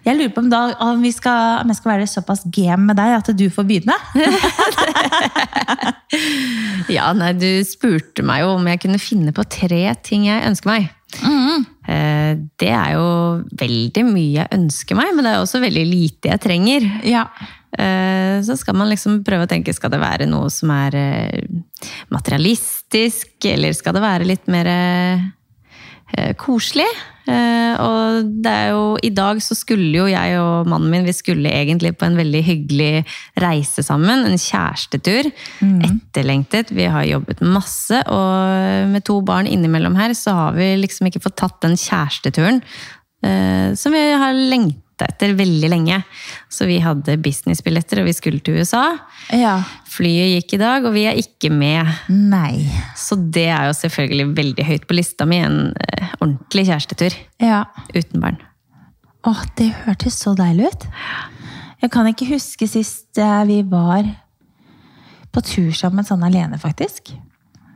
Jeg 0.05 0.19
lurer 0.19 0.33
på 0.35 0.43
om, 0.43 0.49
da, 0.51 0.59
om, 0.85 1.01
vi 1.01 1.09
skal, 1.15 1.63
om 1.63 1.71
jeg 1.71 1.79
skal 1.79 1.91
være 1.95 2.09
såpass 2.09 2.43
game 2.53 2.85
med 2.85 2.99
deg 2.99 3.15
at 3.15 3.31
du 3.33 3.47
får 3.49 3.65
begynne. 3.65 3.95
ja, 6.95 7.09
nei, 7.17 7.31
du 7.33 7.49
spurte 7.65 8.25
meg 8.27 8.43
jo 8.43 8.53
om 8.59 8.69
jeg 8.69 8.83
kunne 8.85 9.01
finne 9.01 9.33
på 9.35 9.47
tre 9.49 9.87
ting 10.05 10.27
jeg 10.29 10.45
ønsker 10.51 10.69
meg. 10.69 10.91
Mm. 11.25 11.65
Det 12.59 12.69
er 12.69 12.93
jo 12.93 13.07
veldig 13.57 14.05
mye 14.09 14.43
jeg 14.43 14.53
ønsker 14.59 14.99
meg, 14.99 15.13
men 15.15 15.25
det 15.25 15.33
er 15.33 15.43
også 15.43 15.63
veldig 15.63 15.85
lite 15.89 16.33
jeg 16.33 16.43
trenger. 16.45 16.89
Ja. 17.07 17.25
Eh, 17.79 18.41
så 18.45 18.55
skal 18.59 18.77
man 18.77 18.91
liksom 18.91 19.21
prøve 19.27 19.47
å 19.47 19.51
tenke 19.51 19.73
skal 19.75 19.91
det 19.93 20.01
være 20.03 20.27
noe 20.29 20.51
som 20.53 20.71
er 20.75 20.95
eh, 20.99 21.41
materialistisk, 22.13 23.35
eller 23.51 23.75
skal 23.75 23.97
det 23.97 24.05
være 24.05 24.29
litt 24.29 24.47
mer 24.51 24.69
koselig? 26.39 26.85
Og 27.25 28.27
det 28.45 28.51
er 28.53 28.67
jo 28.69 28.83
I 29.03 29.09
dag 29.17 29.39
så 29.41 29.55
skulle 29.57 29.89
jo 29.97 30.03
jeg 30.07 30.35
og 30.37 30.67
mannen 30.69 30.91
min 30.93 31.07
vi 31.07 31.15
skulle 31.17 31.49
egentlig 31.49 31.95
på 31.97 32.05
en 32.05 32.15
veldig 32.15 32.41
hyggelig 32.45 33.01
reise 33.41 33.83
sammen. 33.83 34.21
En 34.29 34.39
kjærestetur. 34.39 35.31
Mm. 35.65 35.81
Etterlengtet. 35.89 36.71
Vi 36.77 36.85
har 36.93 37.09
jobbet 37.09 37.41
masse, 37.41 37.99
og 38.05 38.93
med 38.93 39.03
to 39.09 39.17
barn 39.25 39.49
innimellom 39.49 39.97
her 39.97 40.13
så 40.15 40.37
har 40.37 40.55
vi 40.55 40.69
liksom 40.85 41.09
ikke 41.09 41.25
fått 41.25 41.39
tatt 41.41 41.57
den 41.65 41.75
kjæresteturen 41.75 42.61
som 43.75 43.95
vi 43.95 44.05
har 44.13 44.37
lengtet 44.37 44.84
etter 45.03 45.33
veldig 45.35 45.69
lenge. 45.71 45.99
Så 46.47 46.67
vi 46.69 46.77
hadde 46.79 47.17
businessbilletter, 47.19 47.99
og 47.99 48.07
vi 48.07 48.15
skulle 48.15 48.39
til 48.39 48.61
USA. 48.61 48.85
Ja. 49.35 49.57
Flyet 49.91 50.31
gikk 50.37 50.55
i 50.55 50.61
dag, 50.61 50.87
og 50.87 50.95
vi 50.95 51.03
er 51.09 51.19
ikke 51.19 51.51
med. 51.51 51.91
Nei. 52.07 52.63
Så 52.95 53.17
det 53.19 53.49
er 53.51 53.67
jo 53.67 53.77
selvfølgelig 53.81 54.29
veldig 54.39 54.67
høyt 54.69 54.87
på 54.87 54.97
lista 54.97 55.27
mi. 55.27 55.41
En 55.43 55.59
eh, 55.75 56.15
ordentlig 56.21 56.67
kjærestetur. 56.71 57.17
Ja. 57.43 57.65
Uten 57.91 58.23
barn. 58.23 58.39
Åh, 59.25 59.41
det 59.59 59.71
hørtes 59.83 60.21
så 60.21 60.35
deilig 60.37 60.71
ut. 60.71 60.87
Jeg 61.81 61.91
kan 61.93 62.07
ikke 62.09 62.29
huske 62.31 62.69
sist 62.69 63.19
eh, 63.19 63.41
vi 63.49 63.61
var 63.67 64.07
på 65.35 65.43
tur 65.43 65.73
sammen 65.75 66.07
sånn 66.07 66.23
alene, 66.23 66.57
faktisk. 66.61 67.11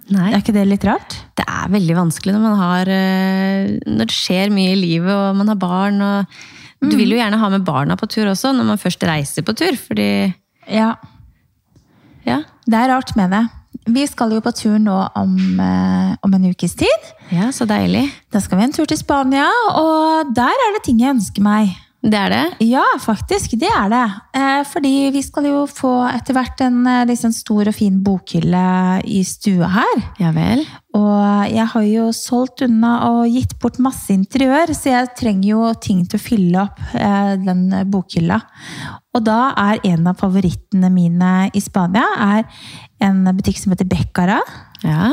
Nei. 0.10 0.32
Er 0.32 0.40
ikke 0.40 0.56
det 0.56 0.64
litt 0.66 0.86
rart? 0.88 1.18
Det 1.38 1.46
er 1.46 1.70
veldig 1.70 1.98
vanskelig 1.98 2.34
når 2.34 2.42
man 2.42 2.56
har 2.58 2.90
eh, 2.90 3.76
Når 3.86 4.10
det 4.10 4.16
skjer 4.16 4.54
mye 4.54 4.72
i 4.74 4.80
livet, 4.80 5.12
og 5.14 5.38
man 5.38 5.52
har 5.52 5.60
barn 5.62 6.02
og 6.02 6.40
du 6.80 6.96
vil 6.96 7.12
jo 7.12 7.18
mm. 7.18 7.22
gjerne 7.22 7.40
ha 7.42 7.50
med 7.52 7.66
barna 7.68 7.98
på 8.00 8.08
tur 8.08 8.30
også, 8.32 8.54
når 8.56 8.68
man 8.72 8.82
først 8.82 9.04
reiser 9.04 9.44
på 9.44 9.56
tur, 9.58 9.76
fordi 9.76 10.34
Ja. 10.70 10.94
ja. 12.26 12.44
Det 12.66 12.78
er 12.78 12.92
rart 12.94 13.16
med 13.18 13.32
det. 13.34 13.48
Vi 13.90 14.06
skal 14.08 14.32
jo 14.36 14.40
på 14.44 14.52
tur 14.54 14.78
nå 14.78 14.96
om, 15.18 15.36
eh, 15.60 16.16
om, 16.22 16.34
en 16.34 16.50
ukes 16.52 16.76
tid. 16.78 17.12
Ja, 17.32 17.50
så 17.52 17.66
deilig. 17.66 18.06
Da 18.32 18.40
skal 18.40 18.60
vi 18.60 18.64
en 18.64 18.74
tur 18.74 18.86
til 18.86 18.98
Spania, 18.98 19.48
og 19.74 20.34
der 20.36 20.54
er 20.54 20.76
det 20.76 20.84
ting 20.86 21.00
jeg 21.02 21.16
ønsker 21.16 21.42
meg. 21.42 21.74
Det 22.00 22.16
er 22.16 22.32
det? 22.32 22.68
Ja, 22.70 22.86
faktisk. 23.04 23.58
Det 23.60 23.68
er 23.68 23.90
det. 23.92 24.06
Eh, 24.40 24.62
fordi 24.72 25.10
vi 25.12 25.20
skal 25.24 25.50
jo 25.50 25.66
få 25.68 25.92
etter 26.08 26.38
hvert 26.38 26.62
en 26.64 26.86
eh, 26.88 27.06
liksom, 27.10 27.34
stor 27.36 27.68
og 27.68 27.76
fin 27.76 27.98
bokhylle 28.04 28.62
i 29.04 29.20
stua 29.28 29.68
her. 29.74 30.06
Ja 30.22 30.32
vel. 30.36 30.64
Og 30.96 31.52
jeg 31.52 31.66
har 31.74 31.88
jo 31.90 32.06
solgt 32.16 32.64
unna 32.64 32.94
og 33.10 33.28
gitt 33.28 33.58
bort 33.60 33.82
masse 33.84 34.14
interiør, 34.16 34.72
så 34.74 34.94
jeg 34.94 35.12
trenger 35.20 35.50
jo 35.50 35.74
ting 35.84 36.06
til 36.08 36.22
å 36.22 36.24
fylle 36.24 36.62
opp 36.64 36.80
eh, 36.96 37.34
den 37.44 37.68
bokhylla. 37.92 38.40
Og 39.20 39.26
da 39.28 39.42
er 39.60 39.84
en 39.92 40.08
av 40.08 40.24
favorittene 40.24 40.88
mine 40.94 41.34
i 41.52 41.62
Spania 41.64 42.06
er 42.30 42.48
en 43.04 43.26
butikk 43.36 43.60
som 43.60 43.76
heter 43.76 43.90
Beccara. 43.90 44.40
Ja. 44.80 45.12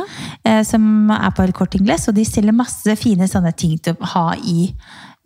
Som 0.62 1.09
er 1.11 1.33
på 1.35 1.42
El 1.42 1.51
Corte 1.57 1.81
Inglés, 1.81 2.05
og 2.07 2.14
de 2.14 2.22
stiller 2.29 2.55
masse 2.55 2.92
fine 3.01 3.27
sånne 3.27 3.51
ting 3.59 3.72
til 3.83 3.96
å 3.99 4.11
ha 4.12 4.27
i, 4.38 4.68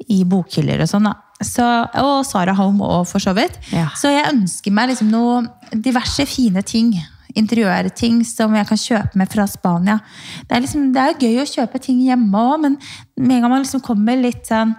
i 0.09 0.23
bokhyller 0.25 0.83
og 0.85 0.91
sånn. 0.91 1.09
da. 1.11 1.17
Så, 1.45 1.65
og 2.01 2.25
Sara 2.29 2.53
Holm 2.57 2.83
òg, 2.85 3.07
for 3.09 3.23
så 3.23 3.33
vidt. 3.37 3.57
Ja. 3.73 3.89
Så 3.97 4.13
jeg 4.13 4.29
ønsker 4.29 4.75
meg 4.77 4.93
liksom 4.93 5.11
noe 5.13 5.45
diverse 5.73 6.27
fine 6.29 6.63
ting. 6.67 6.93
Interiørting 7.39 8.25
som 8.27 8.57
jeg 8.59 8.67
kan 8.67 8.81
kjøpe 8.81 9.21
med 9.21 9.31
fra 9.31 9.47
Spania. 9.47 10.01
Det 10.49 10.57
er, 10.57 10.65
liksom, 10.65 10.89
det 10.97 11.05
er 11.05 11.21
gøy 11.21 11.45
å 11.45 11.47
kjøpe 11.49 11.79
ting 11.83 12.01
hjemme 12.03 12.35
òg, 12.35 12.57
men 12.65 12.81
med 13.17 13.37
en 13.37 13.45
gang 13.47 13.55
man 13.55 13.63
liksom 13.63 13.85
kommer 13.87 14.19
litt 14.19 14.51
sånn 14.51 14.75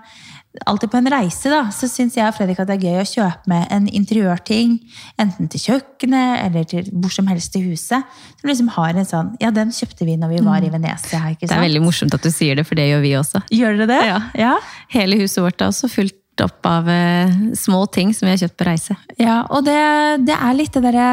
Alltid 0.68 0.92
på 0.92 1.00
en 1.00 1.08
reise, 1.08 1.48
da, 1.48 1.62
så 1.72 1.88
syns 1.88 2.18
jeg 2.18 2.28
og 2.28 2.36
Fredrik 2.36 2.60
at 2.60 2.68
det 2.68 2.76
er 2.76 2.90
gøy 2.90 3.00
å 3.00 3.08
kjøpe 3.08 3.48
med 3.48 3.70
en 3.72 3.86
interiørting. 3.88 4.74
Enten 5.22 5.48
til 5.52 5.64
kjøkkenet 5.64 6.42
eller 6.44 6.66
til 6.68 6.90
hvor 6.92 7.14
som 7.16 7.30
helst 7.32 7.56
i 7.56 7.64
huset. 7.64 8.04
Som 8.42 8.52
liksom 8.52 8.72
har 8.76 9.00
en 9.00 9.08
sånn 9.08 9.32
Ja, 9.40 9.54
den 9.56 9.72
kjøpte 9.72 10.08
vi 10.08 10.18
når 10.20 10.34
vi 10.34 10.42
var 10.44 10.66
i 10.68 10.72
Venezia. 10.74 11.24
Ikke 11.32 11.48
sant? 11.48 11.54
Det 11.54 11.60
er 11.60 11.68
veldig 11.70 11.84
morsomt 11.86 12.18
at 12.18 12.28
du 12.28 12.32
sier 12.36 12.60
det, 12.60 12.68
for 12.68 12.80
det 12.80 12.90
gjør 12.90 13.06
vi 13.06 13.14
også. 13.22 13.46
Gjør 13.56 13.80
dere 13.80 13.90
det? 13.94 14.02
Ja. 14.10 14.20
ja. 14.44 14.54
Hele 14.92 15.22
huset 15.24 15.40
vårt 15.46 15.64
er 15.64 15.72
også 15.72 15.88
fullt 15.92 16.44
opp 16.44 16.68
av 16.68 16.88
uh, 16.90 17.42
små 17.56 17.86
ting 17.94 18.12
som 18.18 18.28
vi 18.28 18.36
har 18.36 18.44
kjøpt 18.44 18.60
på 18.60 18.68
reise. 18.68 18.98
Ja, 19.22 19.42
og 19.48 19.64
det, 19.68 19.80
det 20.28 20.36
er 20.36 20.58
litt 20.58 20.76
det 20.76 20.84
derre 20.84 21.12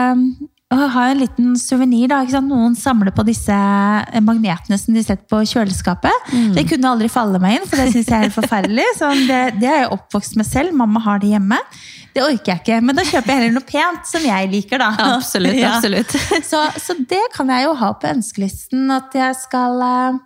å 0.68 0.88
ha 0.92 1.04
en 1.08 1.20
liten 1.22 1.54
suvenir. 1.56 2.12
Noen 2.44 2.74
samler 2.76 3.12
på 3.16 3.24
disse 3.24 3.54
magnetene 4.24 4.76
som 4.80 4.96
de 4.96 5.04
setter 5.04 5.24
på 5.30 5.40
kjøleskapet. 5.48 6.32
Mm. 6.32 6.50
Det 6.58 6.66
kunne 6.68 6.90
aldri 6.92 7.08
falle 7.12 7.40
meg 7.40 7.56
inn, 7.56 7.68
for 7.68 7.80
det 7.80 7.88
syns 7.94 8.10
jeg 8.10 8.16
er 8.16 8.26
helt 8.26 8.36
forferdelig. 8.36 8.84
Sånn, 8.98 9.24
det, 9.30 9.40
det, 9.62 9.70
er 9.70 9.82
jeg 9.84 9.90
oppvokst 9.96 10.36
med 10.36 10.48
selv. 10.48 10.76
Mamma 10.76 11.00
har 11.06 11.22
det 11.22 11.32
hjemme. 11.32 11.56
Det 12.12 12.24
orker 12.24 12.52
jeg 12.52 12.62
ikke. 12.62 12.80
Men 12.84 13.00
da 13.00 13.06
kjøper 13.08 13.32
jeg 13.32 13.40
heller 13.40 13.56
noe 13.56 13.68
pent 13.68 14.10
som 14.10 14.28
jeg 14.28 14.50
liker, 14.52 14.84
da. 14.84 14.90
Absolutt, 15.14 15.56
ja. 15.62 15.74
absolutt. 15.78 16.16
så, 16.50 16.64
så, 16.76 16.98
det 17.08 17.24
kan 17.36 17.52
jeg 17.54 17.64
jo 17.64 17.74
ha 17.80 17.92
på 17.96 18.12
ønskelisten. 18.12 18.90
At 18.92 19.16
jeg 19.16 19.38
skal 19.40 19.80
uh, 19.80 20.18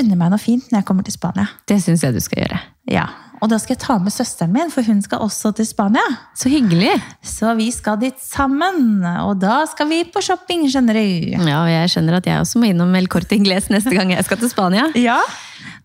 unne 0.00 0.18
meg 0.18 0.34
noe 0.34 0.42
fint 0.42 0.66
når 0.72 0.82
jeg 0.82 0.88
kommer 0.90 1.06
til 1.06 1.14
Spania. 1.14 1.46
Det 1.70 1.78
syns 1.84 2.02
jeg 2.02 2.18
du 2.18 2.22
skal 2.24 2.42
gjøre. 2.42 2.64
Ja, 2.90 3.06
og 3.42 3.50
da 3.50 3.58
skal 3.60 3.74
jeg 3.74 3.82
ta 3.82 3.96
med 4.00 4.14
søsteren 4.14 4.52
min, 4.54 4.70
for 4.72 4.86
hun 4.86 5.00
skal 5.04 5.24
også 5.24 5.52
til 5.58 5.66
Spania. 5.68 6.04
Så 6.38 6.52
hyggelig. 6.52 6.92
Så 7.24 7.54
vi 7.58 7.70
skal 7.74 7.98
dit 8.00 8.20
sammen. 8.22 9.02
Og 9.24 9.36
da 9.42 9.62
skal 9.70 9.90
vi 9.90 10.02
på 10.08 10.22
shopping, 10.24 10.66
skjønner 10.70 10.96
du. 10.96 11.04
Ja, 11.34 11.58
og 11.62 11.70
jeg 11.72 11.92
skjønner 11.92 12.20
at 12.20 12.28
jeg 12.30 12.40
også 12.44 12.62
må 12.62 12.70
innom 12.70 12.94
El 12.98 13.10
Corte 13.12 13.36
Ingles 13.36 13.70
neste 13.72 13.92
gang 13.94 14.14
jeg 14.14 14.26
skal 14.26 14.40
til 14.40 14.52
Spania. 14.52 14.86
ja, 15.08 15.18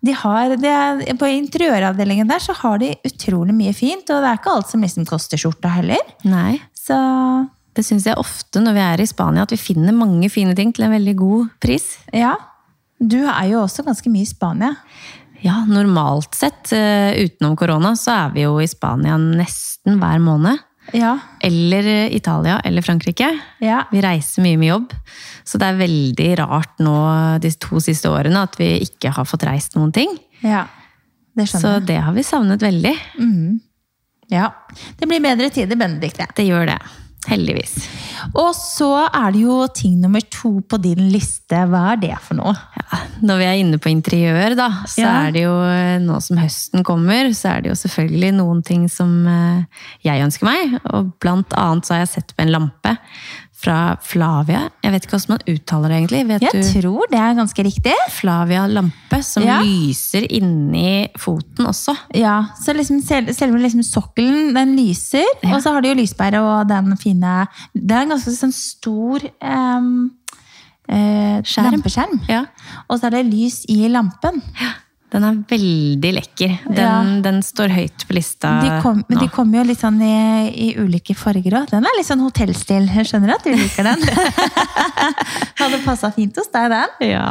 de 0.06 0.16
har 0.16 0.56
det, 0.56 1.18
På 1.20 1.28
interiøravdelingen 1.28 2.30
der 2.30 2.44
så 2.44 2.56
har 2.62 2.80
de 2.80 2.94
utrolig 3.08 3.56
mye 3.56 3.74
fint, 3.76 4.08
og 4.08 4.22
det 4.24 4.30
er 4.30 4.40
ikke 4.40 4.54
alt 4.56 4.72
som 4.72 4.86
liksom 4.86 5.08
koster 5.10 5.42
skjorta 5.42 5.72
heller. 5.80 6.14
Nei. 6.28 6.60
Så 6.78 6.96
det 7.76 7.86
syns 7.88 8.08
jeg 8.08 8.20
ofte 8.20 8.62
når 8.64 8.78
vi 8.78 8.86
er 8.86 9.04
i 9.04 9.10
Spania, 9.10 9.46
at 9.46 9.54
vi 9.54 9.60
finner 9.62 9.96
mange 9.96 10.30
fine 10.32 10.56
ting 10.58 10.72
til 10.76 10.88
en 10.88 10.96
veldig 10.96 11.16
god 11.20 11.52
pris. 11.64 11.92
Ja. 12.16 12.36
Du 13.00 13.22
er 13.22 13.46
jo 13.48 13.62
også 13.64 13.86
ganske 13.88 14.12
mye 14.12 14.26
i 14.26 14.30
Spania. 14.30 14.74
Ja, 15.46 15.62
normalt 15.68 16.36
sett, 16.36 16.72
uh, 16.76 17.12
utenom 17.16 17.56
korona, 17.60 17.94
så 17.96 18.16
er 18.16 18.34
vi 18.36 18.44
jo 18.44 18.58
i 18.60 18.68
Spania 18.68 19.18
nesten 19.18 20.00
hver 20.02 20.20
måned. 20.24 20.66
Ja. 20.96 21.20
Eller 21.46 21.86
eh, 21.88 22.16
Italia 22.16 22.60
eller 22.66 22.82
Frankrike. 22.82 23.30
Ja. 23.62 23.84
Vi 23.92 24.02
reiser 24.02 24.42
mye 24.42 24.58
med 24.58 24.72
jobb. 24.72 24.94
Så 25.44 25.60
det 25.62 25.68
er 25.70 25.82
veldig 25.84 26.30
rart 26.40 26.82
nå 26.82 26.96
de 27.44 27.52
to 27.62 27.82
siste 27.84 28.10
årene 28.10 28.42
at 28.48 28.58
vi 28.60 28.72
ikke 28.86 29.14
har 29.14 29.28
fått 29.30 29.46
reist 29.46 29.78
noen 29.78 29.94
ting. 29.96 30.16
Ja, 30.42 30.66
det 31.38 31.50
skjønner 31.50 31.80
Så 31.80 31.86
det 31.86 32.00
har 32.02 32.16
vi 32.16 32.26
savnet 32.26 32.64
veldig. 32.64 32.96
Mm. 33.20 33.60
Ja. 34.34 34.52
Det 34.98 35.10
blir 35.10 35.22
bedre 35.24 35.50
tider, 35.54 35.78
Benedicte. 35.80 36.28
Det 36.36 36.46
gjør 36.48 36.70
det. 36.74 36.80
Heldigvis. 37.28 37.74
Og 38.32 38.54
så 38.56 38.88
er 39.06 39.34
det 39.36 39.42
jo 39.44 39.58
ting 39.76 39.98
nummer 40.00 40.24
to 40.32 40.54
på 40.64 40.80
din 40.82 41.10
liste. 41.12 41.58
Hva 41.68 41.82
er 41.92 42.00
det 42.00 42.14
for 42.24 42.40
noe? 42.40 42.54
Ja, 42.80 43.02
når 43.28 43.42
vi 43.42 43.48
er 43.50 43.60
inne 43.60 43.80
på 43.82 43.92
interiør, 43.92 44.56
da, 44.58 44.70
så 44.88 45.04
ja. 45.04 45.12
er 45.26 45.36
det 45.36 45.44
jo 45.44 45.58
eh, 45.68 45.98
nå 46.04 46.22
som 46.24 46.40
høsten 46.40 46.86
kommer, 46.88 47.30
så 47.36 47.56
er 47.56 47.66
det 47.66 47.74
jo 47.74 47.78
selvfølgelig 47.82 48.32
noen 48.40 48.64
ting 48.66 48.88
som 48.92 49.12
eh, 49.28 49.84
jeg 50.08 50.24
ønsker 50.26 50.48
meg. 50.48 50.80
Og 50.94 51.12
blant 51.20 51.56
annet 51.60 51.90
så 51.90 51.98
har 51.98 52.06
jeg 52.06 52.14
sett 52.16 52.36
på 52.38 52.46
en 52.46 52.56
lampe 52.56 52.96
fra 53.60 53.98
Flavia. 54.04 54.62
Jeg 54.84 54.94
vet 54.94 55.06
ikke 55.06 55.18
hvordan 55.18 55.34
man 55.34 55.42
uttaler 55.52 55.92
det 55.92 55.98
egentlig. 55.98 56.22
Vet 56.30 56.46
jeg 56.46 56.54
du? 56.56 56.68
tror 56.80 57.10
det 57.12 57.20
er 57.20 57.38
ganske 57.40 57.66
riktig. 57.68 57.96
Flavia 58.16 58.64
lampe, 58.72 59.20
som 59.26 59.44
ja. 59.44 59.60
lyser 59.66 60.28
inni 60.32 61.10
foten 61.20 61.68
også. 61.68 61.96
Ja, 62.16 62.38
så 62.62 62.76
liksom 62.78 63.02
selve 63.04 63.60
liksom 63.60 63.84
sokkelen, 63.84 64.54
den 64.56 64.78
lyser. 64.80 65.28
Ja. 65.44 65.58
Og 65.58 65.64
så 65.64 65.76
har 65.76 65.84
du 65.84 65.92
jo 65.92 65.98
lyspære 66.00 66.40
og 66.40 66.70
den 66.70 66.96
fine 67.00 67.42
Det 67.74 67.96
er 67.96 68.06
en 68.06 68.16
ganske 68.16 68.36
sånn 68.38 68.56
stor 68.56 69.28
um, 69.44 69.92
uh, 70.88 71.40
lampeskjerm. 71.44 72.22
Ja. 72.32 72.46
Og 72.88 73.00
så 73.00 73.10
er 73.10 73.20
det 73.20 73.28
lys 73.34 73.66
i 73.72 73.82
lampen. 73.92 74.40
Ja. 74.62 74.78
Den 75.10 75.26
er 75.26 75.38
veldig 75.50 76.10
lekker. 76.20 76.52
Den, 76.68 76.84
ja. 76.84 76.98
den 77.26 77.40
står 77.46 77.74
høyt 77.74 78.06
på 78.06 78.14
lista 78.14 78.52
de 78.62 78.76
kom, 78.84 79.02
Men 79.10 79.22
de 79.24 79.30
kommer 79.34 79.62
jo 79.62 79.66
litt 79.72 79.82
sånn 79.82 79.98
i, 80.06 80.14
i 80.54 80.68
ulike 80.78 81.16
farger 81.18 81.56
òg. 81.64 81.72
Den 81.72 81.88
er 81.90 81.98
litt 81.98 82.10
sånn 82.10 82.22
hotellstil. 82.22 82.86
Jeg 82.94 83.10
skjønner 83.10 83.34
at 83.34 83.46
du 83.48 83.50
liker 83.56 83.90
den. 83.90 84.06
Hadde 85.62 85.82
passa 85.86 86.12
fint 86.14 86.38
hos 86.38 86.52
deg, 86.54 86.70
den. 86.76 87.10
Ja. 87.10 87.26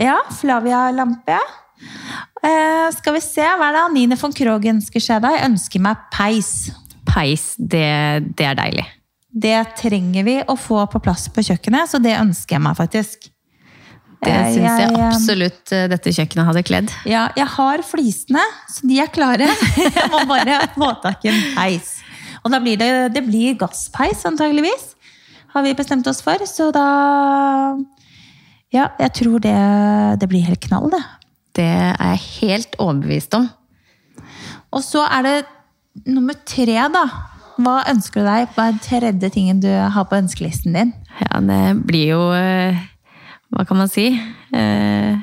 ja 0.00 0.18
Flavia 0.36 0.86
Lampe. 0.92 1.40
Eh, 2.44 2.88
skal 2.92 3.16
vi 3.16 3.24
se, 3.24 3.44
hva 3.44 3.70
er 3.70 3.78
det 3.78 3.86
Nine 3.96 4.20
von 4.20 4.34
Krogh 4.36 4.68
ønsker 4.74 5.00
seg 5.00 5.24
da? 5.24 5.32
Jeg 5.32 5.48
ønsker 5.48 5.84
meg 5.84 6.04
peis. 6.12 6.52
Peis, 7.08 7.54
det, 7.56 7.88
det 8.36 8.52
er 8.52 8.58
deilig. 8.60 8.84
Det 9.34 9.56
trenger 9.80 10.26
vi 10.28 10.36
å 10.44 10.54
få 10.60 10.84
på 10.92 11.00
plass 11.02 11.26
på 11.32 11.42
kjøkkenet, 11.42 11.90
så 11.90 11.98
det 12.02 12.18
ønsker 12.20 12.58
jeg 12.58 12.64
meg 12.68 12.76
faktisk. 12.78 13.30
Det 14.24 14.36
syns 14.54 14.80
jeg 14.82 15.00
absolutt 15.06 15.72
eh, 15.76 15.84
dette 15.92 16.12
kjøkkenet 16.16 16.48
hadde 16.48 16.62
kledd. 16.66 16.92
Ja, 17.08 17.26
jeg 17.36 17.46
har 17.56 17.84
flisene, 17.86 18.42
så 18.72 18.88
de 18.88 19.00
er 19.02 19.10
klare. 19.12 19.48
Jeg 19.98 20.10
må 20.12 20.24
bare 20.30 20.60
få 20.74 20.90
tak 21.02 21.24
i 21.26 21.32
en 21.32 21.42
peis. 21.56 21.96
Og 22.44 22.52
da 22.52 22.60
blir 22.60 22.76
det, 22.80 22.90
det 23.14 23.22
blir 23.24 23.56
gasspeis, 23.60 24.24
antageligvis. 24.28 24.90
Har 25.54 25.64
vi 25.64 25.74
bestemt 25.78 26.06
oss 26.10 26.20
for. 26.24 26.40
Så 26.50 26.70
da 26.74 26.86
Ja, 28.74 28.88
jeg 28.98 29.12
tror 29.20 29.38
det, 29.38 29.54
det 30.20 30.28
blir 30.28 30.42
helt 30.42 30.60
knall, 30.66 30.90
det. 30.90 31.02
Det 31.54 31.68
er 31.68 32.16
jeg 32.16 32.24
helt 32.40 32.74
overbevist 32.82 33.36
om. 33.38 33.46
Og 34.74 34.82
så 34.82 35.04
er 35.06 35.22
det 35.22 35.36
nummer 36.10 36.34
tre, 36.44 36.74
da. 36.90 37.04
Hva 37.54 37.76
ønsker 37.92 38.24
du 38.24 38.26
deg? 38.26 38.48
Hva 38.56 38.66
er 38.66 38.74
den 38.74 38.82
tredje 38.82 39.30
tingen 39.30 39.60
du 39.62 39.70
har 39.70 40.08
på 40.10 40.18
ønskelisten 40.18 40.74
din? 40.74 40.90
Ja, 41.22 41.38
det 41.46 41.60
blir 41.86 42.08
jo 42.16 42.22
eh, 42.34 42.80
Hva 43.54 43.66
kan 43.68 43.78
man 43.78 43.90
si? 43.92 44.08
Eh, 44.54 45.14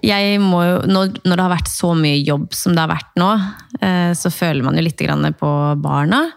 Jeg 0.00 0.38
må 0.42 0.62
jo, 0.64 0.74
når, 0.86 1.16
det 1.26 1.40
har 1.42 1.52
vært 1.52 1.70
så 1.70 1.92
mye 1.98 2.20
jobb 2.22 2.52
som 2.54 2.74
det 2.74 2.82
har 2.84 2.92
vært 2.92 3.16
nå, 3.20 3.30
eh, 3.82 4.12
så 4.16 4.30
føler 4.32 4.64
man 4.66 4.78
jo 4.78 4.84
litt 4.86 5.00
grann 5.02 5.26
på 5.36 5.50
barna. 5.82 6.28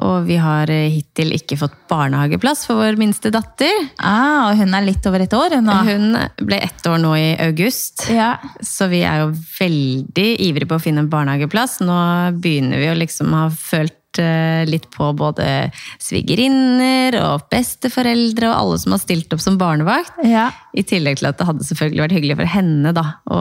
Og 0.00 0.24
vi 0.24 0.36
har 0.40 0.70
eh, 0.72 0.88
hittil 0.92 1.34
ikke 1.36 1.58
fått 1.60 1.74
barnehageplass 1.90 2.64
for 2.68 2.80
vår 2.80 2.96
minste 3.00 3.32
datter. 3.34 3.72
Ah, 3.98 4.48
og 4.48 4.60
hun 4.60 4.72
er 4.76 4.86
litt 4.86 5.04
over 5.08 5.24
et 5.24 5.36
år 5.36 5.58
nå. 5.60 5.76
Hun 5.88 6.16
ble 6.40 6.60
ett 6.64 6.86
år 6.88 7.00
nå 7.02 7.12
i 7.18 7.28
august. 7.48 8.06
Ja. 8.08 8.34
Så 8.64 8.88
vi 8.92 9.02
er 9.04 9.26
jo 9.26 9.32
veldig 9.58 10.28
ivrige 10.46 10.70
på 10.70 10.78
å 10.78 10.82
finne 10.82 11.04
en 11.04 11.12
barnehageplass. 11.12 11.80
Nå 11.84 11.98
begynner 12.40 12.80
vi 12.80 12.88
å 12.92 12.96
liksom 12.96 13.34
ha 13.36 13.48
følt 13.52 13.96
eh, 14.18 14.66
litt 14.66 14.88
på 14.90 15.12
både 15.14 15.70
svigerinner 16.02 17.14
og 17.20 17.46
besteforeldre 17.52 18.50
og 18.50 18.56
alle 18.56 18.80
som 18.82 18.96
har 18.96 19.02
stilt 19.02 19.32
opp 19.36 19.44
som 19.44 19.60
barnevakt. 19.60 20.18
ja. 20.26 20.50
I 20.70 20.84
tillegg 20.86 21.18
til 21.18 21.26
at 21.26 21.38
det 21.38 21.46
hadde 21.48 21.64
selvfølgelig 21.66 22.02
vært 22.04 22.12
hyggelig 22.14 22.36
for 22.38 22.50
henne 22.52 22.92
da, 22.94 23.02
å 23.26 23.38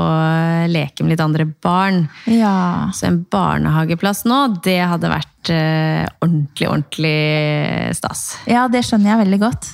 leke 0.70 1.06
med 1.06 1.14
litt 1.14 1.22
andre 1.22 1.46
barn. 1.62 2.08
Ja. 2.26 2.90
Så 2.96 3.06
en 3.06 3.20
barnehageplass 3.30 4.24
nå, 4.26 4.40
det 4.66 4.80
hadde 4.82 5.12
vært 5.14 5.52
eh, 5.54 6.08
ordentlig, 6.24 6.72
ordentlig 6.72 7.94
stas. 7.98 8.32
Ja, 8.50 8.66
det 8.72 8.82
skjønner 8.88 9.14
jeg 9.14 9.24
veldig 9.28 9.42
godt. 9.46 9.70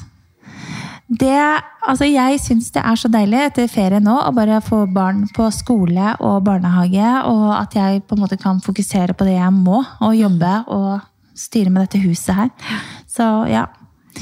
Det, 1.06 1.62
altså 1.86 2.08
jeg 2.10 2.40
syns 2.42 2.72
det 2.74 2.82
er 2.82 2.98
så 2.98 3.10
deilig 3.14 3.38
etter 3.44 3.70
ferie 3.70 4.02
nå 4.02 4.16
å 4.26 4.32
bare 4.34 4.58
få 4.66 4.88
barn 4.90 5.28
på 5.36 5.52
skole 5.54 6.16
og 6.18 6.40
barnehage, 6.48 7.10
og 7.30 7.52
at 7.60 7.78
jeg 7.78 8.02
på 8.10 8.18
en 8.18 8.24
måte 8.24 8.40
kan 8.42 8.62
fokusere 8.64 9.14
på 9.14 9.28
det 9.28 9.36
jeg 9.38 9.54
må, 9.54 9.84
og 10.02 10.18
jobbe 10.18 10.54
og 10.74 11.04
styre 11.38 11.70
med 11.70 11.86
dette 11.86 12.02
huset 12.02 12.34
her. 12.40 12.54
Så 13.12 13.28
ja. 13.52 13.68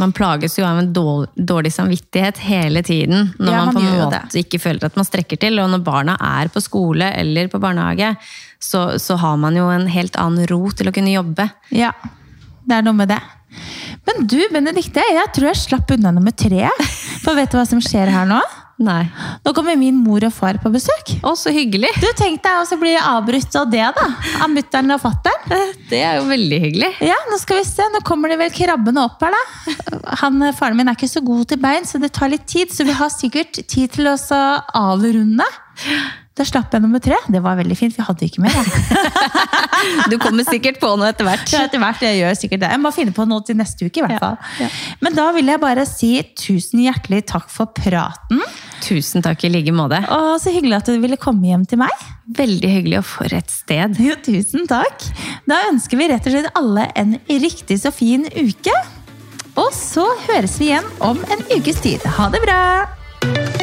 Man 0.02 0.12
plages 0.12 0.58
jo 0.58 0.66
av 0.66 0.80
en 0.82 0.90
dårlig, 0.92 1.72
samvittighet 1.72 2.40
hele 2.48 2.82
tiden 2.84 3.30
når 3.38 3.52
Ja, 3.52 3.60
man, 3.60 3.70
man 3.70 3.76
på 3.78 3.84
en 3.86 4.00
måte 4.02 4.42
ikke 4.42 4.60
føler 4.60 4.88
at 4.90 4.98
man 4.98 5.06
strekker 5.06 5.38
til. 5.40 5.62
Og 5.62 5.70
når 5.70 5.84
barna 5.86 6.16
er 6.18 6.50
på 6.50 6.64
skole 6.66 7.12
eller 7.14 7.52
på 7.52 7.62
barnehage, 7.62 8.16
så, 8.58 8.98
så 8.98 9.20
har 9.22 9.38
man 9.38 9.56
jo 9.60 9.68
en 9.70 9.86
helt 9.94 10.18
annen 10.18 10.50
ro 10.50 10.66
til 10.74 10.90
å 10.90 10.96
kunne 10.96 11.14
jobbe. 11.14 11.46
Ja, 11.70 11.94
det 12.66 12.80
er 12.80 12.88
noe 12.88 12.98
med 12.98 13.14
det. 13.14 13.22
Men 14.08 14.28
du, 14.28 14.40
Benedikte, 14.52 15.04
jeg 15.16 15.32
tror 15.36 15.52
jeg 15.52 15.62
slapp 15.62 15.94
unna 15.96 16.12
nummer 16.16 16.36
tre. 16.36 16.68
For 17.24 17.38
vet 17.38 17.52
du 17.54 17.60
hva 17.60 17.66
som 17.68 17.82
skjer 17.84 18.12
her 18.12 18.28
nå? 18.30 18.42
Nei. 18.84 19.04
Nå 19.46 19.52
kommer 19.54 19.78
min 19.78 20.00
mor 20.02 20.24
og 20.26 20.34
far 20.34 20.58
på 20.60 20.72
besøk. 20.74 21.14
Å, 21.24 21.36
så 21.38 21.54
hyggelig! 21.54 21.92
Du, 22.02 22.08
Tenk 22.18 22.42
deg 22.44 22.74
å 22.74 22.80
bli 22.82 22.96
avbrutt 22.98 23.56
av 23.60 23.70
det, 23.72 23.84
da. 23.96 24.08
Av 24.44 24.50
mutter'n 24.52 24.96
og 24.96 25.04
fatter'n. 25.04 25.54
Det 25.92 26.02
er 26.02 26.18
jo 26.18 26.26
veldig 26.32 26.60
hyggelig. 26.66 26.90
Ja, 27.06 27.18
nå 27.30 27.38
skal 27.42 27.62
vi 27.62 27.68
se. 27.70 27.86
Nå 27.94 28.02
kommer 28.08 28.34
de 28.34 28.40
vel 28.42 28.52
krabbene 28.56 29.06
opp 29.06 29.24
her, 29.24 29.38
da. 29.38 29.78
Han, 30.24 30.42
Faren 30.58 30.80
min 30.80 30.90
er 30.90 30.98
ikke 30.98 31.12
så 31.12 31.22
god 31.24 31.46
til 31.54 31.62
bein, 31.64 31.88
så 31.88 32.02
det 32.02 32.12
tar 32.18 32.34
litt 32.34 32.48
tid. 32.50 32.74
Så 32.74 32.88
vi 32.88 32.98
har 32.98 33.14
sikkert 33.14 33.62
tid 33.62 33.94
til 33.94 34.10
å 34.10 34.18
avrunde. 34.82 35.48
Da 36.34 36.46
slapp 36.50 36.74
jeg 36.74 36.82
nummer 36.82 37.02
tre. 37.04 37.18
Det 37.30 37.40
var 37.46 37.60
veldig 37.60 37.76
fint, 37.78 37.94
vi 37.94 38.06
hadde 38.08 38.26
ikke 38.26 38.42
mer. 38.42 38.56
Du 40.08 40.16
kommer 40.22 40.46
sikkert 40.48 40.78
på 40.80 40.88
noe 40.96 41.10
etter 41.12 41.28
hvert. 41.28 41.50
Ja, 41.52 41.66
etter 41.68 41.82
hvert, 41.82 42.00
jeg 42.06 42.22
gjør 42.22 42.38
sikkert 42.40 42.62
det. 42.64 42.70
Jeg 42.72 42.80
må 42.80 42.92
finne 42.96 43.12
på 43.16 43.26
noe 43.28 43.44
til 43.44 43.58
neste 43.60 43.84
uke, 43.90 44.00
i 44.00 44.06
hvert 44.06 44.22
Ja, 44.24 44.30
ja. 44.62 44.70
Men 45.04 45.18
da 45.18 45.26
vil 45.36 45.52
jeg 45.52 45.60
bare 45.60 45.84
si 45.90 46.12
tusen 46.40 46.80
hjertelig 46.86 47.24
takk 47.30 47.52
for 47.52 47.72
praten. 47.76 48.40
Tusen 48.86 49.26
takk 49.26 49.44
i 49.44 49.52
like 49.52 49.74
måte. 49.76 50.00
Og 50.16 50.38
så 50.40 50.54
hyggelig 50.56 50.80
at 50.80 50.92
du 50.92 50.96
ville 51.04 51.20
komme 51.20 51.52
hjem 51.52 51.66
til 51.70 51.82
meg. 51.84 52.06
Veldig 52.40 52.72
hyggelig, 52.78 53.02
og 53.02 53.08
for 53.12 53.36
et 53.36 53.52
sted. 53.52 54.00
Jo, 54.00 54.16
tusen 54.24 54.70
takk. 54.72 55.04
Da 55.50 55.60
ønsker 55.74 56.00
vi 56.00 56.10
rett 56.14 56.32
og 56.32 56.38
slett 56.38 56.52
alle 56.64 56.88
en 57.00 57.18
riktig 57.28 57.82
så 57.84 57.92
fin 57.92 58.24
uke. 58.32 58.78
Og 59.60 59.70
så 59.76 60.08
høres 60.30 60.56
vi 60.62 60.72
igjen 60.72 60.88
om 61.04 61.20
en 61.28 61.46
ukes 61.54 61.84
tid. 61.84 62.08
Ha 62.18 62.32
det 62.34 62.42
bra! 62.48 63.63